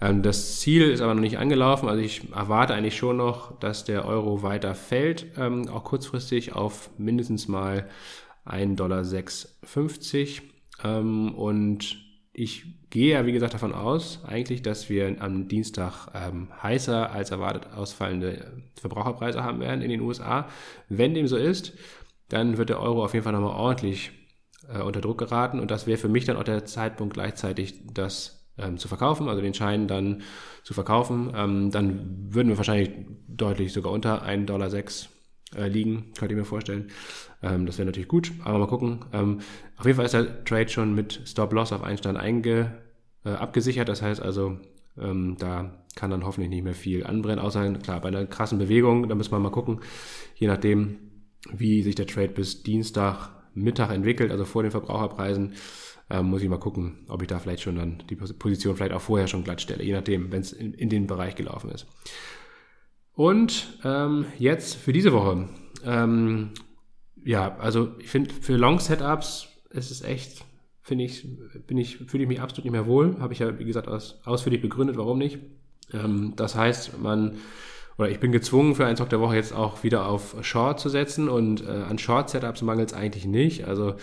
Ähm, 0.00 0.22
das 0.22 0.60
Ziel 0.60 0.90
ist 0.90 1.00
aber 1.00 1.14
noch 1.14 1.20
nicht 1.20 1.38
angelaufen. 1.38 1.88
Also 1.88 2.02
ich 2.02 2.32
erwarte 2.32 2.74
eigentlich 2.74 2.96
schon 2.96 3.16
noch, 3.16 3.58
dass 3.58 3.84
der 3.84 4.04
Euro 4.06 4.42
weiter 4.42 4.74
fällt, 4.74 5.26
ähm, 5.36 5.68
auch 5.68 5.84
kurzfristig 5.84 6.54
auf 6.54 6.90
mindestens 6.98 7.48
mal 7.48 7.88
1,650 8.44 10.42
Dollar. 10.42 11.00
Ähm, 11.00 11.34
und 11.34 11.98
ich 12.32 12.79
gehe 12.90 13.12
ja, 13.12 13.24
wie 13.24 13.32
gesagt, 13.32 13.54
davon 13.54 13.72
aus, 13.72 14.20
eigentlich, 14.26 14.62
dass 14.62 14.90
wir 14.90 15.16
am 15.20 15.48
Dienstag 15.48 16.08
ähm, 16.14 16.48
heißer 16.62 17.10
als 17.10 17.30
erwartet 17.30 17.72
ausfallende 17.74 18.52
Verbraucherpreise 18.80 19.42
haben 19.42 19.60
werden 19.60 19.80
in 19.80 19.90
den 19.90 20.00
USA. 20.00 20.48
Wenn 20.88 21.14
dem 21.14 21.28
so 21.28 21.36
ist, 21.36 21.72
dann 22.28 22.58
wird 22.58 22.68
der 22.68 22.80
Euro 22.80 23.04
auf 23.04 23.14
jeden 23.14 23.24
Fall 23.24 23.32
nochmal 23.32 23.56
ordentlich 23.56 24.10
äh, 24.68 24.82
unter 24.82 25.00
Druck 25.00 25.18
geraten 25.18 25.60
und 25.60 25.70
das 25.70 25.86
wäre 25.86 25.98
für 25.98 26.08
mich 26.08 26.24
dann 26.24 26.36
auch 26.36 26.44
der 26.44 26.64
Zeitpunkt 26.64 27.14
gleichzeitig, 27.14 27.74
das 27.94 28.48
ähm, 28.58 28.76
zu 28.76 28.88
verkaufen, 28.88 29.28
also 29.28 29.40
den 29.40 29.54
Schein 29.54 29.86
dann 29.88 30.22
zu 30.64 30.74
verkaufen. 30.74 31.32
Ähm, 31.34 31.70
dann 31.70 32.28
würden 32.34 32.48
wir 32.48 32.56
wahrscheinlich 32.56 32.90
deutlich 33.28 33.72
sogar 33.72 33.92
unter 33.92 34.24
1,06 34.24 34.46
Dollar 34.46 34.70
äh, 35.56 35.68
liegen, 35.68 36.12
könnte 36.18 36.34
ich 36.34 36.38
mir 36.38 36.44
vorstellen. 36.44 36.90
Ähm, 37.42 37.66
das 37.66 37.78
wäre 37.78 37.86
natürlich 37.86 38.08
gut, 38.08 38.32
aber 38.44 38.58
mal 38.58 38.66
gucken. 38.66 39.04
Ähm, 39.12 39.40
auf 39.76 39.86
jeden 39.86 39.96
Fall 39.96 40.06
ist 40.06 40.14
der 40.14 40.44
Trade 40.44 40.68
schon 40.68 40.94
mit 40.94 41.20
Stop-Loss 41.24 41.72
auf 41.72 41.82
Einstand 41.82 42.18
einge, 42.18 42.78
äh, 43.24 43.30
abgesichert. 43.30 43.88
Das 43.88 44.02
heißt 44.02 44.20
also, 44.20 44.58
ähm, 44.98 45.36
da 45.38 45.84
kann 45.96 46.10
dann 46.10 46.24
hoffentlich 46.24 46.50
nicht 46.50 46.64
mehr 46.64 46.74
viel 46.74 47.04
anbrennen, 47.04 47.40
außer 47.40 47.72
klar, 47.74 48.00
bei 48.00 48.08
einer 48.08 48.26
krassen 48.26 48.58
Bewegung, 48.58 49.08
da 49.08 49.14
müssen 49.14 49.32
wir 49.32 49.38
mal 49.38 49.50
gucken, 49.50 49.80
je 50.36 50.46
nachdem, 50.46 50.98
wie 51.52 51.82
sich 51.82 51.94
der 51.94 52.06
Trade 52.06 52.28
bis 52.28 52.62
Dienstag 52.62 53.30
Mittag 53.54 53.90
entwickelt, 53.90 54.30
also 54.30 54.44
vor 54.44 54.62
den 54.62 54.70
Verbraucherpreisen, 54.70 55.54
ähm, 56.10 56.26
muss 56.26 56.42
ich 56.42 56.48
mal 56.48 56.58
gucken, 56.58 57.04
ob 57.08 57.22
ich 57.22 57.28
da 57.28 57.38
vielleicht 57.38 57.62
schon 57.62 57.76
dann 57.76 58.02
die 58.08 58.16
Position 58.16 58.76
vielleicht 58.76 58.92
auch 58.92 59.00
vorher 59.00 59.28
schon 59.28 59.44
glatt 59.44 59.60
stelle, 59.60 59.82
je 59.82 59.92
nachdem, 59.92 60.32
wenn 60.32 60.40
es 60.40 60.52
in, 60.52 60.74
in, 60.74 60.88
den 60.88 61.06
Bereich 61.06 61.36
gelaufen 61.36 61.70
ist. 61.70 61.86
Und 63.20 63.78
ähm, 63.84 64.24
jetzt 64.38 64.76
für 64.76 64.94
diese 64.94 65.12
Woche. 65.12 65.46
Ähm, 65.84 66.52
ja, 67.22 67.54
also 67.58 67.90
ich 67.98 68.08
finde, 68.08 68.32
für 68.32 68.56
Long-Setups 68.56 69.46
ist 69.68 69.90
es 69.90 70.00
echt, 70.00 70.42
finde 70.80 71.04
ich, 71.04 71.28
bin 71.66 71.76
ich, 71.76 71.98
fühle 71.98 72.22
ich 72.22 72.28
mich 72.30 72.40
absolut 72.40 72.64
nicht 72.64 72.72
mehr 72.72 72.86
wohl. 72.86 73.20
Habe 73.20 73.34
ich 73.34 73.40
ja, 73.40 73.58
wie 73.58 73.66
gesagt, 73.66 73.88
aus, 73.88 74.22
ausführlich 74.24 74.62
begründet, 74.62 74.96
warum 74.96 75.18
nicht. 75.18 75.38
Ähm, 75.92 76.32
das 76.36 76.54
heißt, 76.54 76.98
man, 76.98 77.36
oder 77.98 78.08
ich 78.08 78.20
bin 78.20 78.32
gezwungen, 78.32 78.74
für 78.74 78.86
einen 78.86 78.96
Tag 78.96 79.10
der 79.10 79.20
Woche 79.20 79.36
jetzt 79.36 79.52
auch 79.52 79.82
wieder 79.82 80.06
auf 80.06 80.36
Short 80.40 80.80
zu 80.80 80.88
setzen 80.88 81.28
und 81.28 81.62
äh, 81.62 81.68
an 81.72 81.98
Short-Setups 81.98 82.62
mangelt 82.62 82.88
es 82.88 82.96
eigentlich 82.96 83.26
nicht. 83.26 83.66
Also 83.66 83.96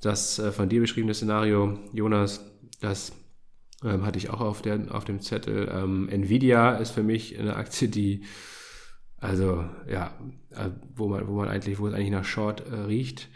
das 0.00 0.38
äh, 0.38 0.52
von 0.52 0.68
dir 0.68 0.80
beschriebene 0.80 1.14
Szenario, 1.14 1.80
Jonas, 1.92 2.48
das 2.80 3.10
ähm, 3.84 4.04
hatte 4.04 4.18
ich 4.18 4.30
auch 4.30 4.40
auf, 4.40 4.62
der, 4.62 4.80
auf 4.90 5.04
dem 5.04 5.20
Zettel. 5.20 5.70
Ähm, 5.72 6.08
Nvidia 6.08 6.76
ist 6.76 6.90
für 6.90 7.02
mich 7.02 7.38
eine 7.38 7.56
Aktie, 7.56 7.88
die 7.88 8.22
also 9.22 9.64
ja, 9.88 10.12
äh, 10.50 10.70
wo 10.96 11.06
man, 11.06 11.26
wo 11.28 11.34
man 11.34 11.48
eigentlich, 11.48 11.78
wo 11.78 11.86
es 11.86 11.94
eigentlich 11.94 12.10
nach 12.10 12.24
Short 12.24 12.64
äh, 12.68 12.74
riecht. 12.74 13.28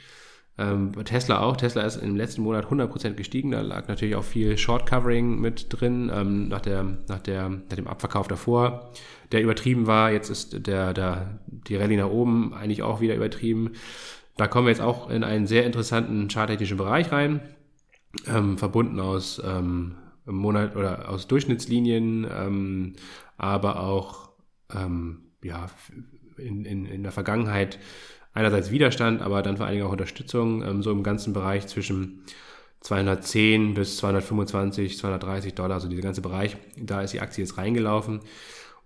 Ähm, 0.59 0.93
Tesla 1.05 1.41
auch. 1.41 1.57
Tesla 1.57 1.83
ist 1.83 1.97
im 1.97 2.17
letzten 2.17 2.43
Monat 2.43 2.67
100% 2.67 3.13
gestiegen. 3.13 3.53
Da 3.53 3.61
lag 3.61 3.87
natürlich 3.87 4.17
auch 4.17 4.25
viel 4.25 4.59
Short-Covering 4.59 5.39
mit 5.39 5.67
drin 5.71 6.11
ähm, 6.13 6.49
nach, 6.49 6.61
der, 6.61 6.83
nach, 7.09 7.21
der, 7.21 7.49
nach 7.49 7.77
dem 7.77 7.87
Abverkauf 7.87 8.27
davor, 8.27 8.91
der 9.33 9.43
übertrieben 9.43 9.87
war. 9.87 10.11
Jetzt 10.11 10.29
ist 10.29 10.67
der, 10.67 10.93
der, 10.93 11.39
die 11.47 11.77
Rallye 11.77 11.99
nach 11.99 12.09
oben 12.09 12.53
eigentlich 12.53 12.83
auch 12.83 13.01
wieder 13.01 13.15
übertrieben. 13.15 13.73
Da 14.37 14.49
kommen 14.49 14.67
wir 14.67 14.71
jetzt 14.73 14.83
auch 14.83 15.09
in 15.09 15.23
einen 15.23 15.47
sehr 15.47 15.65
interessanten 15.65 16.29
charttechnischen 16.29 16.79
Bereich 16.79 17.13
rein, 17.13 17.41
ähm, 18.27 18.59
verbunden 18.59 18.99
aus 18.99 19.41
ähm, 19.45 19.95
Monat 20.27 20.77
oder 20.77 21.09
aus 21.09 21.27
Durchschnittslinien, 21.27 22.27
ähm, 22.31 22.93
aber 23.37 23.81
auch 23.81 24.31
ähm, 24.75 25.23
ja, 25.43 25.71
in, 26.37 26.65
in, 26.65 26.87
in 26.87 27.03
der 27.03 27.13
Vergangenheit 27.13 27.79
einerseits 28.33 28.71
Widerstand, 28.71 29.23
aber 29.23 29.43
dann 29.43 29.57
vor 29.57 29.67
allen 29.67 29.77
Dingen 29.77 29.87
auch 29.87 29.93
Unterstützung, 29.93 30.63
ähm, 30.63 30.83
so 30.83 30.91
im 30.91 31.03
ganzen 31.03 31.33
Bereich 31.33 31.67
zwischen 31.67 32.25
210 32.81 33.75
bis 33.75 33.97
225, 33.99 34.99
230 34.99 35.55
Dollar, 35.55 35.75
also 35.75 35.89
dieser 35.89 36.03
ganze 36.03 36.21
Bereich, 36.21 36.57
da 36.77 37.01
ist 37.01 37.15
die 37.15 37.21
Aktie 37.21 37.45
jetzt 37.45 37.57
reingelaufen 37.57 38.21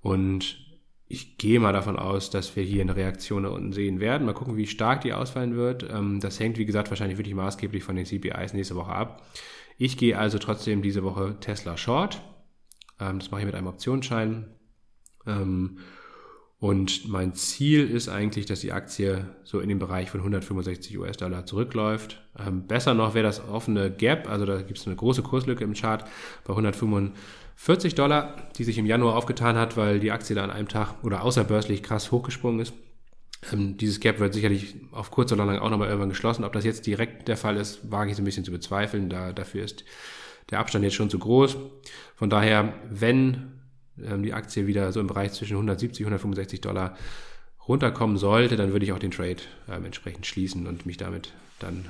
und 0.01 0.71
ich 1.13 1.39
gehe 1.39 1.59
mal 1.59 1.73
davon 1.73 1.99
aus, 1.99 2.31
dass 2.31 2.55
wir 2.55 2.63
hier 2.63 2.83
eine 2.83 2.95
Reaktion 2.95 3.43
da 3.43 3.49
unten 3.49 3.73
sehen 3.73 3.99
werden. 3.99 4.25
Mal 4.25 4.33
gucken, 4.33 4.57
wie 4.57 4.69
stark 4.69 5.01
die 5.01 5.13
ausfallen 5.13 5.57
wird. 5.57 5.85
Ähm, 5.93 6.21
das 6.21 6.39
hängt, 6.39 6.57
wie 6.57 6.65
gesagt, 6.65 6.89
wahrscheinlich 6.89 7.19
wirklich 7.19 7.35
maßgeblich 7.35 7.83
von 7.83 7.97
den 7.97 8.07
CPIs 8.07 8.53
nächste 8.53 8.77
Woche 8.77 8.93
ab. 8.93 9.27
Ich 9.83 9.97
gehe 9.97 10.19
also 10.19 10.37
trotzdem 10.37 10.83
diese 10.83 11.03
Woche 11.03 11.37
Tesla 11.41 11.79
Short. 11.79 12.21
Ähm, 13.01 13.19
das 13.19 13.31
mache 13.31 13.41
ich 13.41 13.47
mit 13.47 13.55
einem 13.55 13.67
Optionsschein. 13.67 14.45
Ähm, 15.27 15.79
und 16.59 17.09
mein 17.09 17.33
Ziel 17.33 17.89
ist 17.89 18.11
eigentlich, 18.11 18.45
dass 18.45 18.61
die 18.61 18.73
Aktie 18.73 19.27
so 19.43 19.59
in 19.59 19.71
den 19.71 19.79
Bereich 19.79 20.11
von 20.11 20.21
165 20.21 20.99
US-Dollar 20.99 21.47
zurückläuft. 21.47 22.21
Ähm, 22.39 22.67
besser 22.67 22.93
noch 22.93 23.15
wäre 23.15 23.25
das 23.25 23.43
offene 23.49 23.91
Gap, 23.91 24.29
also 24.29 24.45
da 24.45 24.61
gibt 24.61 24.79
es 24.79 24.87
eine 24.87 24.97
große 24.97 25.23
Kurslücke 25.23 25.65
im 25.65 25.73
Chart 25.73 26.05
bei 26.45 26.51
145 26.51 27.95
Dollar, 27.95 28.37
die 28.59 28.65
sich 28.65 28.77
im 28.77 28.85
Januar 28.85 29.17
aufgetan 29.17 29.57
hat, 29.57 29.79
weil 29.79 29.99
die 29.99 30.13
Aktie 30.13 30.37
da 30.37 30.45
an 30.45 30.51
einem 30.51 30.69
Tag 30.69 31.03
oder 31.03 31.23
außerbörslich 31.23 31.83
krass 31.83 32.13
hochgesprungen 32.13 32.61
ist. 32.61 32.75
Ähm, 33.53 33.77
dieses 33.77 34.01
Gap 34.01 34.21
wird 34.21 34.35
sicherlich 34.35 34.77
auf 34.93 35.11
kurz 35.11 35.33
oder 35.33 35.45
lang 35.45 35.59
auch 35.59 35.71
nochmal 35.71 35.89
irgendwann 35.89 36.11
geschlossen. 36.11 36.45
Ob 36.45 36.53
das 36.53 36.65
jetzt 36.65 36.87
direkt 36.87 37.29
der 37.29 37.37
Fall 37.37 37.57
ist, 37.57 37.91
wage 37.91 38.11
ich 38.11 38.17
so 38.17 38.23
ein 38.23 38.25
bisschen 38.25 38.45
zu 38.45 38.51
bezweifeln. 38.51 39.09
Da, 39.09 39.33
dafür 39.33 39.65
ist 39.65 39.85
der 40.51 40.59
Abstand 40.59 40.85
jetzt 40.85 40.95
schon 40.95 41.11
zu 41.11 41.19
groß. 41.19 41.57
Von 42.17 42.31
daher, 42.31 42.75
wenn 42.91 43.61
ähm, 44.03 44.23
die 44.23 44.33
Aktie 44.33 44.67
wieder 44.67 44.93
so 44.93 45.01
im 45.01 45.07
Bereich 45.07 45.33
zwischen 45.33 45.55
170 45.55 46.05
und 46.05 46.13
165 46.13 46.61
Dollar 46.61 46.97
runterkommen 47.67 48.17
sollte, 48.17 48.57
dann 48.57 48.73
würde 48.73 48.85
ich 48.85 48.93
auch 48.93 48.99
den 48.99 49.11
Trade 49.11 49.37
ähm, 49.69 49.85
entsprechend 49.85 50.27
schließen 50.27 50.67
und 50.67 50.87
mich 50.87 50.97
damit 50.97 51.33
dann 51.59 51.87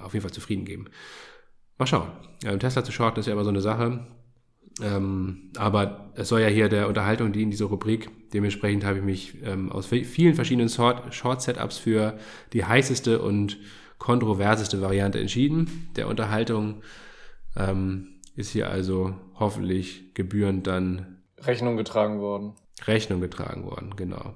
auf 0.00 0.14
jeden 0.14 0.22
Fall 0.22 0.32
zufrieden 0.32 0.64
geben. 0.64 0.86
Mal 1.78 1.86
schauen. 1.86 2.10
Ähm, 2.44 2.58
Tesla 2.58 2.84
zu 2.84 2.92
shorten 2.92 3.20
ist 3.20 3.26
ja 3.26 3.32
immer 3.32 3.44
so 3.44 3.50
eine 3.50 3.60
Sache. 3.60 4.06
Ähm, 4.82 5.50
aber 5.56 6.12
es 6.14 6.28
soll 6.28 6.40
ja 6.40 6.48
hier 6.48 6.68
der 6.68 6.88
Unterhaltung 6.88 7.32
dienen, 7.32 7.50
diese 7.50 7.64
Rubrik. 7.64 8.10
Dementsprechend 8.32 8.84
habe 8.84 8.98
ich 8.98 9.04
mich 9.04 9.34
ähm, 9.44 9.70
aus 9.70 9.86
vielen 9.86 10.34
verschiedenen 10.34 10.68
Short-Setups 10.68 11.78
für 11.78 12.18
die 12.52 12.64
heißeste 12.64 13.20
und 13.20 13.58
kontroverseste 13.98 14.80
Variante 14.80 15.20
entschieden. 15.20 15.90
Der 15.96 16.08
Unterhaltung 16.08 16.82
ähm, 17.56 18.20
ist 18.36 18.50
hier 18.50 18.70
also 18.70 19.14
hoffentlich 19.34 20.14
gebührend 20.14 20.66
dann 20.66 21.22
Rechnung 21.38 21.76
getragen 21.76 22.20
worden. 22.20 22.54
Rechnung 22.86 23.20
getragen 23.20 23.64
worden, 23.64 23.94
genau. 23.96 24.34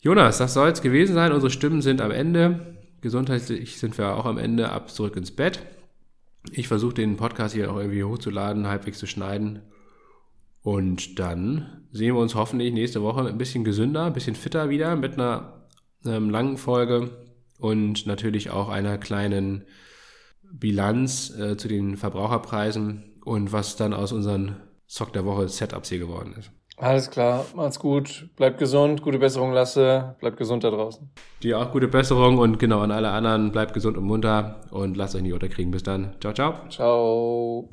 Jonas, 0.00 0.38
das 0.38 0.54
soll 0.54 0.70
es 0.70 0.82
gewesen 0.82 1.14
sein. 1.14 1.32
Unsere 1.32 1.50
Stimmen 1.50 1.82
sind 1.82 2.00
am 2.00 2.10
Ende. 2.10 2.76
Gesundheitlich 3.00 3.78
sind 3.78 3.96
wir 3.98 4.14
auch 4.16 4.26
am 4.26 4.38
Ende 4.38 4.70
ab 4.70 4.90
zurück 4.90 5.16
ins 5.16 5.30
Bett. 5.30 5.60
Ich 6.52 6.68
versuche 6.68 6.94
den 6.94 7.16
Podcast 7.16 7.54
hier 7.54 7.70
auch 7.70 7.76
irgendwie 7.76 8.04
hochzuladen, 8.04 8.66
halbwegs 8.66 8.98
zu 8.98 9.06
schneiden. 9.06 9.62
Und 10.62 11.18
dann 11.18 11.86
sehen 11.92 12.14
wir 12.14 12.20
uns 12.20 12.34
hoffentlich 12.34 12.72
nächste 12.72 13.02
Woche 13.02 13.26
ein 13.26 13.38
bisschen 13.38 13.64
gesünder, 13.64 14.04
ein 14.04 14.12
bisschen 14.12 14.34
fitter 14.36 14.68
wieder 14.68 14.96
mit 14.96 15.14
einer 15.14 15.66
ähm, 16.04 16.30
langen 16.30 16.56
Folge 16.56 17.10
und 17.58 18.06
natürlich 18.06 18.50
auch 18.50 18.68
einer 18.68 18.98
kleinen 18.98 19.64
Bilanz 20.52 21.30
äh, 21.30 21.56
zu 21.56 21.68
den 21.68 21.96
Verbraucherpreisen 21.96 23.20
und 23.24 23.52
was 23.52 23.76
dann 23.76 23.94
aus 23.94 24.12
unseren 24.12 24.56
Zock 24.86 25.12
der 25.12 25.24
Woche 25.24 25.48
Setups 25.48 25.88
hier 25.88 25.98
geworden 25.98 26.34
ist. 26.38 26.50
Alles 26.80 27.10
klar, 27.10 27.44
macht's 27.54 27.78
gut, 27.78 28.30
bleibt 28.36 28.58
gesund, 28.58 29.02
gute 29.02 29.18
Besserung 29.18 29.52
Lasse, 29.52 30.16
bleibt 30.18 30.38
gesund 30.38 30.64
da 30.64 30.70
draußen. 30.70 31.10
Dir 31.42 31.58
auch 31.58 31.72
gute 31.72 31.88
Besserung 31.88 32.38
und 32.38 32.58
genau 32.58 32.80
an 32.80 32.90
alle 32.90 33.10
anderen, 33.10 33.52
bleibt 33.52 33.74
gesund 33.74 33.98
und 33.98 34.04
munter 34.04 34.62
und 34.70 34.96
lasst 34.96 35.14
euch 35.14 35.22
nicht 35.22 35.34
unterkriegen. 35.34 35.70
Bis 35.70 35.82
dann. 35.82 36.16
Ciao, 36.20 36.32
ciao. 36.32 36.54
Ciao. 36.70 37.68